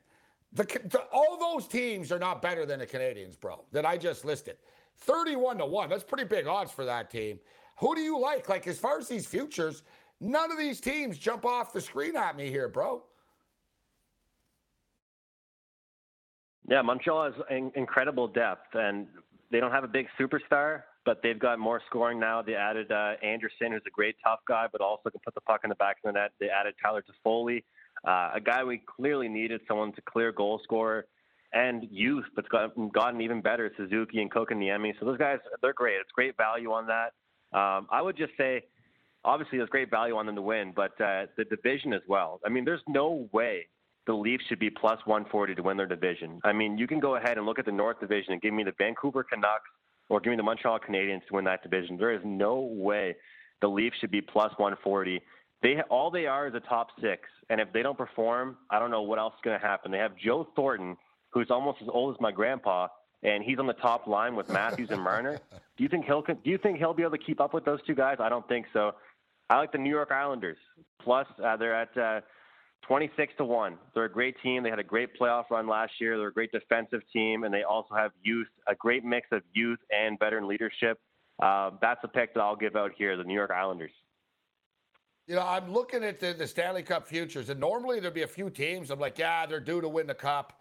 The, 0.53 0.63
the, 0.63 0.99
all 1.13 1.37
those 1.39 1.67
teams 1.67 2.11
are 2.11 2.19
not 2.19 2.41
better 2.41 2.65
than 2.65 2.79
the 2.79 2.85
Canadians, 2.85 3.37
bro, 3.37 3.63
that 3.71 3.85
I 3.85 3.97
just 3.97 4.25
listed. 4.25 4.57
31 4.99 5.57
to 5.59 5.65
1. 5.65 5.89
That's 5.89 6.03
pretty 6.03 6.25
big 6.25 6.47
odds 6.47 6.71
for 6.71 6.85
that 6.85 7.09
team. 7.09 7.39
Who 7.79 7.95
do 7.95 8.01
you 8.01 8.19
like? 8.19 8.49
Like, 8.49 8.67
as 8.67 8.77
far 8.77 8.99
as 8.99 9.07
these 9.07 9.25
futures, 9.25 9.83
none 10.19 10.51
of 10.51 10.57
these 10.57 10.79
teams 10.79 11.17
jump 11.17 11.45
off 11.45 11.73
the 11.73 11.81
screen 11.81 12.15
at 12.15 12.35
me 12.35 12.49
here, 12.49 12.67
bro. 12.67 13.03
Yeah, 16.69 16.81
Montreal 16.83 17.31
has 17.31 17.33
in- 17.49 17.71
incredible 17.75 18.27
depth, 18.27 18.75
and 18.75 19.07
they 19.51 19.59
don't 19.59 19.71
have 19.71 19.83
a 19.83 19.87
big 19.89 20.07
superstar, 20.19 20.83
but 21.05 21.21
they've 21.21 21.39
got 21.39 21.59
more 21.59 21.81
scoring 21.87 22.19
now. 22.19 22.41
They 22.41 22.53
added 22.55 22.91
uh, 22.91 23.13
Anderson, 23.23 23.71
who's 23.71 23.81
a 23.87 23.91
great 23.91 24.15
tough 24.25 24.39
guy, 24.47 24.67
but 24.71 24.79
also 24.79 25.09
can 25.09 25.19
put 25.25 25.33
the 25.33 25.41
puck 25.41 25.61
in 25.63 25.69
the 25.69 25.75
back 25.75 25.97
of 26.03 26.13
the 26.13 26.19
net. 26.19 26.31
They 26.39 26.47
added 26.49 26.75
Tyler 26.81 27.03
Toffoli, 27.03 27.63
uh, 28.07 28.31
a 28.35 28.39
guy 28.39 28.63
we 28.63 28.81
clearly 28.85 29.27
needed, 29.27 29.61
someone 29.67 29.91
to 29.93 30.01
clear 30.01 30.31
goal 30.31 30.61
scorer, 30.63 31.07
and 31.53 31.85
youth, 31.91 32.25
but 32.35 32.47
gotten, 32.49 32.89
gotten 32.89 33.19
even 33.19 33.41
better, 33.41 33.71
Suzuki 33.75 34.21
and 34.21 34.31
Kotkaniemi. 34.31 34.93
So 34.99 35.05
those 35.05 35.17
guys, 35.17 35.39
they're 35.61 35.73
great. 35.73 35.95
It's 35.95 36.11
great 36.13 36.37
value 36.37 36.71
on 36.71 36.87
that. 36.87 37.11
Um, 37.53 37.87
I 37.91 38.01
would 38.01 38.17
just 38.17 38.33
say, 38.37 38.63
obviously, 39.23 39.57
there's 39.57 39.69
great 39.69 39.89
value 39.89 40.15
on 40.15 40.25
them 40.25 40.35
to 40.35 40.41
win, 40.41 40.73
but 40.75 40.99
uh, 41.01 41.25
the 41.37 41.45
division 41.49 41.93
as 41.93 42.01
well. 42.07 42.39
I 42.45 42.49
mean, 42.49 42.65
there's 42.65 42.81
no 42.87 43.27
way 43.31 43.67
the 44.07 44.13
Leafs 44.13 44.43
should 44.47 44.59
be 44.59 44.69
plus 44.69 44.99
140 45.05 45.55
to 45.55 45.61
win 45.61 45.77
their 45.77 45.87
division. 45.87 46.39
I 46.43 46.53
mean, 46.53 46.77
you 46.77 46.87
can 46.87 46.99
go 46.99 47.15
ahead 47.15 47.37
and 47.37 47.45
look 47.45 47.59
at 47.59 47.65
the 47.65 47.71
North 47.71 47.99
Division 47.99 48.33
and 48.33 48.41
give 48.41 48.53
me 48.53 48.63
the 48.63 48.73
Vancouver 48.77 49.23
Canucks 49.23 49.69
or 50.09 50.19
give 50.19 50.31
me 50.31 50.37
the 50.37 50.43
Montreal 50.43 50.79
Canadiens 50.79 51.25
to 51.27 51.35
win 51.35 51.45
that 51.45 51.63
division. 51.63 51.97
There 51.97 52.13
is 52.13 52.21
no 52.25 52.59
way 52.59 53.15
the 53.61 53.67
Leafs 53.67 53.95
should 53.99 54.11
be 54.11 54.21
plus 54.21 54.51
140. 54.57 55.21
They 55.61 55.75
all 55.89 56.09
they 56.09 56.25
are 56.25 56.47
is 56.47 56.55
a 56.55 56.59
top 56.59 56.87
six, 56.99 57.29
and 57.49 57.61
if 57.61 57.71
they 57.71 57.83
don't 57.83 57.97
perform, 57.97 58.57
I 58.71 58.79
don't 58.79 58.89
know 58.89 59.03
what 59.03 59.19
else 59.19 59.33
is 59.35 59.41
going 59.43 59.59
to 59.59 59.65
happen. 59.65 59.91
They 59.91 59.99
have 59.99 60.17
Joe 60.17 60.47
Thornton, 60.55 60.97
who's 61.29 61.51
almost 61.51 61.77
as 61.83 61.87
old 61.91 62.15
as 62.15 62.19
my 62.19 62.31
grandpa, 62.31 62.87
and 63.23 63.43
he's 63.43 63.59
on 63.59 63.67
the 63.67 63.73
top 63.73 64.07
line 64.07 64.35
with 64.35 64.49
Matthews 64.49 64.89
and 64.91 65.01
Marner. 65.01 65.39
Do 65.77 65.83
you 65.83 65.89
think 65.89 66.05
he'll 66.05 66.21
do 66.21 66.35
you 66.43 66.57
think 66.57 66.77
he'll 66.77 66.93
be 66.93 67.01
able 67.01 67.17
to 67.17 67.23
keep 67.23 67.41
up 67.41 67.53
with 67.53 67.65
those 67.65 67.79
two 67.87 67.95
guys? 67.95 68.17
I 68.19 68.29
don't 68.29 68.47
think 68.47 68.67
so. 68.71 68.91
I 69.49 69.57
like 69.57 69.71
the 69.71 69.79
New 69.79 69.89
York 69.89 70.11
Islanders. 70.11 70.57
Plus, 71.01 71.25
uh, 71.43 71.57
they're 71.57 71.73
at 71.73 71.97
uh, 71.97 72.21
26 72.83 73.33
to 73.37 73.45
1. 73.45 73.77
They're 73.93 74.05
a 74.05 74.11
great 74.11 74.35
team. 74.43 74.63
They 74.63 74.69
had 74.69 74.79
a 74.79 74.83
great 74.83 75.17
playoff 75.19 75.49
run 75.49 75.67
last 75.67 75.93
year. 75.99 76.17
They're 76.17 76.27
a 76.27 76.33
great 76.33 76.51
defensive 76.51 77.01
team, 77.11 77.43
and 77.43 77.53
they 77.53 77.63
also 77.63 77.95
have 77.95 78.11
youth, 78.21 78.47
a 78.67 78.75
great 78.75 79.03
mix 79.03 79.27
of 79.31 79.41
youth 79.53 79.79
and 79.89 80.19
veteran 80.19 80.47
leadership. 80.47 80.99
Uh, 81.41 81.71
that's 81.81 82.01
a 82.03 82.07
pick 82.07 82.33
that 82.35 82.41
I'll 82.41 82.55
give 82.55 82.75
out 82.75 82.91
here 82.95 83.17
the 83.17 83.23
New 83.23 83.33
York 83.33 83.51
Islanders. 83.51 83.91
You 85.27 85.35
know, 85.35 85.43
I'm 85.43 85.71
looking 85.71 86.03
at 86.03 86.19
the, 86.19 86.33
the 86.33 86.47
Stanley 86.47 86.83
Cup 86.83 87.07
futures, 87.07 87.49
and 87.49 87.59
normally 87.59 87.99
there'd 87.99 88.13
be 88.13 88.23
a 88.23 88.27
few 88.27 88.49
teams. 88.49 88.91
I'm 88.91 88.99
like, 88.99 89.17
yeah, 89.17 89.45
they're 89.45 89.59
due 89.59 89.81
to 89.81 89.89
win 89.89 90.07
the 90.07 90.13
cup. 90.13 90.60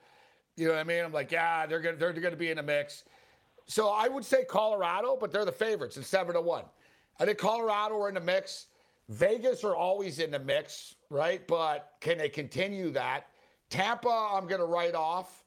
You 0.56 0.66
know 0.68 0.72
what 0.74 0.80
I 0.80 0.84
mean? 0.84 1.04
I'm 1.04 1.12
like, 1.12 1.32
yeah, 1.32 1.66
they're 1.66 1.80
gonna 1.80 1.96
they're 1.96 2.12
gonna 2.12 2.36
be 2.36 2.50
in 2.50 2.56
the 2.56 2.62
mix. 2.62 3.04
So 3.66 3.88
I 3.88 4.08
would 4.08 4.24
say 4.24 4.44
Colorado, 4.44 5.16
but 5.20 5.32
they're 5.32 5.44
the 5.44 5.52
favorites 5.52 5.96
at 5.96 6.04
seven 6.04 6.34
to 6.34 6.40
one. 6.40 6.64
I 7.18 7.24
think 7.24 7.38
Colorado 7.38 7.98
are 8.00 8.08
in 8.08 8.14
the 8.14 8.20
mix. 8.20 8.66
Vegas 9.08 9.64
are 9.64 9.74
always 9.74 10.18
in 10.18 10.30
the 10.30 10.38
mix, 10.38 10.94
right? 11.08 11.46
But 11.46 11.92
can 12.00 12.18
they 12.18 12.28
continue 12.28 12.90
that? 12.90 13.26
Tampa, 13.68 14.08
I'm 14.32 14.46
gonna 14.46 14.64
write 14.66 14.94
off. 14.94 15.44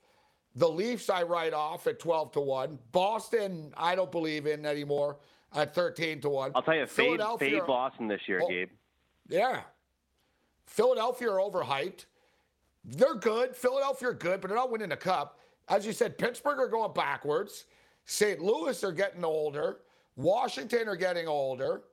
The 0.55 0.69
Leafs, 0.69 1.09
I 1.09 1.23
write 1.23 1.53
off 1.53 1.87
at 1.87 1.97
12 1.99 2.31
to 2.33 2.39
1. 2.39 2.77
Boston, 2.91 3.73
I 3.75 3.95
don't 3.95 4.11
believe 4.11 4.45
in 4.45 4.65
anymore 4.67 5.17
at 5.55 5.73
13 5.73 6.21
to 6.21 6.29
1. 6.29 6.51
I'll 6.53 6.61
tell 6.61 6.75
you, 6.75 6.85
fade, 6.85 7.05
Philadelphia- 7.05 7.49
fade 7.59 7.65
Boston 7.67 8.07
this 8.07 8.21
year, 8.27 8.39
Oh, 8.43 8.47
Gabe. 8.47 8.69
yeah. 9.29 9.61
Philadelphia 10.67 11.31
are 11.31 11.39
overhyped. 11.39 12.05
They're 12.85 13.15
good. 13.15 13.55
Philadelphia 13.55 14.09
are 14.09 14.13
good, 14.13 14.41
but 14.41 14.49
they're 14.49 14.57
not 14.57 14.71
winning 14.71 14.89
the 14.89 14.97
cup. 14.97 15.39
As 15.69 15.85
you 15.85 15.93
said, 15.93 16.17
Pittsburgh 16.17 16.59
are 16.59 16.67
going 16.67 16.93
backwards. 16.93 17.65
St. 18.05 18.41
Louis 18.41 18.83
are 18.83 18.91
getting 18.91 19.23
older. 19.23 19.77
Washington 20.15 20.87
are 20.87 20.95
getting 20.95 21.27
older. 21.27 21.83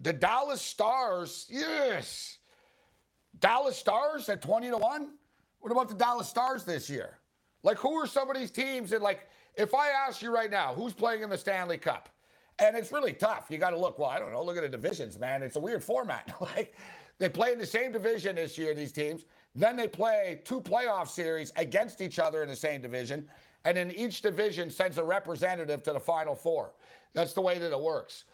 The 0.00 0.12
Dallas 0.12 0.60
Stars, 0.60 1.46
yes. 1.48 2.38
Dallas 3.38 3.76
Stars 3.76 4.28
at 4.28 4.42
20 4.42 4.70
to 4.70 4.76
1? 4.76 5.10
What 5.60 5.72
about 5.72 5.88
the 5.88 5.94
Dallas 5.94 6.28
Stars 6.28 6.64
this 6.64 6.88
year? 6.88 7.18
Like, 7.62 7.78
who 7.78 7.94
are 7.94 8.06
some 8.06 8.30
of 8.30 8.36
these 8.36 8.50
teams 8.50 8.90
that, 8.90 9.02
like, 9.02 9.28
if 9.54 9.74
I 9.74 9.88
ask 9.88 10.22
you 10.22 10.32
right 10.32 10.50
now, 10.50 10.74
who's 10.74 10.92
playing 10.92 11.22
in 11.22 11.30
the 11.30 11.36
Stanley 11.36 11.78
Cup? 11.78 12.08
And 12.58 12.76
it's 12.76 12.92
really 12.92 13.12
tough. 13.12 13.46
You 13.48 13.58
got 13.58 13.70
to 13.70 13.78
look, 13.78 13.98
well, 13.98 14.08
I 14.08 14.18
don't 14.18 14.32
know, 14.32 14.42
look 14.42 14.56
at 14.56 14.62
the 14.62 14.68
divisions, 14.68 15.18
man. 15.18 15.42
It's 15.42 15.56
a 15.56 15.60
weird 15.60 15.82
format. 15.82 16.34
like 16.40 16.74
they 17.18 17.28
play 17.28 17.52
in 17.52 17.58
the 17.58 17.66
same 17.66 17.92
division 17.92 18.36
this 18.36 18.56
year, 18.56 18.74
these 18.74 18.92
teams. 18.92 19.24
Then 19.54 19.76
they 19.76 19.88
play 19.88 20.40
two 20.44 20.60
playoff 20.60 21.08
series 21.08 21.52
against 21.56 22.00
each 22.00 22.18
other 22.18 22.42
in 22.42 22.48
the 22.48 22.56
same 22.56 22.80
division. 22.80 23.28
And 23.64 23.76
then 23.76 23.90
each 23.90 24.22
division 24.22 24.70
sends 24.70 24.98
a 24.98 25.04
representative 25.04 25.82
to 25.82 25.92
the 25.92 26.00
final 26.00 26.34
four. 26.34 26.72
That's 27.12 27.32
the 27.32 27.40
way 27.40 27.58
that 27.58 27.72
it 27.72 27.80
works. 27.80 28.24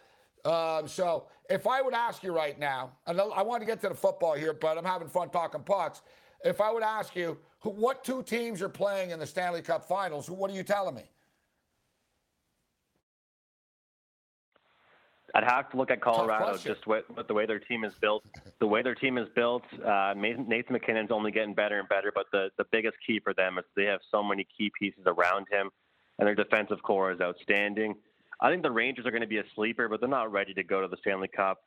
Um, 0.44 0.86
so 0.86 1.26
if 1.50 1.66
I 1.66 1.82
would 1.82 1.94
ask 1.94 2.22
you 2.22 2.32
right 2.32 2.58
now, 2.58 2.92
and 3.06 3.20
I 3.20 3.42
want 3.42 3.62
to 3.62 3.66
get 3.66 3.80
to 3.80 3.88
the 3.88 3.94
football 3.94 4.34
here, 4.34 4.52
but 4.52 4.78
I'm 4.78 4.84
having 4.84 5.08
fun 5.08 5.30
talking 5.30 5.62
pucks. 5.62 6.02
If 6.44 6.60
I 6.60 6.70
would 6.70 6.84
ask 6.84 7.16
you 7.16 7.38
what 7.62 8.04
two 8.04 8.22
teams 8.22 8.62
are 8.62 8.68
playing 8.68 9.10
in 9.10 9.18
the 9.18 9.26
Stanley 9.26 9.62
Cup 9.62 9.88
Finals, 9.88 10.30
what 10.30 10.50
are 10.50 10.54
you 10.54 10.62
telling 10.62 10.94
me? 10.94 11.10
I'd 15.36 15.44
have 15.44 15.68
to 15.72 15.76
look 15.76 15.90
at 15.90 16.00
Colorado 16.00 16.56
just 16.56 16.86
with, 16.86 17.04
with, 17.14 17.28
the 17.28 17.34
way 17.34 17.44
their 17.44 17.58
team 17.58 17.84
is 17.84 17.92
built. 18.00 18.24
The 18.58 18.66
way 18.66 18.80
their 18.80 18.94
team 18.94 19.18
is 19.18 19.28
built, 19.36 19.64
uh, 19.84 20.14
Nathan 20.16 20.72
MacKinnon's 20.72 21.10
only 21.10 21.30
getting 21.30 21.52
better 21.52 21.78
and 21.78 21.86
better. 21.86 22.10
But 22.14 22.24
the, 22.32 22.48
the 22.56 22.64
biggest 22.72 22.96
key 23.06 23.20
for 23.22 23.34
them 23.34 23.58
is 23.58 23.64
they 23.76 23.84
have 23.84 24.00
so 24.10 24.22
many 24.22 24.46
key 24.56 24.72
pieces 24.80 25.02
around 25.04 25.46
him, 25.50 25.68
and 26.18 26.26
their 26.26 26.34
defensive 26.34 26.82
corps 26.82 27.12
is 27.12 27.20
outstanding. 27.20 27.96
I 28.40 28.50
think 28.50 28.62
the 28.62 28.70
Rangers 28.70 29.04
are 29.04 29.10
going 29.10 29.20
to 29.20 29.26
be 29.26 29.36
a 29.36 29.44
sleeper, 29.54 29.90
but 29.90 30.00
they're 30.00 30.08
not 30.08 30.32
ready 30.32 30.54
to 30.54 30.62
go 30.62 30.80
to 30.80 30.88
the 30.88 30.96
Stanley 31.02 31.28
Cup. 31.28 31.58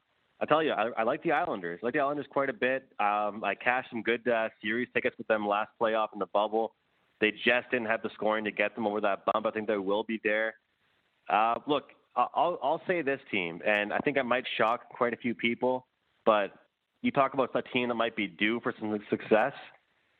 I 0.41 0.45
tell 0.45 0.63
you, 0.63 0.71
I, 0.71 0.89
I 0.97 1.03
like 1.03 1.21
the 1.21 1.33
Islanders. 1.33 1.79
I 1.83 1.85
like 1.85 1.93
the 1.93 1.99
Islanders 1.99 2.25
quite 2.31 2.49
a 2.49 2.53
bit. 2.53 2.87
Um, 2.99 3.43
I 3.43 3.53
cashed 3.53 3.91
some 3.91 4.01
good 4.01 4.27
uh, 4.27 4.49
series 4.63 4.87
tickets 4.95 5.15
with 5.19 5.27
them 5.27 5.47
last 5.47 5.69
playoff 5.79 6.07
in 6.13 6.19
the 6.19 6.27
bubble. 6.33 6.73
They 7.21 7.31
just 7.31 7.69
didn't 7.69 7.87
have 7.87 8.01
the 8.01 8.09
scoring 8.15 8.45
to 8.45 8.51
get 8.51 8.73
them 8.73 8.87
over 8.87 8.99
that 9.01 9.25
bump. 9.31 9.45
I 9.45 9.51
think 9.51 9.67
they 9.67 9.77
will 9.77 10.03
be 10.03 10.19
there. 10.23 10.55
Uh, 11.29 11.55
look, 11.67 11.89
I'll, 12.15 12.59
I'll 12.61 12.81
say 12.87 13.01
this 13.01 13.19
team, 13.31 13.61
and 13.65 13.93
I 13.93 13.99
think 13.99 14.17
I 14.17 14.21
might 14.23 14.43
shock 14.57 14.89
quite 14.89 15.13
a 15.13 15.17
few 15.17 15.33
people, 15.33 15.87
but 16.25 16.51
you 17.01 17.11
talk 17.11 17.33
about 17.33 17.51
a 17.55 17.61
team 17.61 17.87
that 17.89 17.95
might 17.95 18.15
be 18.15 18.27
due 18.27 18.59
for 18.61 18.73
some 18.79 18.97
success. 19.09 19.53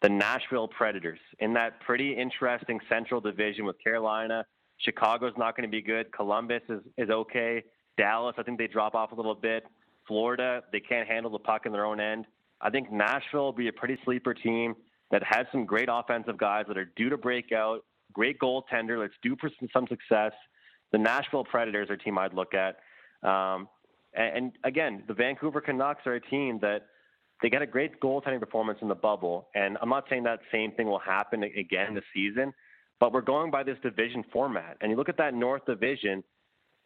The 0.02 0.10
Nashville 0.10 0.68
Predators 0.68 1.20
in 1.40 1.54
that 1.56 1.82
pretty 1.82 2.14
interesting 2.14 2.80
Central 2.88 3.20
Division 3.20 3.66
with 3.66 3.76
Carolina. 3.84 4.46
Chicago's 4.78 5.34
not 5.38 5.58
going 5.58 5.70
to 5.70 5.72
be 5.72 5.82
good. 5.82 6.12
Columbus 6.14 6.62
is, 6.70 6.80
is 6.98 7.10
okay. 7.10 7.64
Dallas, 7.98 8.36
I 8.38 8.44
think 8.44 8.58
they 8.58 8.68
drop 8.68 8.96
off 8.96 9.12
a 9.12 9.16
little 9.16 9.36
bit. 9.36 9.66
Florida, 10.08 10.64
they 10.72 10.80
can't 10.80 11.08
handle 11.08 11.32
the 11.32 11.40
puck 11.40 11.66
in 11.66 11.74
their 11.74 11.86
own 11.86 12.00
end. 12.00 12.26
I 12.62 12.70
think 12.70 12.92
Nashville 12.92 13.44
will 13.44 13.52
be 13.52 13.68
a 13.68 13.74
pretty 13.74 13.98
sleeper 14.06 14.34
team 14.34 14.76
that 15.12 15.22
has 15.24 15.46
some 15.52 15.66
great 15.66 15.90
offensive 15.92 16.38
guys 16.38 16.66
that 16.70 16.78
are 16.78 16.92
due 16.96 17.10
to 17.10 17.18
break 17.18 17.52
out, 17.52 17.82
great 18.14 18.40
goaltender 18.40 19.02
that's 19.02 19.14
due 19.22 19.36
for 19.40 19.50
some, 19.60 19.68
some 19.74 19.88
success 19.88 20.32
the 20.92 20.98
Nashville 20.98 21.44
Predators 21.44 21.90
are 21.90 21.94
a 21.94 21.98
team 21.98 22.18
I'd 22.18 22.34
look 22.34 22.54
at. 22.54 22.78
Um, 23.28 23.68
and, 24.14 24.38
and, 24.38 24.52
again, 24.64 25.04
the 25.08 25.14
Vancouver 25.14 25.62
Canucks 25.62 26.02
are 26.06 26.16
a 26.16 26.22
team 26.22 26.60
that 26.62 26.88
they 27.42 27.50
got 27.50 27.62
a 27.62 27.68
great 27.68 28.00
goaltending 28.00 28.40
performance 28.40 28.80
in 28.82 28.88
the 28.88 28.96
bubble. 28.96 29.48
And 29.56 29.78
I'm 29.82 29.90
not 29.90 30.06
saying 30.10 30.24
that 30.24 30.40
same 30.52 30.72
thing 30.72 30.88
will 30.88 31.00
happen 31.00 31.44
again 31.44 31.94
this 31.96 32.04
season, 32.14 32.54
but 33.00 33.14
we're 33.14 33.22
going 33.22 33.52
by 33.52 33.64
this 33.64 33.78
division 33.82 34.24
format. 34.34 34.78
And 34.82 34.92
you 34.92 34.98
look 34.98 35.10
at 35.10 35.18
that 35.18 35.34
North 35.34 35.66
Division 35.66 36.24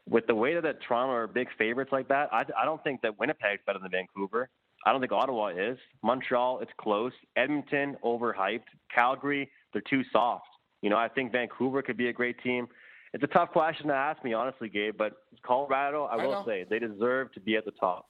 with 0.07 0.27
the 0.27 0.35
way 0.35 0.59
that 0.59 0.81
Toronto 0.87 1.13
are 1.13 1.27
big 1.27 1.47
favorites 1.57 1.91
like 1.91 2.09
that. 2.09 2.29
I, 2.31 2.43
I 2.59 2.65
don't 2.65 2.83
think 2.83 3.01
that 3.01 3.17
Winnipeg's 3.19 3.61
better 3.65 3.79
than 3.79 3.89
Vancouver. 3.89 4.49
I 4.85 4.91
don't 4.91 4.99
think 4.99 5.13
Ottawa 5.13 5.47
is. 5.47 5.77
Montreal, 6.03 6.59
it's 6.59 6.71
close. 6.77 7.13
Edmonton, 7.37 7.95
overhyped. 8.03 8.65
Calgary, 8.93 9.49
they're 9.71 9.81
too 9.89 10.03
soft. 10.11 10.47
You 10.81 10.89
know, 10.89 10.97
I 10.97 11.07
think 11.07 11.31
Vancouver 11.31 11.81
could 11.81 11.95
be 11.95 12.09
a 12.09 12.13
great 12.13 12.41
team 12.43 12.67
it's 13.13 13.23
a 13.23 13.27
tough 13.27 13.51
question 13.51 13.87
to 13.87 13.93
ask 13.93 14.23
me, 14.23 14.33
honestly, 14.33 14.69
Gabe. 14.69 14.97
But 14.97 15.13
Colorado, 15.43 16.05
I, 16.05 16.15
I 16.15 16.25
will 16.25 16.31
know. 16.31 16.45
say, 16.45 16.65
they 16.67 16.79
deserve 16.79 17.31
to 17.33 17.39
be 17.39 17.55
at 17.55 17.65
the 17.65 17.71
top. 17.71 18.09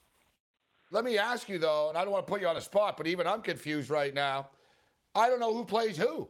Let 0.90 1.04
me 1.04 1.18
ask 1.18 1.48
you 1.48 1.58
though, 1.58 1.88
and 1.88 1.98
I 1.98 2.02
don't 2.02 2.12
want 2.12 2.26
to 2.26 2.30
put 2.30 2.40
you 2.40 2.46
on 2.46 2.54
the 2.54 2.60
spot, 2.60 2.96
but 2.96 3.06
even 3.06 3.26
I'm 3.26 3.42
confused 3.42 3.90
right 3.90 4.14
now. 4.14 4.48
I 5.14 5.28
don't 5.28 5.40
know 5.40 5.52
who 5.52 5.64
plays 5.64 5.96
who. 5.96 6.28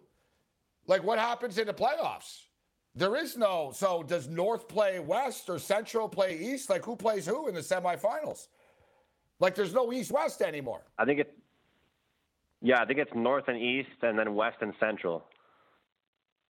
Like, 0.87 1.03
what 1.03 1.19
happens 1.19 1.59
in 1.59 1.67
the 1.67 1.75
playoffs? 1.75 2.43
There 2.95 3.17
is 3.17 3.37
no. 3.37 3.73
So, 3.75 4.03
does 4.03 4.29
North 4.29 4.69
play 4.69 5.01
West 5.01 5.49
or 5.49 5.59
Central 5.59 6.09
play 6.09 6.39
East? 6.39 6.71
Like, 6.71 6.85
who 6.85 6.95
plays 6.95 7.27
who 7.27 7.49
in 7.49 7.55
the 7.55 7.61
semifinals? 7.61 8.49
Like, 9.41 9.55
there's 9.55 9.75
no 9.75 9.93
East 9.93 10.13
West 10.13 10.43
anymore. 10.43 10.83
I 10.99 11.05
think 11.05 11.21
it. 11.21 11.37
Yeah, 12.63 12.81
I 12.81 12.87
think 12.87 12.99
it's 12.99 13.11
North 13.15 13.49
and 13.49 13.59
East, 13.59 13.91
and 14.03 14.19
then 14.19 14.35
West 14.35 14.59
and 14.61 14.73
Central. 14.79 15.25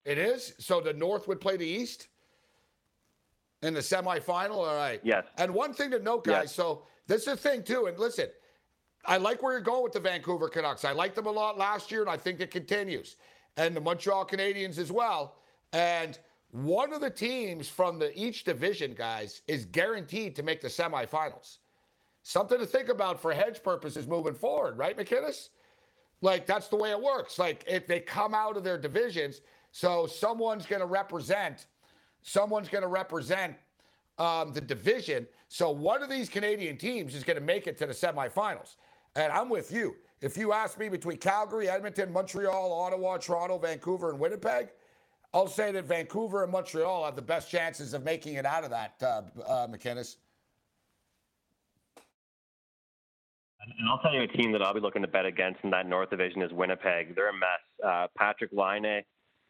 It 0.04 0.18
is. 0.18 0.54
So 0.58 0.80
the 0.80 0.92
North 0.92 1.26
would 1.28 1.40
play 1.40 1.56
the 1.56 1.66
East 1.66 2.08
in 3.64 3.74
the 3.74 3.80
semifinal. 3.80 4.56
All 4.56 4.76
right. 4.76 5.00
Yes. 5.02 5.24
And 5.38 5.52
one 5.52 5.72
thing 5.72 5.90
to 5.90 5.98
note, 5.98 6.24
guys. 6.24 6.44
Yes. 6.44 6.54
So 6.54 6.82
this 7.06 7.22
is 7.22 7.26
the 7.26 7.36
thing 7.36 7.62
too. 7.62 7.86
And 7.86 7.98
listen, 7.98 8.28
I 9.06 9.16
like 9.16 9.42
where 9.42 9.52
you're 9.52 9.60
going 9.60 9.82
with 9.82 9.92
the 9.92 10.00
Vancouver 10.00 10.48
Canucks. 10.48 10.84
I 10.84 10.92
liked 10.92 11.16
them 11.16 11.26
a 11.26 11.30
lot 11.30 11.58
last 11.58 11.90
year, 11.90 12.00
and 12.00 12.10
I 12.10 12.16
think 12.16 12.40
it 12.40 12.50
continues. 12.50 13.16
And 13.56 13.74
the 13.74 13.80
Montreal 13.80 14.26
Canadiens 14.26 14.78
as 14.78 14.90
well. 14.92 15.36
And 15.72 16.18
one 16.50 16.92
of 16.92 17.00
the 17.00 17.10
teams 17.10 17.68
from 17.68 17.98
the 17.98 18.16
each 18.18 18.44
division, 18.44 18.94
guys, 18.94 19.42
is 19.48 19.64
guaranteed 19.64 20.36
to 20.36 20.42
make 20.42 20.60
the 20.60 20.68
semifinals. 20.68 21.58
Something 22.22 22.58
to 22.58 22.66
think 22.66 22.88
about 22.88 23.20
for 23.20 23.32
hedge 23.32 23.62
purposes 23.62 24.06
moving 24.06 24.34
forward, 24.34 24.78
right, 24.78 24.96
McGinnis? 24.96 25.50
Like 26.22 26.46
that's 26.46 26.68
the 26.68 26.76
way 26.76 26.90
it 26.90 27.00
works. 27.00 27.38
Like 27.38 27.64
if 27.66 27.86
they 27.86 28.00
come 28.00 28.34
out 28.34 28.56
of 28.56 28.64
their 28.64 28.78
divisions, 28.78 29.42
so 29.72 30.06
someone's 30.06 30.64
going 30.64 30.80
to 30.80 30.86
represent 30.86 31.66
someone's 32.24 32.68
going 32.68 32.82
to 32.82 32.88
represent 32.88 33.54
um, 34.18 34.52
the 34.52 34.60
division. 34.60 35.26
So 35.48 35.70
one 35.70 36.02
of 36.02 36.10
these 36.10 36.28
Canadian 36.28 36.76
teams 36.76 37.14
is 37.14 37.22
going 37.22 37.38
to 37.38 37.44
make 37.44 37.68
it 37.68 37.78
to 37.78 37.86
the 37.86 37.92
semifinals. 37.92 38.76
And 39.14 39.32
I'm 39.32 39.48
with 39.48 39.70
you. 39.70 39.94
If 40.20 40.36
you 40.36 40.52
ask 40.52 40.78
me 40.78 40.88
between 40.88 41.18
Calgary, 41.18 41.68
Edmonton, 41.68 42.10
Montreal, 42.10 42.72
Ottawa, 42.72 43.18
Toronto, 43.18 43.58
Vancouver, 43.58 44.10
and 44.10 44.18
Winnipeg, 44.18 44.70
I'll 45.34 45.46
say 45.46 45.70
that 45.72 45.84
Vancouver 45.84 46.42
and 46.42 46.50
Montreal 46.50 47.04
have 47.04 47.14
the 47.14 47.22
best 47.22 47.50
chances 47.50 47.92
of 47.92 48.04
making 48.04 48.34
it 48.34 48.46
out 48.46 48.64
of 48.64 48.70
that, 48.70 48.94
uh, 49.02 49.22
uh, 49.46 49.66
McGinnis. 49.66 50.16
And 53.60 53.88
I'll 53.88 53.98
tell 53.98 54.14
you 54.14 54.22
a 54.22 54.26
team 54.28 54.52
that 54.52 54.62
I'll 54.62 54.74
be 54.74 54.80
looking 54.80 55.02
to 55.02 55.08
bet 55.08 55.26
against 55.26 55.60
in 55.62 55.70
that 55.70 55.86
North 55.86 56.10
Division 56.10 56.42
is 56.42 56.52
Winnipeg. 56.52 57.14
They're 57.14 57.30
a 57.30 57.32
mess. 57.32 57.60
Uh, 57.84 58.06
Patrik 58.18 58.52
Laine 58.52 59.02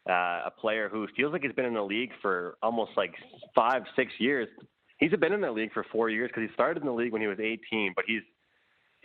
uh, 0.09 0.43
a 0.45 0.51
player 0.59 0.89
who 0.89 1.07
feels 1.15 1.33
like 1.33 1.41
he's 1.41 1.53
been 1.53 1.65
in 1.65 1.73
the 1.73 1.81
league 1.81 2.11
for 2.21 2.57
almost 2.61 2.91
like 2.95 3.13
five, 3.55 3.83
six 3.95 4.11
years. 4.19 4.47
He's 4.97 5.11
been 5.11 5.33
in 5.33 5.41
the 5.41 5.51
league 5.51 5.73
for 5.73 5.85
four 5.91 6.09
years 6.09 6.29
because 6.29 6.47
he 6.47 6.53
started 6.53 6.81
in 6.81 6.87
the 6.87 6.93
league 6.93 7.11
when 7.11 7.21
he 7.21 7.27
was 7.27 7.39
18. 7.39 7.93
But 7.95 8.05
he's 8.07 8.21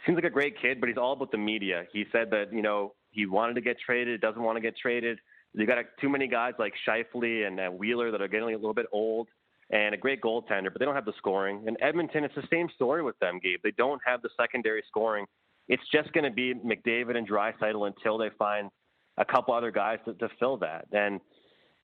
seems 0.07 0.17
like 0.17 0.25
a 0.25 0.31
great 0.31 0.61
kid, 0.61 0.81
but 0.81 0.89
he's 0.89 0.99
all 0.99 1.13
about 1.13 1.31
the 1.31 1.39
media. 1.39 1.85
He 1.93 2.05
said 2.13 2.31
that 2.31 2.53
you 2.53 2.63
know 2.63 2.95
he 3.11 3.27
wanted 3.27 3.55
to 3.55 3.61
get 3.61 3.77
traded, 3.85 4.21
doesn't 4.21 4.43
want 4.43 4.57
to 4.57 4.61
get 4.61 4.77
traded. 4.77 5.19
You 5.53 5.67
got 5.67 5.79
too 6.01 6.09
many 6.09 6.29
guys 6.29 6.53
like 6.59 6.75
Scheifele 6.87 7.47
and 7.47 7.59
uh, 7.59 7.69
Wheeler 7.71 8.11
that 8.13 8.23
are 8.23 8.29
getting 8.29 8.51
a 8.51 8.57
little 8.57 8.75
bit 8.75 8.87
old, 8.93 9.29
and 9.71 9.95
a 9.95 9.99
great 9.99 10.21
goaltender, 10.21 10.73
but 10.73 10.79
they 10.79 10.85
don't 10.85 10.95
have 10.95 11.05
the 11.05 11.13
scoring. 11.19 11.65
And 11.67 11.77
Edmonton, 11.81 12.25
it's 12.25 12.35
the 12.35 12.47
same 12.51 12.69
story 12.75 13.03
with 13.03 13.19
them, 13.19 13.41
Gabe. 13.43 13.61
They 13.63 13.73
don't 13.73 14.01
have 14.05 14.23
the 14.23 14.31
secondary 14.39 14.83
scoring. 14.89 15.27
It's 15.69 15.83
just 15.93 16.13
going 16.13 16.25
to 16.25 16.31
be 16.31 16.55
McDavid 16.55 17.17
and 17.17 17.29
Draisaitl 17.29 17.87
until 17.87 18.19
they 18.19 18.31
find 18.39 18.71
a 19.19 19.25
couple 19.25 19.55
other 19.55 19.71
guys 19.71 19.99
to, 20.05 20.15
to 20.15 20.29
fill 20.39 20.57
that. 20.59 20.87
And 20.93 21.21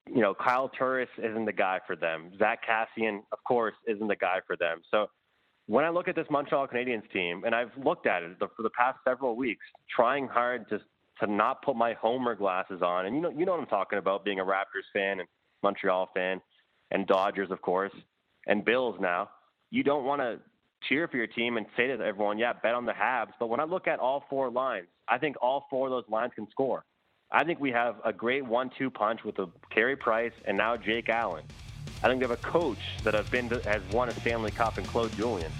you 0.08 0.20
know, 0.20 0.34
Kyle 0.34 0.68
Turris 0.68 1.08
isn't 1.18 1.44
the 1.46 1.52
guy 1.52 1.80
for 1.86 1.96
them. 1.96 2.30
Zack 2.38 2.60
Kassian, 2.68 3.18
of 3.32 3.38
course, 3.46 3.74
isn't 3.86 4.06
the 4.06 4.16
guy 4.16 4.38
for 4.46 4.56
them. 4.56 4.80
So 4.90 5.08
when 5.66 5.84
I 5.84 5.88
look 5.88 6.08
at 6.08 6.14
this 6.14 6.26
Montreal 6.30 6.68
Canadiens 6.68 7.10
team, 7.12 7.42
and 7.44 7.54
I've 7.54 7.72
looked 7.82 8.06
at 8.06 8.22
it 8.22 8.38
for 8.38 8.62
the 8.62 8.70
past 8.70 8.98
several 9.04 9.36
weeks, 9.36 9.64
trying 9.94 10.28
hard 10.28 10.68
to 10.70 10.80
to 11.20 11.26
not 11.26 11.62
put 11.62 11.76
my 11.76 11.94
homer 11.94 12.34
glasses 12.34 12.82
on, 12.82 13.06
and 13.06 13.16
you 13.16 13.22
know, 13.22 13.30
you 13.30 13.46
know 13.46 13.52
what 13.52 13.60
I'm 13.60 13.66
talking 13.66 13.98
about, 13.98 14.22
being 14.22 14.38
a 14.38 14.44
Raptors 14.44 14.84
fan 14.92 15.20
and 15.20 15.28
Montreal 15.62 16.10
fan, 16.14 16.42
and 16.90 17.06
Dodgers, 17.06 17.50
of 17.50 17.62
course, 17.62 17.92
and 18.46 18.64
Bills 18.64 18.96
now. 19.00 19.30
You 19.70 19.82
don't 19.82 20.04
want 20.04 20.20
to 20.20 20.38
cheer 20.88 21.08
for 21.08 21.16
your 21.16 21.26
team 21.26 21.56
and 21.56 21.66
say 21.74 21.86
to 21.86 21.94
everyone, 21.94 22.38
"Yeah, 22.38 22.52
bet 22.52 22.74
on 22.74 22.84
the 22.84 22.92
Habs." 22.92 23.32
But 23.40 23.48
when 23.48 23.60
I 23.60 23.64
look 23.64 23.88
at 23.88 23.98
all 23.98 24.24
four 24.28 24.50
lines, 24.50 24.88
I 25.08 25.16
think 25.18 25.36
all 25.40 25.66
four 25.70 25.88
of 25.88 25.90
those 25.90 26.08
lines 26.08 26.32
can 26.34 26.48
score. 26.50 26.84
I 27.30 27.44
think 27.44 27.58
we 27.58 27.72
have 27.72 27.96
a 28.04 28.12
great 28.12 28.44
one-two 28.44 28.90
punch 28.90 29.24
with 29.24 29.38
a 29.38 29.48
Carey 29.70 29.96
Price 29.96 30.32
and 30.44 30.56
now 30.56 30.76
Jake 30.76 31.08
Allen. 31.08 31.44
I 32.02 32.08
think 32.08 32.20
we 32.20 32.28
have 32.28 32.30
a 32.30 32.36
coach 32.42 32.78
that 33.02 33.14
have 33.14 33.30
been 33.30 33.48
to, 33.48 33.60
has 33.68 33.82
won 33.92 34.08
a 34.08 34.12
Stanley 34.20 34.52
Cup 34.52 34.78
and 34.78 34.86
Claude 34.86 35.12
Julien. 35.16 35.50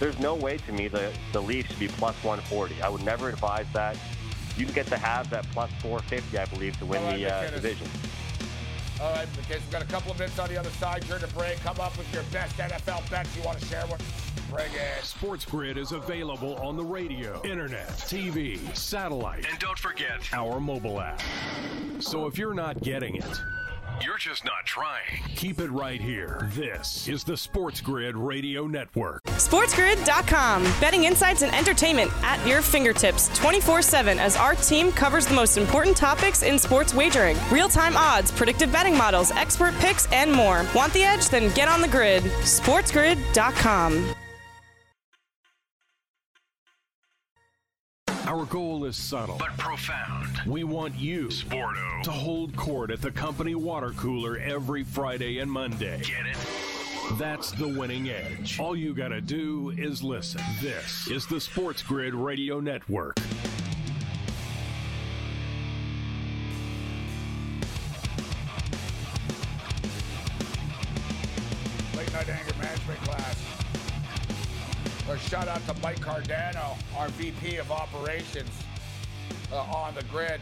There's 0.00 0.18
no 0.18 0.34
way 0.34 0.58
to 0.58 0.72
me 0.72 0.88
the 0.88 1.12
the 1.32 1.40
Leafs 1.40 1.70
should 1.70 1.78
be 1.78 1.88
plus 1.88 2.16
140. 2.24 2.82
I 2.82 2.88
would 2.88 3.04
never 3.04 3.28
advise 3.28 3.66
that. 3.74 3.96
You 4.56 4.64
can 4.64 4.74
get 4.74 4.86
the 4.86 4.96
Habs 4.96 5.32
at 5.32 5.44
plus 5.50 5.70
450, 5.80 6.38
I 6.38 6.44
believe, 6.46 6.76
to 6.78 6.86
win 6.86 7.02
right, 7.04 7.16
the 7.16 7.32
uh, 7.32 7.50
division. 7.50 7.86
All 9.00 9.12
right, 9.12 9.26
McGinnis, 9.32 9.60
we've 9.60 9.70
got 9.72 9.82
a 9.82 9.86
couple 9.86 10.12
of 10.12 10.18
minutes 10.18 10.38
on 10.38 10.48
the 10.48 10.56
other 10.56 10.70
side. 10.70 11.04
During 11.06 11.22
the 11.22 11.28
break, 11.28 11.58
come 11.60 11.80
up 11.80 11.96
with 11.98 12.12
your 12.14 12.22
best 12.32 12.56
NFL 12.56 13.10
bets 13.10 13.36
you 13.36 13.42
want 13.42 13.58
to 13.58 13.66
share. 13.66 13.84
With. 13.86 14.00
Bring 14.50 14.72
it. 14.72 15.04
Sports 15.04 15.44
Grid 15.44 15.78
is 15.78 15.90
available 15.92 16.54
on 16.56 16.76
the 16.76 16.84
radio, 16.84 17.42
internet, 17.44 17.88
TV, 17.88 18.58
satellite, 18.76 19.46
and 19.50 19.58
don't 19.58 19.78
forget 19.78 20.20
our 20.32 20.60
mobile 20.60 21.00
app. 21.00 21.20
So 21.98 22.26
if 22.26 22.38
you're 22.38 22.54
not 22.54 22.80
getting 22.82 23.16
it, 23.16 23.42
You're 24.02 24.18
just 24.18 24.44
not 24.44 24.64
trying. 24.64 25.22
Keep 25.36 25.60
it 25.60 25.70
right 25.70 26.00
here. 26.00 26.48
This 26.54 27.06
is 27.08 27.22
the 27.22 27.36
Sports 27.36 27.80
Grid 27.80 28.16
Radio 28.16 28.66
Network. 28.66 29.22
SportsGrid.com. 29.24 30.62
Betting 30.80 31.04
insights 31.04 31.42
and 31.42 31.54
entertainment 31.54 32.10
at 32.22 32.44
your 32.46 32.60
fingertips 32.60 33.28
24 33.38 33.82
7 33.82 34.18
as 34.18 34.36
our 34.36 34.54
team 34.56 34.90
covers 34.92 35.26
the 35.26 35.34
most 35.34 35.56
important 35.56 35.96
topics 35.96 36.42
in 36.42 36.58
sports 36.58 36.92
wagering 36.94 37.36
real 37.50 37.68
time 37.68 37.96
odds, 37.96 38.32
predictive 38.32 38.72
betting 38.72 38.96
models, 38.96 39.30
expert 39.32 39.74
picks, 39.74 40.10
and 40.12 40.32
more. 40.32 40.64
Want 40.74 40.92
the 40.92 41.04
edge? 41.04 41.28
Then 41.28 41.52
get 41.54 41.68
on 41.68 41.80
the 41.80 41.88
grid. 41.88 42.24
SportsGrid.com. 42.24 44.14
Our 48.26 48.46
goal 48.46 48.86
is 48.86 48.96
subtle 48.96 49.36
but 49.38 49.56
profound. 49.58 50.40
We 50.46 50.64
want 50.64 50.94
you 50.94 51.28
Sporto 51.28 52.02
to 52.04 52.10
hold 52.10 52.56
court 52.56 52.90
at 52.90 53.02
the 53.02 53.10
company 53.10 53.54
water 53.54 53.90
cooler 53.90 54.38
every 54.38 54.82
Friday 54.82 55.40
and 55.40 55.50
Monday. 55.50 56.00
Get 56.02 56.26
it? 56.26 56.36
That's 57.18 57.50
the 57.50 57.68
winning 57.68 58.08
edge. 58.08 58.58
All 58.58 58.74
you 58.74 58.94
got 58.94 59.08
to 59.08 59.20
do 59.20 59.74
is 59.76 60.02
listen. 60.02 60.40
This 60.62 61.06
is 61.08 61.26
the 61.26 61.38
Sports 61.38 61.82
Grid 61.82 62.14
Radio 62.14 62.60
Network. 62.60 63.18
Shout 75.34 75.48
out 75.48 75.66
to 75.66 75.74
Mike 75.82 75.98
Cardano, 75.98 76.76
our 76.96 77.08
VP 77.08 77.56
of 77.56 77.72
operations 77.72 78.52
uh, 79.52 79.62
on 79.62 79.92
the 79.96 80.04
grid. 80.04 80.40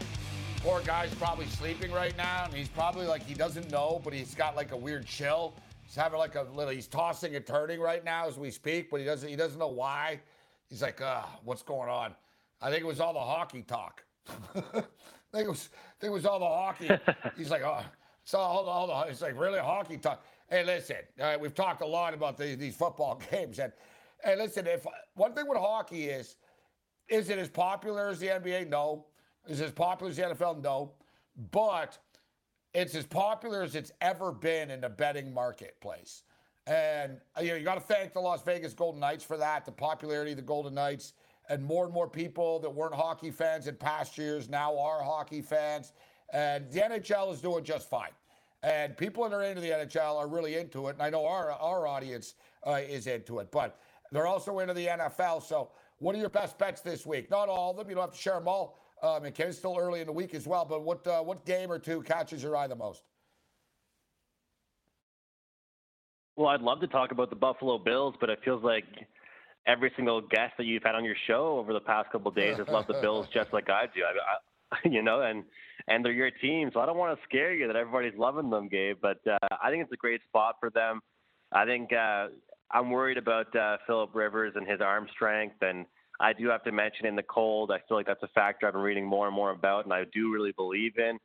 Poor 0.57 0.81
guy's 0.81 1.11
probably 1.15 1.47
sleeping 1.47 1.91
right 1.91 2.15
now, 2.15 2.45
and 2.45 2.53
he's 2.53 2.67
probably 2.67 3.07
like 3.07 3.25
he 3.25 3.33
doesn't 3.33 3.71
know, 3.71 3.99
but 4.03 4.13
he's 4.13 4.35
got 4.35 4.55
like 4.55 4.71
a 4.71 4.77
weird 4.77 5.07
chill. 5.07 5.55
He's 5.81 5.95
having 5.95 6.19
like 6.19 6.35
a 6.35 6.43
little. 6.53 6.71
He's 6.71 6.85
tossing 6.85 7.35
and 7.35 7.43
turning 7.43 7.79
right 7.79 8.05
now 8.05 8.27
as 8.27 8.37
we 8.37 8.51
speak, 8.51 8.91
but 8.91 8.99
he 8.99 9.05
doesn't. 9.07 9.27
He 9.27 9.35
doesn't 9.35 9.57
know 9.57 9.67
why. 9.67 10.19
He's 10.69 10.83
like, 10.83 11.01
uh, 11.01 11.23
what's 11.43 11.63
going 11.63 11.89
on? 11.89 12.13
I 12.61 12.69
think 12.69 12.83
it 12.83 12.87
was 12.87 12.99
all 12.99 13.13
the 13.13 13.19
hockey 13.19 13.63
talk. 13.63 14.03
I 14.29 14.61
think 15.33 15.47
it 15.47 15.49
was. 15.49 15.69
I 15.73 16.01
think 16.01 16.11
it 16.11 16.13
was 16.13 16.27
all 16.27 16.37
the 16.37 16.45
hockey. 16.45 16.91
he's 17.35 17.49
like, 17.49 17.63
oh, 17.63 17.81
it's 18.23 18.35
all, 18.35 18.69
all 18.69 18.85
the. 18.85 19.09
It's 19.09 19.21
like 19.21 19.39
really 19.39 19.57
hockey 19.57 19.97
talk. 19.97 20.23
Hey, 20.51 20.63
listen. 20.63 20.97
All 21.19 21.25
right, 21.25 21.39
we've 21.39 21.55
talked 21.55 21.81
a 21.81 21.87
lot 21.87 22.13
about 22.13 22.37
the, 22.37 22.53
these 22.53 22.75
football 22.75 23.19
games, 23.31 23.57
and 23.57 23.73
hey, 24.23 24.35
listen. 24.35 24.67
If 24.67 24.85
one 25.15 25.33
thing 25.33 25.47
with 25.47 25.57
hockey 25.57 26.05
is, 26.05 26.35
is 27.07 27.29
it 27.29 27.37
as 27.37 27.49
popular 27.49 28.09
as 28.09 28.19
the 28.19 28.27
NBA? 28.27 28.69
No. 28.69 29.05
Is 29.47 29.59
it 29.61 29.65
as 29.65 29.71
popular 29.71 30.09
as 30.09 30.17
the 30.17 30.23
NFL? 30.23 30.63
No. 30.63 30.93
But 31.51 31.97
it's 32.73 32.95
as 32.95 33.05
popular 33.05 33.63
as 33.63 33.75
it's 33.75 33.91
ever 34.01 34.31
been 34.31 34.71
in 34.71 34.81
the 34.81 34.89
betting 34.89 35.33
marketplace. 35.33 36.23
And 36.65 37.17
you 37.41 37.49
know, 37.49 37.55
you 37.55 37.63
got 37.63 37.75
to 37.75 37.81
thank 37.81 38.13
the 38.13 38.21
Las 38.21 38.41
Vegas 38.43 38.73
Golden 38.73 39.01
Knights 39.01 39.23
for 39.23 39.37
that, 39.37 39.65
the 39.65 39.71
popularity 39.71 40.31
of 40.31 40.37
the 40.37 40.43
Golden 40.43 40.73
Knights, 40.73 41.13
and 41.49 41.61
more 41.61 41.83
and 41.83 41.93
more 41.93 42.07
people 42.07 42.59
that 42.59 42.69
weren't 42.69 42.93
hockey 42.93 43.31
fans 43.31 43.67
in 43.67 43.75
past 43.75 44.17
years 44.17 44.49
now 44.49 44.77
are 44.77 45.03
hockey 45.03 45.41
fans. 45.41 45.91
And 46.31 46.71
the 46.71 46.79
NHL 46.79 47.33
is 47.33 47.41
doing 47.41 47.63
just 47.65 47.89
fine. 47.89 48.11
And 48.63 48.95
people 48.95 49.27
that 49.27 49.35
are 49.35 49.43
into 49.43 49.59
the 49.59 49.71
NHL 49.71 50.15
are 50.15 50.27
really 50.27 50.55
into 50.55 50.87
it. 50.87 50.93
And 50.93 51.01
I 51.01 51.09
know 51.09 51.25
our 51.25 51.51
our 51.51 51.85
audience 51.85 52.35
uh, 52.65 52.79
is 52.87 53.07
into 53.07 53.39
it, 53.39 53.51
but 53.51 53.77
they're 54.13 54.27
also 54.27 54.59
into 54.59 54.73
the 54.73 54.87
NFL. 54.87 55.43
So, 55.43 55.71
what 55.99 56.15
are 56.15 56.19
your 56.19 56.29
best 56.29 56.57
bets 56.57 56.81
this 56.81 57.05
week? 57.05 57.29
Not 57.29 57.49
all 57.49 57.71
of 57.71 57.77
them. 57.77 57.89
You 57.89 57.95
don't 57.95 58.05
have 58.05 58.13
to 58.13 58.21
share 58.21 58.35
them 58.35 58.47
all. 58.47 58.79
Um, 59.01 59.25
and 59.25 59.37
it's 59.37 59.57
still 59.57 59.77
early 59.77 59.99
in 59.99 60.05
the 60.05 60.13
week 60.13 60.33
as 60.33 60.47
well. 60.47 60.65
But 60.65 60.83
what 60.83 61.05
uh, 61.05 61.21
what 61.21 61.45
game 61.45 61.71
or 61.71 61.79
two 61.79 62.01
catches 62.03 62.41
your 62.41 62.55
eye 62.55 62.67
the 62.67 62.75
most? 62.75 63.03
Well, 66.35 66.47
I'd 66.47 66.61
love 66.61 66.79
to 66.79 66.87
talk 66.87 67.11
about 67.11 67.29
the 67.29 67.35
Buffalo 67.35 67.77
Bills, 67.77 68.15
but 68.19 68.29
it 68.29 68.39
feels 68.43 68.63
like 68.63 68.85
every 69.67 69.91
single 69.95 70.21
guest 70.21 70.53
that 70.57 70.65
you've 70.65 70.83
had 70.83 70.95
on 70.95 71.05
your 71.05 71.15
show 71.27 71.57
over 71.59 71.73
the 71.73 71.79
past 71.79 72.11
couple 72.11 72.29
of 72.29 72.35
days 72.35 72.57
has 72.57 72.67
loved 72.67 72.87
the 72.87 72.99
Bills 73.01 73.27
just 73.33 73.53
like 73.53 73.69
I 73.69 73.85
do. 73.93 74.01
I, 74.03 74.75
I, 74.75 74.79
you 74.89 75.01
know, 75.01 75.21
and 75.21 75.43
and 75.87 76.03
they're 76.03 76.13
your 76.13 76.31
team, 76.31 76.71
so 76.73 76.79
I 76.79 76.85
don't 76.85 76.97
want 76.97 77.17
to 77.17 77.23
scare 77.25 77.53
you 77.53 77.67
that 77.67 77.75
everybody's 77.75 78.17
loving 78.17 78.49
them, 78.49 78.69
Gabe. 78.69 78.97
But 79.01 79.19
uh, 79.27 79.37
I 79.61 79.69
think 79.69 79.83
it's 79.83 79.91
a 79.91 79.97
great 79.97 80.21
spot 80.29 80.55
for 80.59 80.69
them. 80.69 81.01
I 81.51 81.65
think 81.65 81.91
uh, 81.91 82.27
I'm 82.73 82.89
worried 82.89 83.17
about 83.17 83.55
uh, 83.55 83.77
Philip 83.85 84.09
Rivers 84.13 84.53
and 84.55 84.67
his 84.67 84.81
arm 84.81 85.07
strength, 85.13 85.57
and 85.61 85.85
I 86.19 86.33
do 86.33 86.47
have 86.49 86.63
to 86.63 86.71
mention 86.71 87.05
in 87.05 87.15
the 87.15 87.23
cold. 87.23 87.71
I 87.71 87.77
feel 87.87 87.97
like 87.97 88.07
that's 88.07 88.23
a 88.23 88.27
factor 88.29 88.67
I've 88.67 88.73
been 88.73 88.81
reading 88.81 89.05
more 89.05 89.27
and 89.27 89.35
more 89.35 89.51
about, 89.51 89.85
and 89.85 89.93
I 89.93 90.05
do 90.13 90.33
really 90.33 90.51
believe 90.53 90.97
in. 90.97 91.19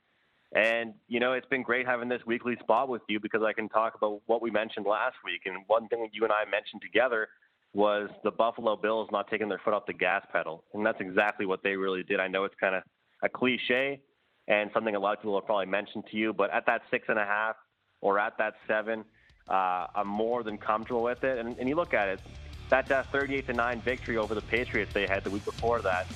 And, 0.55 0.95
you 1.09 1.21
know, 1.21 1.33
it's 1.33 1.47
been 1.49 1.63
great 1.63 1.87
having 1.87 2.09
this 2.09 2.23
weekly 2.27 2.57
spot 2.61 2.89
with 2.89 3.03
you 3.09 3.21
because 3.21 3.43
I 3.43 3.53
can 3.53 3.69
talk 3.69 3.95
about 3.95 4.23
what 4.27 4.41
we 4.41 4.51
mentioned 4.51 4.87
last 4.87 5.17
week. 5.25 5.43
And 5.45 5.59
one 5.67 5.89
thing 5.89 6.09
you 6.13 6.25
and 6.25 6.33
I 6.33 6.45
mentioned 6.51 6.81
together 6.81 7.29
was 7.75 8.09
the 8.25 8.31
Buffalo 8.31 8.77
Bills 8.77 9.09
not 9.13 9.29
taking 9.29 9.49
their 9.49 9.61
foot 9.63 9.75
off 9.75 9.85
the 9.87 9.93
gas 9.93 10.25
pedal. 10.33 10.65
And 10.73 10.85
that's 10.85 11.01
exactly 11.01 11.45
what 11.45 11.63
they 11.63 11.77
really 11.77 12.03
did. 12.03 12.19
I 12.19 12.29
know 12.29 12.45
it's 12.45 12.55
kind 12.59 12.75
of 12.75 12.83
a 13.23 13.29
cliche 13.29 14.01
and 14.49 14.71
something 14.73 14.97
a 14.97 14.99
lot 14.99 15.19
of 15.19 15.21
people 15.21 15.39
have 15.39 15.45
probably 15.45 15.67
mentioned 15.67 16.05
to 16.11 16.17
you, 16.17 16.33
but 16.33 16.51
at 16.51 16.65
that 16.65 16.81
six 16.91 17.05
and 17.09 17.19
a 17.19 17.25
half 17.25 17.57
or 18.01 18.19
at 18.19 18.39
that 18.39 18.55
seven, 18.67 19.05
uh, 19.49 19.87
I'm 19.95 20.09
more 20.09 20.43
than 20.43 20.59
comfortable 20.59 21.03
with 21.03 21.25
it. 21.25 21.39
And, 21.39 21.57
and 21.59 21.69
you 21.69 21.75
look 21.75 21.95
at 21.95 22.09
it, 22.09 22.21
that 22.69 22.91
uh, 22.91 23.03
38 23.05 23.47
to 23.47 23.53
9 23.53 23.81
victory 23.81 24.17
over 24.17 24.35
the 24.35 24.43
Patriots 24.43 24.93
they 24.93 25.07
had 25.07 25.25
the 25.25 25.31
week 25.31 25.45
before 25.45 25.81
that, 25.83 26.07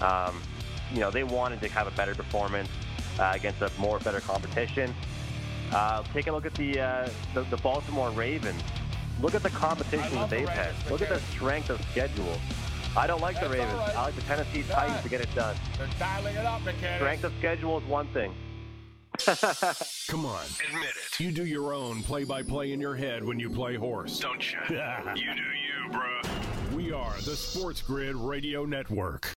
um, 0.00 0.40
you 0.92 1.00
know, 1.00 1.10
they 1.10 1.24
wanted 1.24 1.60
to 1.60 1.68
have 1.68 1.86
a 1.86 1.90
better 1.92 2.14
performance 2.14 2.68
uh, 3.18 3.32
against 3.34 3.60
a 3.60 3.70
more 3.78 3.98
better 3.98 4.20
competition. 4.20 4.94
Uh, 5.72 6.02
take 6.12 6.26
a 6.26 6.32
look 6.32 6.46
at 6.46 6.54
the, 6.54 6.80
uh, 6.80 7.08
the, 7.34 7.42
the 7.44 7.56
Baltimore 7.58 8.10
Ravens. 8.10 8.62
Look 9.20 9.34
at 9.34 9.42
the 9.42 9.50
competition 9.50 10.14
that 10.14 10.30
they've 10.30 10.46
the 10.46 10.52
had. 10.52 10.74
Look 10.90 11.02
at 11.02 11.10
the 11.10 11.20
strength 11.20 11.68
of 11.68 11.80
schedule. 11.90 12.38
I 12.96 13.06
don't 13.06 13.20
like 13.20 13.38
the 13.38 13.48
Ravens. 13.48 13.72
right. 13.74 13.96
I 13.96 14.02
like 14.04 14.16
the 14.16 14.22
Tennessee 14.22 14.64
Titans 14.68 15.02
to 15.02 15.08
get 15.08 15.20
it 15.20 15.32
done. 15.34 15.54
They're 15.78 15.86
dialing 15.98 16.34
it 16.34 16.44
up. 16.44 16.62
Strength 16.96 17.24
of 17.24 17.32
schedule 17.38 17.78
is 17.78 17.84
one 17.84 18.08
thing. 18.08 18.34
Come 20.08 20.26
on. 20.26 20.44
Admit 20.68 20.90
it. 20.90 21.20
You 21.20 21.32
do 21.32 21.44
your 21.44 21.72
own 21.72 22.02
play 22.02 22.24
by 22.24 22.42
play 22.42 22.72
in 22.72 22.80
your 22.80 22.94
head 22.94 23.24
when 23.24 23.38
you 23.38 23.50
play 23.50 23.76
horse. 23.76 24.18
Don't 24.18 24.52
you? 24.52 24.58
you 24.70 25.34
do 25.34 25.42
you, 25.42 25.90
bruh. 25.90 26.74
We 26.74 26.92
are 26.92 27.14
the 27.22 27.36
Sports 27.36 27.82
Grid 27.82 28.16
Radio 28.16 28.64
Network. 28.64 29.34